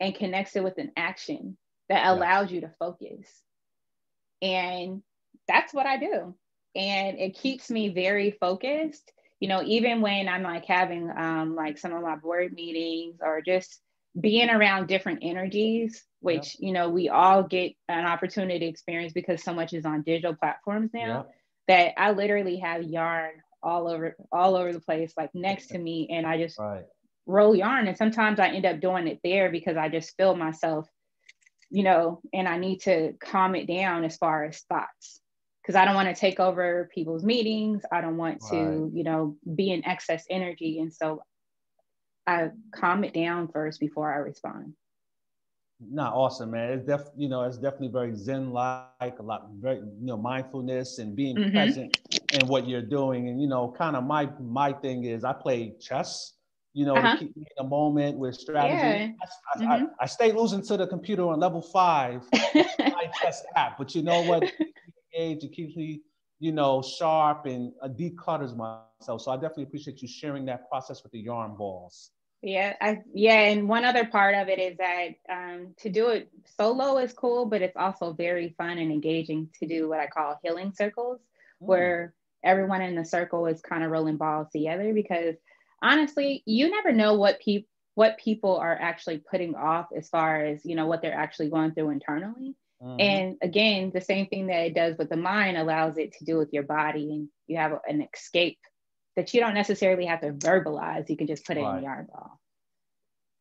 and 0.00 0.14
connects 0.14 0.54
it 0.54 0.62
with 0.62 0.78
an 0.78 0.92
action 0.96 1.56
that 1.88 2.06
allows 2.06 2.50
you 2.50 2.62
to 2.62 2.70
focus 2.78 3.42
and 4.44 5.02
that's 5.48 5.72
what 5.72 5.86
I 5.86 5.96
do. 5.96 6.34
And 6.76 7.18
it 7.18 7.36
keeps 7.36 7.70
me 7.70 7.88
very 7.88 8.32
focused. 8.32 9.10
You 9.40 9.48
know, 9.48 9.62
even 9.64 10.00
when 10.00 10.28
I'm 10.28 10.42
like 10.42 10.66
having 10.66 11.10
um, 11.16 11.54
like 11.54 11.78
some 11.78 11.92
of 11.92 12.02
my 12.02 12.16
board 12.16 12.52
meetings 12.52 13.16
or 13.20 13.40
just 13.40 13.80
being 14.20 14.50
around 14.50 14.86
different 14.86 15.20
energies, 15.22 16.04
which, 16.20 16.56
you 16.60 16.72
know, 16.72 16.88
we 16.88 17.08
all 17.08 17.42
get 17.42 17.72
an 17.88 18.06
opportunity 18.06 18.60
to 18.60 18.66
experience 18.66 19.12
because 19.12 19.42
so 19.42 19.52
much 19.52 19.72
is 19.72 19.84
on 19.84 20.02
digital 20.02 20.34
platforms 20.34 20.90
now 20.94 21.26
that 21.68 21.98
I 21.98 22.12
literally 22.12 22.58
have 22.58 22.82
yarn 22.82 23.32
all 23.62 23.88
over 23.88 24.14
all 24.30 24.56
over 24.56 24.72
the 24.72 24.80
place, 24.80 25.14
like 25.16 25.34
next 25.34 25.68
to 25.68 25.78
me. 25.78 26.08
And 26.10 26.26
I 26.26 26.38
just 26.38 26.58
right. 26.58 26.84
roll 27.26 27.54
yarn. 27.54 27.88
And 27.88 27.96
sometimes 27.96 28.38
I 28.38 28.48
end 28.48 28.66
up 28.66 28.80
doing 28.80 29.08
it 29.08 29.20
there 29.24 29.50
because 29.50 29.76
I 29.76 29.88
just 29.88 30.16
feel 30.16 30.36
myself 30.36 30.88
you 31.74 31.82
know, 31.82 32.20
and 32.32 32.46
I 32.46 32.56
need 32.56 32.82
to 32.82 33.14
calm 33.14 33.56
it 33.56 33.66
down 33.66 34.04
as 34.04 34.16
far 34.16 34.44
as 34.44 34.60
thoughts 34.60 35.20
because 35.60 35.74
I 35.74 35.84
don't 35.84 35.96
want 35.96 36.08
to 36.08 36.14
take 36.14 36.38
over 36.38 36.88
people's 36.94 37.24
meetings. 37.24 37.82
I 37.90 38.00
don't 38.00 38.16
want 38.16 38.38
right. 38.42 38.52
to, 38.52 38.92
you 38.94 39.02
know, 39.02 39.36
be 39.56 39.72
in 39.72 39.84
excess 39.84 40.24
energy. 40.30 40.78
And 40.78 40.94
so 40.94 41.24
I 42.28 42.50
calm 42.72 43.02
it 43.02 43.12
down 43.12 43.48
first 43.48 43.80
before 43.80 44.12
I 44.12 44.18
respond. 44.18 44.74
Not 45.80 46.14
awesome, 46.14 46.52
man. 46.52 46.70
It's 46.70 46.86
def, 46.86 47.08
you 47.16 47.28
know, 47.28 47.42
it's 47.42 47.58
definitely 47.58 47.88
very 47.88 48.14
zen-like, 48.14 49.18
a 49.18 49.22
lot, 49.22 49.48
very, 49.58 49.78
you 49.78 50.06
know, 50.06 50.16
mindfulness 50.16 51.00
and 51.00 51.16
being 51.16 51.34
mm-hmm. 51.34 51.50
present 51.50 51.98
in 52.32 52.46
what 52.46 52.68
you're 52.68 52.82
doing. 52.82 53.28
And 53.28 53.42
you 53.42 53.48
know, 53.48 53.74
kind 53.76 53.96
of 53.96 54.04
my 54.04 54.30
my 54.40 54.72
thing 54.72 55.04
is 55.04 55.24
I 55.24 55.32
play 55.32 55.74
chess 55.80 56.34
you 56.74 56.84
know, 56.84 56.96
uh-huh. 56.96 57.16
to 57.16 57.24
keep 57.24 57.36
me 57.36 57.46
in 57.56 57.64
a 57.64 57.68
moment 57.68 58.18
with 58.18 58.34
strategy. 58.34 58.74
Yeah. 58.74 59.08
I, 59.22 59.58
I, 59.58 59.76
mm-hmm. 59.76 59.84
I, 60.00 60.02
I, 60.02 60.06
stay 60.06 60.32
losing 60.32 60.60
to 60.62 60.76
the 60.76 60.86
computer 60.86 61.22
on 61.28 61.38
level 61.38 61.62
five, 61.62 62.22
my 62.54 63.10
test 63.22 63.46
app, 63.54 63.78
but 63.78 63.94
you 63.94 64.02
know 64.02 64.22
what? 64.22 64.52
It 65.12 65.52
keeps 65.52 65.76
me, 65.76 66.00
you 66.40 66.50
know, 66.50 66.82
sharp 66.82 67.46
and 67.46 67.72
uh, 67.80 67.86
declutters 67.86 68.56
myself. 68.56 69.22
So 69.22 69.30
I 69.30 69.36
definitely 69.36 69.62
appreciate 69.62 70.02
you 70.02 70.08
sharing 70.08 70.44
that 70.46 70.68
process 70.68 71.04
with 71.04 71.12
the 71.12 71.20
yarn 71.20 71.54
balls. 71.54 72.10
Yeah, 72.42 72.74
I, 72.80 72.98
yeah, 73.14 73.38
and 73.38 73.68
one 73.68 73.84
other 73.84 74.04
part 74.04 74.34
of 74.34 74.48
it 74.48 74.58
is 74.58 74.76
that 74.78 75.10
um, 75.30 75.74
to 75.78 75.88
do 75.88 76.08
it 76.08 76.28
solo 76.58 76.98
is 76.98 77.12
cool, 77.12 77.46
but 77.46 77.62
it's 77.62 77.76
also 77.76 78.12
very 78.12 78.54
fun 78.58 78.78
and 78.78 78.90
engaging 78.90 79.48
to 79.60 79.66
do 79.66 79.88
what 79.88 80.00
I 80.00 80.08
call 80.08 80.38
healing 80.42 80.72
circles, 80.76 81.20
mm. 81.20 81.68
where 81.68 82.14
everyone 82.42 82.82
in 82.82 82.96
the 82.96 83.04
circle 83.04 83.46
is 83.46 83.62
kind 83.62 83.82
of 83.82 83.90
rolling 83.90 84.18
balls 84.18 84.48
together 84.52 84.92
because 84.92 85.36
honestly, 85.84 86.42
you 86.46 86.70
never 86.70 86.90
know 86.90 87.14
what 87.14 87.40
people 87.40 87.68
what 87.96 88.18
people 88.18 88.56
are 88.56 88.76
actually 88.76 89.18
putting 89.18 89.54
off 89.54 89.86
as 89.96 90.08
far 90.08 90.44
as 90.44 90.64
you 90.64 90.74
know 90.74 90.86
what 90.86 91.00
they're 91.00 91.14
actually 91.14 91.48
going 91.48 91.72
through 91.72 91.90
internally. 91.90 92.56
Mm-hmm. 92.82 93.00
And 93.00 93.36
again, 93.40 93.92
the 93.94 94.00
same 94.00 94.26
thing 94.26 94.48
that 94.48 94.66
it 94.66 94.74
does 94.74 94.98
with 94.98 95.10
the 95.10 95.16
mind 95.16 95.56
allows 95.56 95.96
it 95.96 96.12
to 96.14 96.24
do 96.24 96.36
with 96.36 96.52
your 96.52 96.64
body, 96.64 97.10
and 97.10 97.28
you 97.46 97.56
have 97.56 97.78
an 97.86 98.06
escape 98.12 98.58
that 99.16 99.32
you 99.32 99.40
don't 99.40 99.54
necessarily 99.54 100.06
have 100.06 100.20
to 100.22 100.32
verbalize. 100.32 101.08
You 101.08 101.16
can 101.16 101.28
just 101.28 101.46
put 101.46 101.56
it 101.56 101.62
right. 101.62 101.78
in 101.78 101.84
yarn 101.84 102.08
ball. 102.12 102.40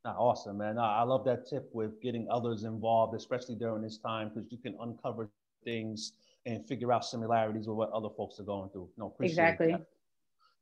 awesome, 0.05 0.59
man. 0.59 0.77
I 0.77 1.01
love 1.01 1.25
that 1.25 1.47
tip 1.47 1.69
with 1.73 1.99
getting 1.99 2.27
others 2.29 2.63
involved, 2.63 3.15
especially 3.15 3.55
during 3.55 3.81
this 3.81 3.97
time, 3.97 4.29
because 4.29 4.51
you 4.51 4.59
can 4.59 4.77
uncover 4.79 5.29
things 5.65 6.13
and 6.45 6.65
figure 6.67 6.93
out 6.93 7.03
similarities 7.03 7.67
with 7.67 7.77
what 7.77 7.89
other 7.91 8.09
folks 8.15 8.39
are 8.39 8.43
going 8.43 8.69
through. 8.69 8.89
No, 8.97 9.07
appreciate 9.07 9.31
exactly. 9.31 9.71
That. 9.71 9.85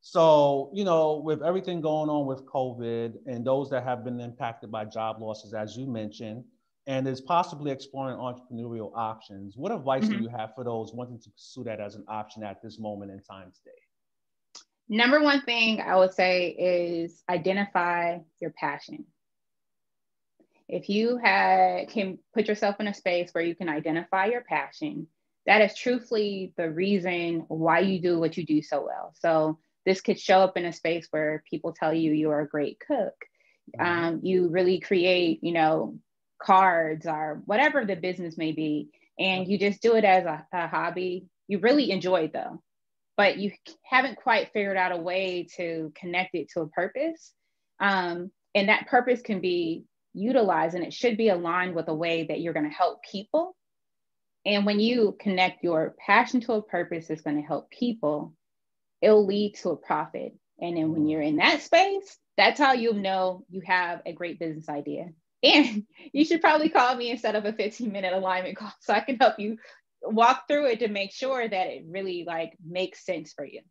So, 0.02 0.72
you 0.74 0.84
know, 0.84 1.22
with 1.24 1.44
everything 1.44 1.80
going 1.80 2.10
on 2.10 2.26
with 2.26 2.44
COVID 2.46 3.18
and 3.28 3.46
those 3.46 3.70
that 3.70 3.84
have 3.84 4.04
been 4.04 4.20
impacted 4.20 4.72
by 4.72 4.86
job 4.86 5.22
losses, 5.22 5.54
as 5.54 5.78
you 5.78 5.86
mentioned, 5.86 6.44
and 6.88 7.08
is 7.08 7.22
possibly 7.22 7.72
exploring 7.72 8.18
entrepreneurial 8.18 8.92
options, 8.96 9.56
what 9.56 9.72
advice 9.72 10.04
mm-hmm. 10.04 10.18
do 10.18 10.24
you 10.24 10.30
have 10.30 10.56
for 10.56 10.64
those 10.64 10.92
wanting 10.92 11.20
to 11.20 11.30
pursue 11.30 11.64
that 11.66 11.80
as 11.80 11.94
an 11.96 12.04
option 12.08 12.44
at 12.44 12.64
this 12.64 12.80
moment 12.80 13.12
in 13.12 13.22
time 13.22 13.52
today? 13.56 13.78
Number 14.90 15.22
one 15.22 15.44
thing 15.44 15.82
I 15.82 15.96
would 15.96 16.14
say 16.14 16.50
is 16.50 17.22
identify 17.30 18.18
your 18.40 18.50
passion. 18.50 19.06
If 20.68 20.90
you 20.90 21.18
had, 21.18 21.90
can 21.90 22.18
put 22.34 22.48
yourself 22.48 22.78
in 22.80 22.88
a 22.88 22.94
space 22.94 23.30
where 23.34 23.44
you 23.44 23.56
can 23.56 23.70
identify 23.70 24.26
your 24.26 24.42
passion, 24.42 25.06
that 25.46 25.62
is 25.62 25.78
truthfully 25.78 26.54
the 26.58 26.72
reason 26.72 27.46
why 27.50 27.80
you 27.80 28.00
do 28.00 28.20
what 28.20 28.36
you 28.36 28.46
do 28.46 28.62
so 28.64 28.84
well. 28.86 29.14
So 29.20 29.60
this 29.86 30.02
could 30.02 30.20
show 30.20 30.40
up 30.40 30.58
in 30.58 30.66
a 30.66 30.74
space 30.74 31.08
where 31.12 31.44
people 31.50 31.74
tell 31.74 31.94
you 31.94 32.12
you 32.12 32.32
are 32.32 32.42
a 32.42 32.48
great 32.48 32.80
cook. 32.86 33.14
Mm-hmm. 33.80 33.86
Um, 33.86 34.20
you 34.24 34.50
really 34.50 34.80
create, 34.80 35.44
you 35.44 35.54
know, 35.54 35.98
cards 36.42 37.06
or 37.06 37.42
whatever 37.46 37.86
the 37.86 37.96
business 37.96 38.38
may 38.38 38.52
be, 38.52 38.90
and 39.20 39.48
you 39.48 39.58
just 39.58 39.82
do 39.82 39.96
it 39.96 40.06
as 40.06 40.26
a, 40.26 40.46
a 40.54 40.68
hobby. 40.68 41.28
You 41.48 41.60
really 41.60 41.92
enjoy 41.92 42.24
it 42.24 42.34
though 42.34 42.62
but 43.22 43.38
you 43.38 43.52
haven't 43.84 44.18
quite 44.18 44.52
figured 44.52 44.78
out 44.78 44.92
a 44.92 44.98
way 44.98 45.48
to 45.56 45.92
connect 45.96 46.34
it 46.34 46.50
to 46.50 46.62
a 46.62 46.68
purpose. 46.68 47.34
Um, 47.80 48.32
and 48.56 48.70
that 48.70 48.88
purpose 48.88 49.22
can 49.22 49.42
be 49.42 49.84
utilized 50.14 50.74
and 50.74 50.84
it 50.84 50.92
should 50.92 51.18
be 51.18 51.30
aligned 51.30 51.76
with 51.76 51.88
a 51.88 51.94
way 51.94 52.26
that 52.26 52.42
you're 52.42 52.54
going 52.54 52.70
to 52.70 52.76
help 52.76 53.04
people. 53.04 53.56
And 54.44 54.66
when 54.66 54.80
you 54.80 55.16
connect 55.20 55.64
your 55.64 55.96
passion 56.04 56.42
to 56.42 56.54
a 56.54 56.62
purpose 56.64 57.08
that's 57.08 57.22
going 57.22 57.36
to 57.36 57.48
help 57.48 57.70
people, 57.70 58.34
it'll 59.02 59.26
lead 59.26 59.56
to 59.62 59.70
a 59.70 59.76
profit. 59.76 60.34
And 60.60 60.78
then 60.78 60.92
when 60.92 61.02
mm-hmm. 61.02 61.10
you're 61.10 61.22
in 61.22 61.38
that 61.38 61.62
space, 61.62 62.18
that's 62.38 62.60
how 62.60 62.74
you'll 62.74 62.94
know 62.94 63.46
you 63.50 63.62
have 63.66 64.02
a 64.06 64.14
great 64.14 64.40
business 64.40 64.70
idea. 64.70 65.10
And 65.44 65.88
you 66.14 66.24
should 66.24 66.40
probably 66.40 66.70
call 66.70 66.96
me 66.96 67.10
instead 67.10 67.36
of 67.36 67.46
a 67.46 67.54
15 67.54 67.92
minute 67.92 68.14
alignment 68.14 68.58
call 68.58 68.72
so 68.80 68.94
I 68.94 69.00
can 69.00 69.16
help 69.16 69.40
you 69.40 69.58
walk 70.04 70.48
through 70.48 70.68
it 70.68 70.80
to 70.82 70.88
make 70.88 71.12
sure 71.12 71.50
that 71.50 71.68
it 71.68 71.84
really 71.88 72.26
like 72.28 72.54
makes 72.64 73.04
sense 73.04 73.34
for 73.34 73.44
you. 73.44 73.62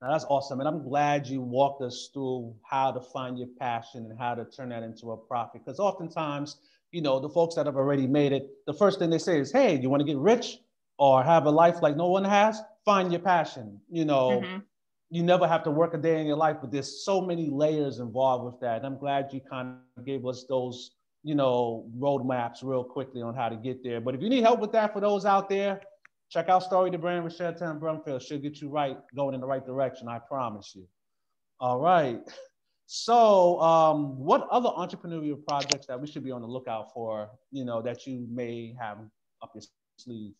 Now, 0.00 0.10
that's 0.10 0.24
awesome. 0.24 0.58
And 0.58 0.68
I'm 0.68 0.82
glad 0.82 1.28
you 1.28 1.40
walked 1.40 1.80
us 1.80 2.10
through 2.12 2.56
how 2.68 2.90
to 2.90 3.00
find 3.00 3.38
your 3.38 3.46
passion 3.60 4.08
and 4.10 4.18
how 4.18 4.34
to 4.34 4.44
turn 4.44 4.70
that 4.70 4.82
into 4.82 5.12
a 5.12 5.16
profit. 5.16 5.64
Because 5.64 5.78
oftentimes, 5.78 6.56
you 6.90 7.02
know, 7.02 7.20
the 7.20 7.28
folks 7.28 7.54
that 7.54 7.66
have 7.66 7.76
already 7.76 8.08
made 8.08 8.32
it, 8.32 8.50
the 8.66 8.74
first 8.74 8.98
thing 8.98 9.10
they 9.10 9.18
say 9.18 9.38
is, 9.38 9.52
hey, 9.52 9.78
you 9.78 9.88
want 9.88 10.00
to 10.00 10.04
get 10.04 10.16
rich 10.16 10.58
or 10.98 11.22
have 11.22 11.46
a 11.46 11.50
life 11.50 11.82
like 11.82 11.96
no 11.96 12.08
one 12.08 12.24
has? 12.24 12.60
Find 12.84 13.12
your 13.12 13.20
passion. 13.20 13.80
You 13.90 14.04
know, 14.04 14.42
mm-hmm. 14.42 14.58
you 15.10 15.22
never 15.22 15.46
have 15.46 15.62
to 15.64 15.70
work 15.70 15.94
a 15.94 15.98
day 15.98 16.20
in 16.20 16.26
your 16.26 16.36
life, 16.36 16.56
but 16.60 16.70
there's 16.70 17.04
so 17.04 17.20
many 17.20 17.48
layers 17.50 17.98
involved 17.98 18.44
with 18.44 18.60
that. 18.60 18.78
And 18.78 18.86
I'm 18.86 18.98
glad 18.98 19.32
you 19.32 19.40
kind 19.40 19.76
of 19.96 20.04
gave 20.04 20.26
us 20.26 20.44
those 20.48 20.92
you 21.22 21.34
know, 21.34 21.88
roadmaps 21.98 22.62
real 22.62 22.84
quickly 22.84 23.22
on 23.22 23.34
how 23.34 23.48
to 23.48 23.56
get 23.56 23.82
there. 23.82 24.00
But 24.00 24.14
if 24.14 24.22
you 24.22 24.28
need 24.28 24.42
help 24.42 24.60
with 24.60 24.72
that 24.72 24.92
for 24.92 25.00
those 25.00 25.24
out 25.24 25.48
there, 25.48 25.80
check 26.30 26.48
out 26.48 26.62
Story 26.62 26.90
to 26.90 26.98
Brand 26.98 27.24
with 27.24 27.38
Chantel 27.38 27.78
Brumfield. 27.78 28.22
She'll 28.22 28.38
get 28.38 28.60
you 28.60 28.68
right, 28.68 28.96
going 29.14 29.34
in 29.34 29.40
the 29.40 29.46
right 29.46 29.64
direction, 29.64 30.08
I 30.08 30.18
promise 30.18 30.72
you. 30.74 30.86
All 31.60 31.78
right. 31.78 32.20
So, 32.86 33.60
um, 33.60 34.18
what 34.18 34.48
other 34.50 34.68
entrepreneurial 34.70 35.42
projects 35.46 35.86
that 35.86 36.00
we 36.00 36.06
should 36.06 36.24
be 36.24 36.32
on 36.32 36.42
the 36.42 36.48
lookout 36.48 36.92
for, 36.92 37.30
you 37.52 37.64
know, 37.64 37.80
that 37.82 38.06
you 38.06 38.26
may 38.28 38.74
have 38.78 38.98
up 39.42 39.52
your 39.54 39.62
sleeve? 39.98 40.32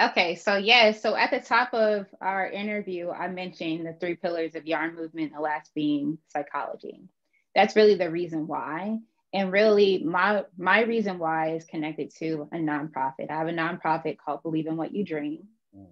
Okay, 0.00 0.36
so 0.36 0.56
yes, 0.56 0.96
yeah, 0.96 1.00
so 1.00 1.14
at 1.14 1.30
the 1.30 1.40
top 1.40 1.74
of 1.74 2.06
our 2.20 2.48
interview, 2.50 3.10
I 3.10 3.28
mentioned 3.28 3.86
the 3.86 3.92
three 3.92 4.16
pillars 4.16 4.54
of 4.54 4.66
yarn 4.66 4.94
movement, 4.94 5.32
the 5.34 5.40
last 5.40 5.72
being 5.74 6.18
psychology. 6.28 7.02
That's 7.54 7.76
really 7.76 7.96
the 7.96 8.10
reason 8.10 8.46
why 8.46 8.98
and 9.32 9.52
really 9.52 10.02
my 10.04 10.44
my 10.56 10.82
reason 10.82 11.18
why 11.18 11.54
is 11.54 11.64
connected 11.64 12.12
to 12.18 12.48
a 12.52 12.56
nonprofit 12.56 13.30
i 13.30 13.38
have 13.38 13.48
a 13.48 13.52
nonprofit 13.52 14.16
called 14.18 14.42
believe 14.42 14.66
in 14.66 14.76
what 14.76 14.92
you 14.92 15.04
dream 15.04 15.46
mm. 15.76 15.86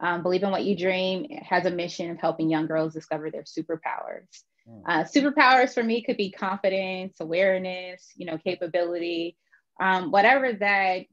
um, 0.00 0.22
believe 0.22 0.42
in 0.42 0.50
what 0.50 0.64
you 0.64 0.76
dream 0.76 1.26
has 1.42 1.66
a 1.66 1.70
mission 1.70 2.10
of 2.10 2.18
helping 2.18 2.50
young 2.50 2.66
girls 2.66 2.92
discover 2.92 3.30
their 3.30 3.44
superpowers 3.44 4.42
mm. 4.68 4.82
uh, 4.86 5.04
superpowers 5.04 5.72
for 5.72 5.82
me 5.82 6.02
could 6.02 6.16
be 6.16 6.30
confidence 6.30 7.16
awareness 7.20 8.10
you 8.16 8.26
know 8.26 8.38
capability 8.38 9.36
um, 9.80 10.10
whatever 10.10 10.52
that 10.52 11.04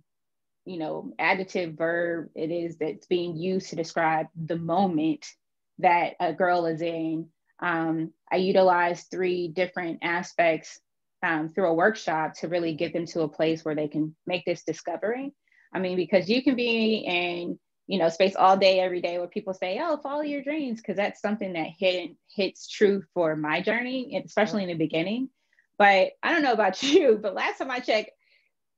you 0.66 0.78
know 0.78 1.14
adjective 1.20 1.74
verb 1.76 2.30
it 2.36 2.52
is 2.52 2.78
that's 2.78 3.08
being 3.08 3.36
used 3.36 3.70
to 3.70 3.76
describe 3.76 4.28
the 4.46 4.58
moment 4.58 5.26
that 5.80 6.14
a 6.20 6.34
girl 6.34 6.66
is 6.66 6.82
in 6.82 7.28
um, 7.62 8.12
i 8.32 8.36
utilize 8.36 9.04
three 9.04 9.48
different 9.48 10.00
aspects 10.04 10.80
um, 11.24 11.50
through 11.50 11.68
a 11.68 11.74
workshop 11.74 12.34
to 12.36 12.48
really 12.48 12.74
get 12.74 12.94
them 12.94 13.06
to 13.08 13.22
a 13.22 13.30
place 13.30 13.64
where 13.64 13.76
they 13.76 13.88
can 13.88 14.16
make 14.26 14.46
this 14.46 14.64
discovery. 14.64 15.34
I 15.74 15.80
mean, 15.80 15.96
because 15.96 16.30
you 16.30 16.44
can 16.44 16.56
be 16.56 17.06
in, 17.06 17.60
you 17.88 18.00
know, 18.00 18.10
space 18.10 18.36
all 18.36 18.58
day, 18.58 18.80
every 18.80 19.02
day 19.02 19.18
where 19.18 19.28
people 19.28 19.54
say, 19.54 19.80
oh, 19.82 19.98
follow 19.98 20.22
your 20.22 20.44
dreams, 20.44 20.80
because 20.82 20.98
that's 20.98 21.22
something 21.22 21.54
that 21.54 21.70
hit, 21.78 22.12
hits 22.36 22.68
true 22.68 23.04
for 23.14 23.36
my 23.36 23.62
journey, 23.62 24.22
especially 24.26 24.64
in 24.64 24.70
the 24.70 24.76
beginning. 24.76 25.30
But 25.78 26.12
I 26.24 26.32
don't 26.32 26.42
know 26.42 26.54
about 26.54 26.82
you, 26.84 27.20
but 27.22 27.36
last 27.36 27.60
time 27.60 27.72
I 27.72 27.80
checked, 27.80 28.12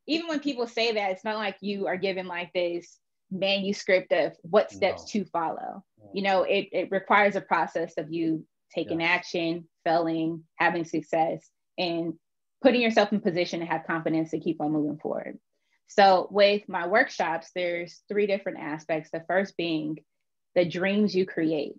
even 0.07 0.27
when 0.27 0.39
people 0.39 0.67
say 0.67 0.93
that, 0.93 1.11
it's 1.11 1.23
not 1.23 1.37
like 1.37 1.57
you 1.61 1.87
are 1.87 1.97
given 1.97 2.27
like 2.27 2.51
this 2.53 2.97
manuscript 3.31 4.11
of 4.11 4.33
what 4.41 4.71
steps 4.71 5.03
no. 5.13 5.21
to 5.21 5.29
follow. 5.29 5.83
You 6.13 6.23
know, 6.23 6.43
it, 6.43 6.69
it 6.71 6.91
requires 6.91 7.35
a 7.35 7.41
process 7.41 7.93
of 7.97 8.11
you 8.11 8.45
taking 8.73 9.01
yeah. 9.01 9.07
action, 9.07 9.67
failing, 9.83 10.43
having 10.55 10.85
success, 10.85 11.47
and 11.77 12.13
putting 12.61 12.81
yourself 12.81 13.11
in 13.11 13.21
position 13.21 13.59
to 13.59 13.65
have 13.65 13.87
confidence 13.87 14.31
to 14.31 14.39
keep 14.39 14.61
on 14.61 14.71
moving 14.71 14.97
forward. 14.97 15.39
So 15.87 16.27
with 16.31 16.67
my 16.67 16.87
workshops, 16.87 17.51
there's 17.53 18.01
three 18.07 18.25
different 18.25 18.59
aspects. 18.59 19.09
The 19.11 19.23
first 19.27 19.55
being 19.57 19.99
the 20.55 20.65
dreams 20.65 21.15
you 21.15 21.25
create. 21.25 21.75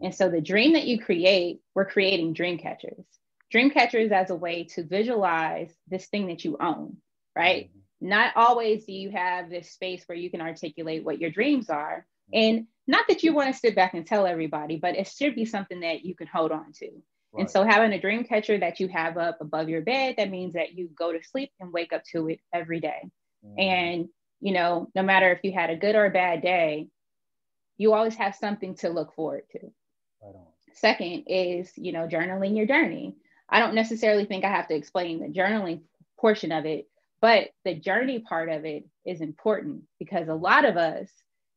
And 0.00 0.14
so 0.14 0.28
the 0.28 0.40
dream 0.40 0.74
that 0.74 0.86
you 0.86 1.00
create, 1.00 1.60
we're 1.74 1.84
creating 1.84 2.34
dream 2.34 2.58
catchers. 2.58 3.04
Dream 3.50 3.70
catchers 3.70 4.12
as 4.12 4.30
a 4.30 4.34
way 4.36 4.64
to 4.74 4.84
visualize 4.84 5.74
this 5.88 6.06
thing 6.06 6.28
that 6.28 6.44
you 6.44 6.56
own, 6.60 6.98
right? 7.38 7.70
Not 8.00 8.32
always 8.36 8.84
do 8.84 8.92
you 8.92 9.10
have 9.10 9.48
this 9.48 9.70
space 9.70 10.02
where 10.06 10.18
you 10.18 10.30
can 10.30 10.40
articulate 10.40 11.04
what 11.04 11.20
your 11.20 11.30
dreams 11.30 11.70
are. 11.70 12.06
And 12.32 12.66
not 12.86 13.06
that 13.08 13.22
you 13.22 13.32
want 13.32 13.52
to 13.52 13.58
sit 13.58 13.74
back 13.74 13.94
and 13.94 14.06
tell 14.06 14.26
everybody, 14.26 14.76
but 14.76 14.96
it 14.96 15.08
should 15.08 15.34
be 15.34 15.44
something 15.44 15.80
that 15.80 16.04
you 16.04 16.14
can 16.14 16.26
hold 16.26 16.52
on 16.52 16.72
to. 16.74 16.86
Right. 17.32 17.40
And 17.40 17.50
so 17.50 17.64
having 17.64 17.92
a 17.92 18.00
dream 18.00 18.24
catcher 18.24 18.58
that 18.58 18.80
you 18.80 18.88
have 18.88 19.16
up 19.16 19.38
above 19.40 19.68
your 19.68 19.82
bed, 19.82 20.16
that 20.18 20.30
means 20.30 20.54
that 20.54 20.74
you 20.74 20.88
go 20.94 21.12
to 21.12 21.22
sleep 21.22 21.50
and 21.60 21.72
wake 21.72 21.92
up 21.92 22.02
to 22.12 22.28
it 22.28 22.40
every 22.52 22.80
day. 22.80 23.10
Mm. 23.44 23.60
And, 23.60 24.08
you 24.40 24.52
know, 24.52 24.88
no 24.94 25.02
matter 25.02 25.30
if 25.32 25.40
you 25.42 25.52
had 25.52 25.70
a 25.70 25.76
good 25.76 25.94
or 25.94 26.06
a 26.06 26.10
bad 26.10 26.42
day, 26.42 26.88
you 27.76 27.94
always 27.94 28.16
have 28.16 28.34
something 28.34 28.74
to 28.76 28.88
look 28.88 29.14
forward 29.14 29.44
to. 29.52 29.60
Right 30.22 30.34
Second 30.74 31.24
is, 31.26 31.72
you 31.76 31.92
know, 31.92 32.06
journaling 32.06 32.56
your 32.56 32.66
journey. 32.66 33.16
I 33.48 33.60
don't 33.60 33.74
necessarily 33.74 34.26
think 34.26 34.44
I 34.44 34.50
have 34.50 34.68
to 34.68 34.74
explain 34.74 35.20
the 35.20 35.26
journaling 35.26 35.80
portion 36.18 36.52
of 36.52 36.66
it, 36.66 36.88
but 37.20 37.48
the 37.64 37.74
journey 37.74 38.20
part 38.20 38.48
of 38.48 38.64
it 38.64 38.84
is 39.04 39.20
important 39.20 39.82
because 39.98 40.28
a 40.28 40.34
lot 40.34 40.64
of 40.64 40.76
us 40.76 41.08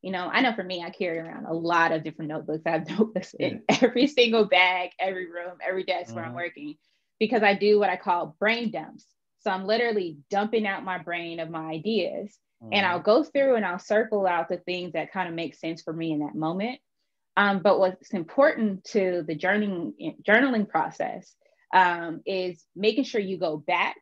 you 0.02 0.10
know, 0.10 0.28
I 0.30 0.40
know 0.40 0.52
for 0.52 0.64
me, 0.64 0.82
I 0.82 0.90
carry 0.90 1.18
around 1.18 1.46
a 1.46 1.54
lot 1.54 1.92
of 1.92 2.02
different 2.02 2.30
notebooks. 2.30 2.64
I 2.66 2.70
have 2.70 2.90
notebooks 2.98 3.34
in 3.38 3.62
every 3.68 4.08
single 4.08 4.44
bag, 4.44 4.90
every 4.98 5.26
room, 5.26 5.58
every 5.66 5.84
desk 5.84 6.08
mm-hmm. 6.08 6.16
where 6.16 6.24
I'm 6.24 6.30
mm-hmm. 6.30 6.38
working 6.38 6.74
because 7.20 7.42
I 7.42 7.54
do 7.54 7.78
what 7.78 7.88
I 7.88 7.96
call 7.96 8.36
brain 8.40 8.72
dumps. 8.72 9.06
So 9.40 9.50
I'm 9.50 9.64
literally 9.64 10.18
dumping 10.28 10.66
out 10.66 10.84
my 10.84 10.98
brain 10.98 11.38
of 11.38 11.50
my 11.50 11.70
ideas 11.70 12.36
mm-hmm. 12.62 12.72
and 12.72 12.84
I'll 12.84 13.00
go 13.00 13.22
through 13.22 13.54
and 13.54 13.64
I'll 13.64 13.78
circle 13.78 14.26
out 14.26 14.48
the 14.48 14.58
things 14.58 14.92
that 14.92 15.12
kind 15.12 15.28
of 15.28 15.34
make 15.34 15.54
sense 15.54 15.82
for 15.82 15.92
me 15.92 16.12
in 16.12 16.20
that 16.20 16.34
moment. 16.34 16.80
Um, 17.36 17.60
but 17.60 17.78
what's 17.78 18.10
important 18.10 18.84
to 18.86 19.24
the 19.26 19.36
journaling, 19.36 19.92
journaling 20.22 20.68
process 20.68 21.32
um, 21.72 22.22
is 22.26 22.62
making 22.76 23.04
sure 23.04 23.20
you 23.20 23.38
go 23.38 23.56
back 23.56 23.96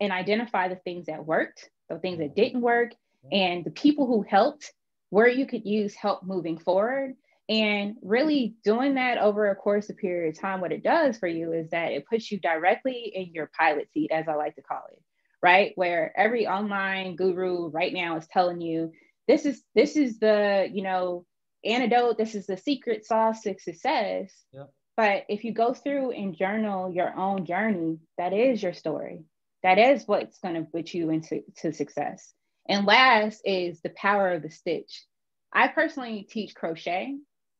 and 0.00 0.12
identify 0.12 0.68
the 0.68 0.76
things 0.76 1.06
that 1.06 1.26
worked, 1.26 1.68
the 1.88 1.98
things 1.98 2.18
that 2.18 2.28
mm-hmm. 2.28 2.42
didn't 2.42 2.60
work, 2.62 2.92
and 3.30 3.64
the 3.64 3.70
people 3.70 4.06
who 4.06 4.22
helped 4.22 4.72
where 5.10 5.28
you 5.28 5.46
could 5.46 5.66
use 5.66 5.94
help 5.94 6.22
moving 6.22 6.58
forward. 6.58 7.14
And 7.48 7.96
really 8.00 8.54
doing 8.62 8.94
that 8.94 9.18
over 9.18 9.50
a 9.50 9.56
course 9.56 9.90
of 9.90 9.96
period 9.96 10.36
of 10.36 10.40
time, 10.40 10.60
what 10.60 10.70
it 10.70 10.84
does 10.84 11.18
for 11.18 11.26
you 11.26 11.52
is 11.52 11.68
that 11.70 11.90
it 11.90 12.06
puts 12.06 12.30
you 12.30 12.38
directly 12.38 13.10
in 13.12 13.32
your 13.34 13.50
pilot 13.58 13.88
seat, 13.92 14.12
as 14.12 14.28
I 14.28 14.34
like 14.34 14.54
to 14.54 14.62
call 14.62 14.82
it, 14.92 15.02
right? 15.42 15.72
Where 15.74 16.12
every 16.16 16.46
online 16.46 17.16
guru 17.16 17.68
right 17.70 17.92
now 17.92 18.16
is 18.16 18.28
telling 18.28 18.60
you 18.60 18.92
this 19.26 19.46
is 19.46 19.64
this 19.74 19.96
is 19.96 20.20
the, 20.20 20.70
you 20.72 20.82
know, 20.82 21.26
antidote, 21.64 22.18
this 22.18 22.36
is 22.36 22.46
the 22.46 22.56
secret 22.56 23.04
sauce 23.04 23.40
to 23.42 23.58
success. 23.58 24.32
Yep. 24.52 24.70
But 24.96 25.24
if 25.28 25.42
you 25.42 25.52
go 25.52 25.74
through 25.74 26.12
and 26.12 26.36
journal 26.36 26.92
your 26.92 27.18
own 27.18 27.46
journey, 27.46 27.98
that 28.16 28.32
is 28.32 28.62
your 28.62 28.74
story. 28.74 29.24
That 29.62 29.78
is 29.78 30.06
what's 30.06 30.38
going 30.38 30.54
to 30.54 30.62
put 30.62 30.94
you 30.94 31.10
into 31.10 31.42
to 31.58 31.72
success. 31.72 32.32
And 32.68 32.86
last 32.86 33.42
is 33.44 33.80
the 33.80 33.90
power 33.90 34.32
of 34.32 34.42
the 34.42 34.50
stitch. 34.50 35.04
I 35.52 35.68
personally 35.68 36.26
teach 36.30 36.54
crochet 36.54 37.16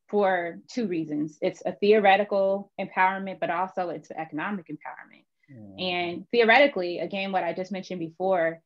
for 0.09 0.59
two 0.69 0.87
reasons. 0.87 1.39
It's 1.41 1.63
a 1.67 1.73
theoretical 1.73 2.73
empowerment, 2.81 3.41
but 3.41 3.51
also 3.51 3.91
it's 3.91 4.11
economic 4.11 4.67
empowerment. 4.69 5.25
Mm. 5.53 5.83
And 5.83 6.27
theoretically, 6.31 7.01
again, 7.01 7.33
what 7.33 7.45
I 7.45 7.53
just 7.53 7.73
mentioned 7.73 8.01
before, 8.01 8.63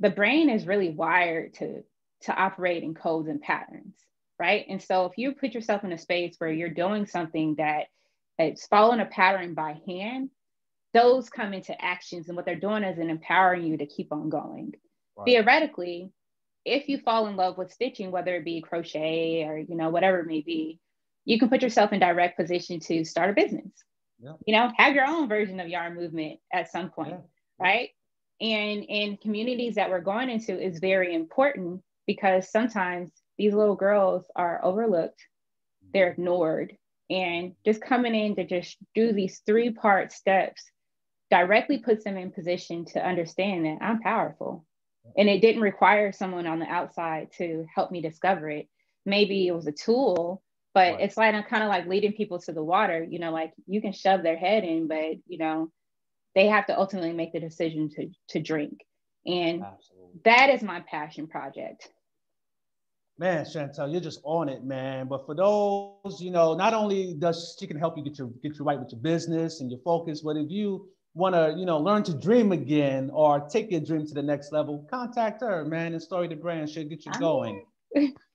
the 0.00 0.10
brain 0.10 0.50
is 0.50 0.66
really 0.66 0.90
wired 0.90 1.54
to, 1.54 1.82
to 2.22 2.34
operate 2.34 2.82
in 2.82 2.94
codes 2.94 3.28
and 3.28 3.40
patterns. 3.40 3.96
right? 4.38 4.66
And 4.68 4.82
so 4.82 5.06
if 5.06 5.18
you 5.18 5.32
put 5.32 5.54
yourself 5.54 5.84
in 5.84 5.92
a 5.92 5.98
space 5.98 6.36
where 6.38 6.52
you're 6.52 6.70
doing 6.70 7.06
something 7.06 7.56
that 7.56 7.86
it's 8.38 8.66
following 8.66 9.00
a 9.00 9.06
pattern 9.06 9.54
by 9.54 9.80
hand, 9.86 10.30
those 10.94 11.28
come 11.28 11.52
into 11.52 11.80
actions 11.82 12.28
and 12.28 12.36
what 12.36 12.46
they're 12.46 12.56
doing 12.56 12.82
is 12.82 12.98
an 12.98 13.10
empowering 13.10 13.64
you 13.64 13.76
to 13.76 13.86
keep 13.86 14.12
on 14.12 14.28
going. 14.28 14.74
Right. 15.16 15.26
Theoretically, 15.26 16.10
if 16.64 16.88
you 16.88 16.98
fall 16.98 17.26
in 17.26 17.36
love 17.36 17.58
with 17.58 17.72
stitching, 17.72 18.10
whether 18.10 18.36
it 18.36 18.44
be 18.44 18.60
crochet 18.60 19.44
or 19.44 19.58
you 19.58 19.76
know 19.76 19.90
whatever 19.90 20.20
it 20.20 20.26
may 20.26 20.40
be, 20.40 20.78
you 21.24 21.38
can 21.38 21.48
put 21.48 21.62
yourself 21.62 21.92
in 21.92 22.00
direct 22.00 22.38
position 22.38 22.80
to 22.80 23.04
start 23.04 23.30
a 23.30 23.32
business. 23.34 23.70
Yeah. 24.20 24.32
You 24.46 24.54
know, 24.54 24.72
have 24.76 24.94
your 24.94 25.06
own 25.06 25.28
version 25.28 25.60
of 25.60 25.68
yarn 25.68 25.94
movement 25.94 26.40
at 26.52 26.70
some 26.70 26.90
point, 26.90 27.10
yeah. 27.10 27.18
right? 27.58 27.90
And 28.40 28.84
in 28.84 29.16
communities 29.18 29.76
that 29.76 29.90
we're 29.90 30.00
going 30.00 30.30
into 30.30 30.58
is 30.58 30.78
very 30.78 31.14
important 31.14 31.82
because 32.06 32.50
sometimes 32.50 33.10
these 33.36 33.54
little 33.54 33.76
girls 33.76 34.24
are 34.34 34.64
overlooked, 34.64 35.20
they're 35.92 36.12
mm-hmm. 36.12 36.22
ignored, 36.22 36.76
and 37.10 37.54
just 37.64 37.80
coming 37.80 38.14
in 38.14 38.36
to 38.36 38.44
just 38.44 38.76
do 38.94 39.12
these 39.12 39.40
three 39.46 39.70
part 39.70 40.12
steps 40.12 40.70
directly 41.30 41.78
puts 41.78 42.04
them 42.04 42.16
in 42.16 42.30
position 42.30 42.84
to 42.86 43.06
understand 43.06 43.66
that 43.66 43.78
I'm 43.80 44.00
powerful. 44.00 44.64
And 45.16 45.28
it 45.28 45.40
didn't 45.40 45.62
require 45.62 46.12
someone 46.12 46.46
on 46.46 46.58
the 46.58 46.66
outside 46.66 47.32
to 47.38 47.66
help 47.74 47.90
me 47.90 48.02
discover 48.02 48.50
it. 48.50 48.68
Maybe 49.06 49.46
it 49.46 49.52
was 49.52 49.66
a 49.66 49.72
tool, 49.72 50.42
but 50.74 50.92
right. 50.92 51.00
it's 51.00 51.16
like 51.16 51.34
I'm 51.34 51.44
kind 51.44 51.62
of 51.62 51.70
like 51.70 51.86
leading 51.86 52.12
people 52.12 52.38
to 52.40 52.52
the 52.52 52.62
water, 52.62 53.06
you 53.08 53.18
know, 53.18 53.32
like 53.32 53.52
you 53.66 53.80
can 53.80 53.92
shove 53.92 54.22
their 54.22 54.36
head 54.36 54.64
in, 54.64 54.86
but 54.86 55.16
you 55.26 55.38
know, 55.38 55.72
they 56.34 56.46
have 56.46 56.66
to 56.66 56.78
ultimately 56.78 57.12
make 57.12 57.32
the 57.32 57.40
decision 57.40 57.88
to 57.90 58.10
to 58.28 58.40
drink. 58.40 58.80
And 59.26 59.64
Absolutely. 59.64 60.20
that 60.24 60.50
is 60.50 60.62
my 60.62 60.80
passion 60.80 61.26
project. 61.26 61.88
Man, 63.18 63.44
Chantel, 63.44 63.90
you're 63.90 64.00
just 64.00 64.20
on 64.22 64.48
it, 64.48 64.62
man. 64.62 65.08
But 65.08 65.26
for 65.26 65.34
those, 65.34 66.20
you 66.20 66.30
know, 66.30 66.54
not 66.54 66.74
only 66.74 67.14
does 67.14 67.56
she 67.58 67.66
can 67.66 67.78
help 67.78 67.96
you 67.96 68.04
get 68.04 68.18
your 68.18 68.28
get 68.42 68.58
you 68.58 68.64
right 68.64 68.78
with 68.78 68.92
your 68.92 69.00
business 69.00 69.60
and 69.60 69.70
your 69.70 69.80
focus, 69.80 70.20
but 70.20 70.36
if 70.36 70.50
you 70.50 70.88
want 71.18 71.34
to, 71.34 71.54
you 71.58 71.66
know, 71.66 71.78
learn 71.78 72.04
to 72.04 72.14
dream 72.14 72.52
again 72.52 73.10
or 73.12 73.40
take 73.40 73.70
your 73.70 73.80
dream 73.80 74.06
to 74.06 74.14
the 74.14 74.22
next 74.22 74.52
level, 74.52 74.86
contact 74.88 75.42
her, 75.42 75.64
man. 75.64 75.92
And 75.92 76.02
Story 76.02 76.28
to 76.28 76.36
Brand 76.36 76.70
should 76.70 76.88
get 76.88 77.04
you 77.04 77.12
going. 77.18 77.64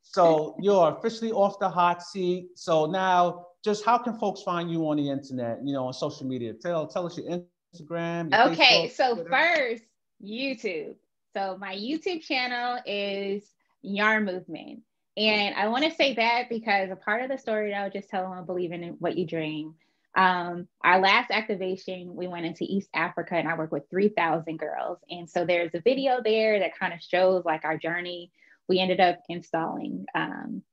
so 0.02 0.56
you're 0.60 0.96
officially 0.98 1.32
off 1.32 1.58
the 1.60 1.70
hot 1.70 2.04
seat. 2.04 2.50
So 2.56 2.86
now, 2.86 3.48
just 3.64 3.86
how 3.86 3.98
can 3.98 4.20
folks 4.20 4.42
find 4.44 4.70
you 4.70 4.88
on 4.90 4.98
the 4.98 5.10
internet? 5.10 5.60
You 5.64 5.74
know, 5.74 5.88
on 5.88 5.94
social 5.94 6.28
media. 6.28 6.54
Tell 6.54 6.86
tell 6.86 7.06
us 7.06 7.18
your 7.18 7.40
Instagram. 7.74 8.32
Your 8.32 8.52
okay, 8.52 8.88
Facebook, 8.88 8.92
so 8.92 9.16
Twitter. 9.16 9.30
first 9.30 9.84
YouTube. 10.22 10.96
So 11.34 11.58
my 11.58 11.76
YouTube 11.76 12.22
channel 12.22 12.80
is 12.86 13.50
Yarn 13.82 14.26
Movement. 14.26 14.82
And 15.16 15.56
I 15.56 15.68
want 15.68 15.84
to 15.86 15.92
say 15.92 16.14
that 16.16 16.50
because 16.50 16.90
a 16.90 16.96
part 16.96 17.22
of 17.22 17.30
the 17.30 17.38
story 17.38 17.70
that 17.70 17.78
I 17.80 17.84
was 17.84 17.94
just 17.94 18.10
telling 18.10 18.36
them, 18.36 18.46
believe 18.46 18.72
in 18.72 18.96
what 19.00 19.18
you 19.18 19.26
dream. 19.26 19.76
Um, 20.16 20.68
our 20.84 21.00
last 21.00 21.32
activation, 21.32 22.16
we 22.16 22.28
went 22.28 22.46
into 22.46 22.66
East 22.66 22.90
Africa 22.94 23.36
and 23.36 23.48
I 23.48 23.56
worked 23.56 23.72
with 23.72 23.90
3,000 23.90 24.58
girls. 24.58 25.00
And 25.10 25.30
so 25.30 25.46
there's 25.46 25.74
a 25.74 25.82
video 25.82 26.22
there 26.24 26.60
that 26.60 26.78
kind 26.78 26.94
of 26.94 27.02
shows 27.02 27.46
like 27.46 27.66
our 27.66 27.78
journey. 27.78 28.32
We 28.70 28.80
ended 28.80 29.00
up 29.00 29.20
installing, 29.28 30.06
um, 30.14 30.64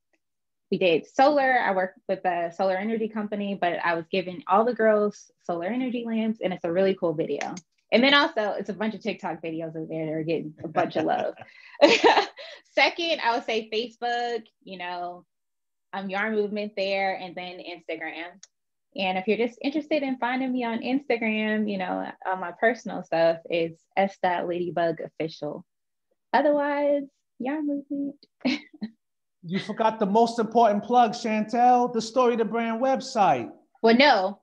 we 0.71 0.79
did 0.79 1.07
solar. 1.07 1.59
I 1.59 1.73
worked 1.73 1.99
with 2.09 2.25
a 2.25 2.53
solar 2.55 2.77
energy 2.77 3.09
company, 3.09 3.59
but 3.61 3.79
I 3.85 3.95
was 3.95 4.05
giving 4.11 4.45
all 4.47 4.65
the 4.65 4.75
girls 4.75 5.31
solar 5.43 5.67
energy 5.67 6.05
lamps, 6.07 6.39
and 6.43 6.53
it's 6.53 6.65
a 6.65 6.73
really 6.73 6.95
cool 6.95 7.13
video. 7.13 7.55
And 7.93 8.05
then 8.05 8.15
also, 8.15 8.53
it's 8.53 8.69
a 8.69 8.75
bunch 8.75 8.95
of 8.95 9.03
TikTok 9.03 9.43
videos 9.43 9.71
over 9.75 9.87
there 9.89 10.07
that 10.07 10.13
are 10.13 10.23
getting 10.23 10.55
a 10.63 10.69
bunch 10.69 10.95
of 10.95 11.05
love. 11.07 11.35
Second, 12.73 13.21
I 13.21 13.35
would 13.35 13.45
say 13.45 13.69
Facebook, 13.73 14.45
you 14.63 14.79
know, 14.79 15.25
um, 15.93 16.09
Yarn 16.09 16.37
Movement 16.37 16.75
there, 16.77 17.17
and 17.17 17.35
then 17.35 17.59
Instagram. 17.59 18.41
And 18.97 19.17
if 19.19 19.29
you're 19.29 19.37
just 19.37 19.59
interested 19.63 20.03
in 20.03 20.19
finding 20.19 20.53
me 20.53 20.65
on 20.65 20.81
Instagram, 20.81 21.71
you 21.71 21.79
know, 21.79 22.11
on 22.27 22.41
my 22.41 22.53
personal 22.59 23.03
stuff, 23.05 23.39
it's 23.45 23.81
s 23.97 24.17
ladybug 24.23 24.97
official. 25.01 25.65
Otherwise, 26.33 27.05
yarn 27.39 27.67
movement. 27.67 28.17
you 29.45 29.59
forgot 29.61 29.99
the 29.99 30.07
most 30.07 30.39
important 30.39 30.85
plug, 30.85 31.13
Chantel, 31.13 31.93
the 31.93 32.03
Story 32.03 32.37
to 32.37 32.45
Brand 32.45 32.81
website. 32.81 33.51
Well, 33.83 33.97
no. 33.97 34.41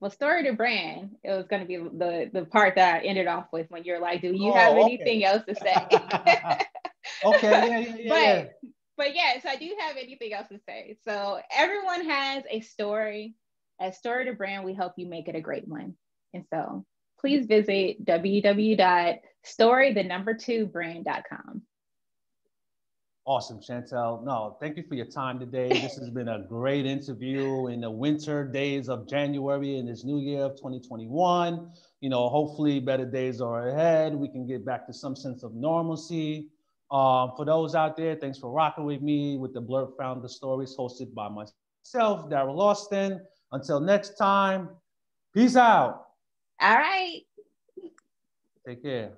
Well, 0.00 0.10
Story 0.10 0.44
to 0.44 0.52
Brand, 0.52 1.16
it 1.24 1.30
was 1.30 1.46
going 1.46 1.62
to 1.62 1.68
be 1.68 1.76
the, 1.76 2.30
the 2.32 2.44
part 2.44 2.76
that 2.76 3.02
I 3.02 3.06
ended 3.06 3.26
off 3.26 3.46
with 3.52 3.70
when 3.70 3.84
you're 3.84 4.00
like, 4.00 4.20
do 4.20 4.32
you 4.32 4.50
oh, 4.50 4.54
have 4.54 4.76
anything 4.76 5.24
else 5.24 5.42
to 5.48 5.54
say? 5.54 5.74
okay, 7.24 7.50
yeah, 7.50 7.78
yeah, 7.78 7.96
yeah. 7.96 8.08
But, 8.08 8.22
yeah. 8.22 8.44
but 8.96 9.14
yes, 9.14 9.44
I 9.46 9.56
do 9.56 9.74
have 9.80 9.96
anything 9.96 10.32
else 10.32 10.48
to 10.48 10.60
say. 10.68 10.96
So 11.04 11.40
everyone 11.54 12.08
has 12.08 12.44
a 12.50 12.60
story 12.60 13.34
at 13.80 13.94
Story 13.94 14.26
to 14.26 14.32
Brand, 14.32 14.64
we 14.64 14.74
help 14.74 14.94
you 14.96 15.06
make 15.06 15.28
it 15.28 15.34
a 15.34 15.40
great 15.40 15.66
one. 15.66 15.94
And 16.32 16.44
so 16.52 16.84
please 17.20 17.46
visit 17.46 18.04
www.story, 18.04 19.92
the 19.94 20.02
number 20.02 20.34
two 20.34 20.66
brand.com. 20.66 21.62
Awesome, 23.26 23.58
Chantel. 23.58 24.22
No, 24.22 24.58
thank 24.60 24.76
you 24.76 24.84
for 24.86 24.96
your 24.96 25.06
time 25.06 25.38
today. 25.38 25.68
This 25.82 25.96
has 25.96 26.10
been 26.10 26.28
a 26.28 26.44
great 26.46 26.84
interview 26.84 27.68
in 27.68 27.80
the 27.80 27.90
winter 27.90 28.44
days 28.46 28.90
of 28.90 29.08
January 29.08 29.78
in 29.78 29.86
this 29.86 30.04
new 30.04 30.18
year 30.18 30.42
of 30.42 30.56
2021. 30.56 31.70
You 32.02 32.10
know, 32.10 32.28
hopefully 32.28 32.80
better 32.80 33.06
days 33.06 33.40
are 33.40 33.70
ahead. 33.70 34.14
We 34.14 34.28
can 34.28 34.46
get 34.46 34.66
back 34.66 34.86
to 34.88 34.92
some 34.92 35.16
sense 35.16 35.42
of 35.42 35.54
normalcy. 35.54 36.50
Um, 36.90 37.32
for 37.34 37.46
those 37.46 37.74
out 37.74 37.96
there, 37.96 38.14
thanks 38.14 38.38
for 38.38 38.52
rocking 38.52 38.84
with 38.84 39.00
me 39.00 39.38
with 39.38 39.54
the 39.54 39.60
Blurt 39.62 39.96
Founder 39.96 40.28
Stories 40.28 40.76
hosted 40.78 41.14
by 41.14 41.30
myself, 41.30 42.28
Daryl 42.28 42.60
Austin. 42.60 43.22
Until 43.54 43.78
next 43.78 44.16
time, 44.16 44.68
peace 45.32 45.54
out. 45.54 46.06
All 46.60 46.74
right. 46.74 47.20
Take 48.66 48.82
care. 48.82 49.12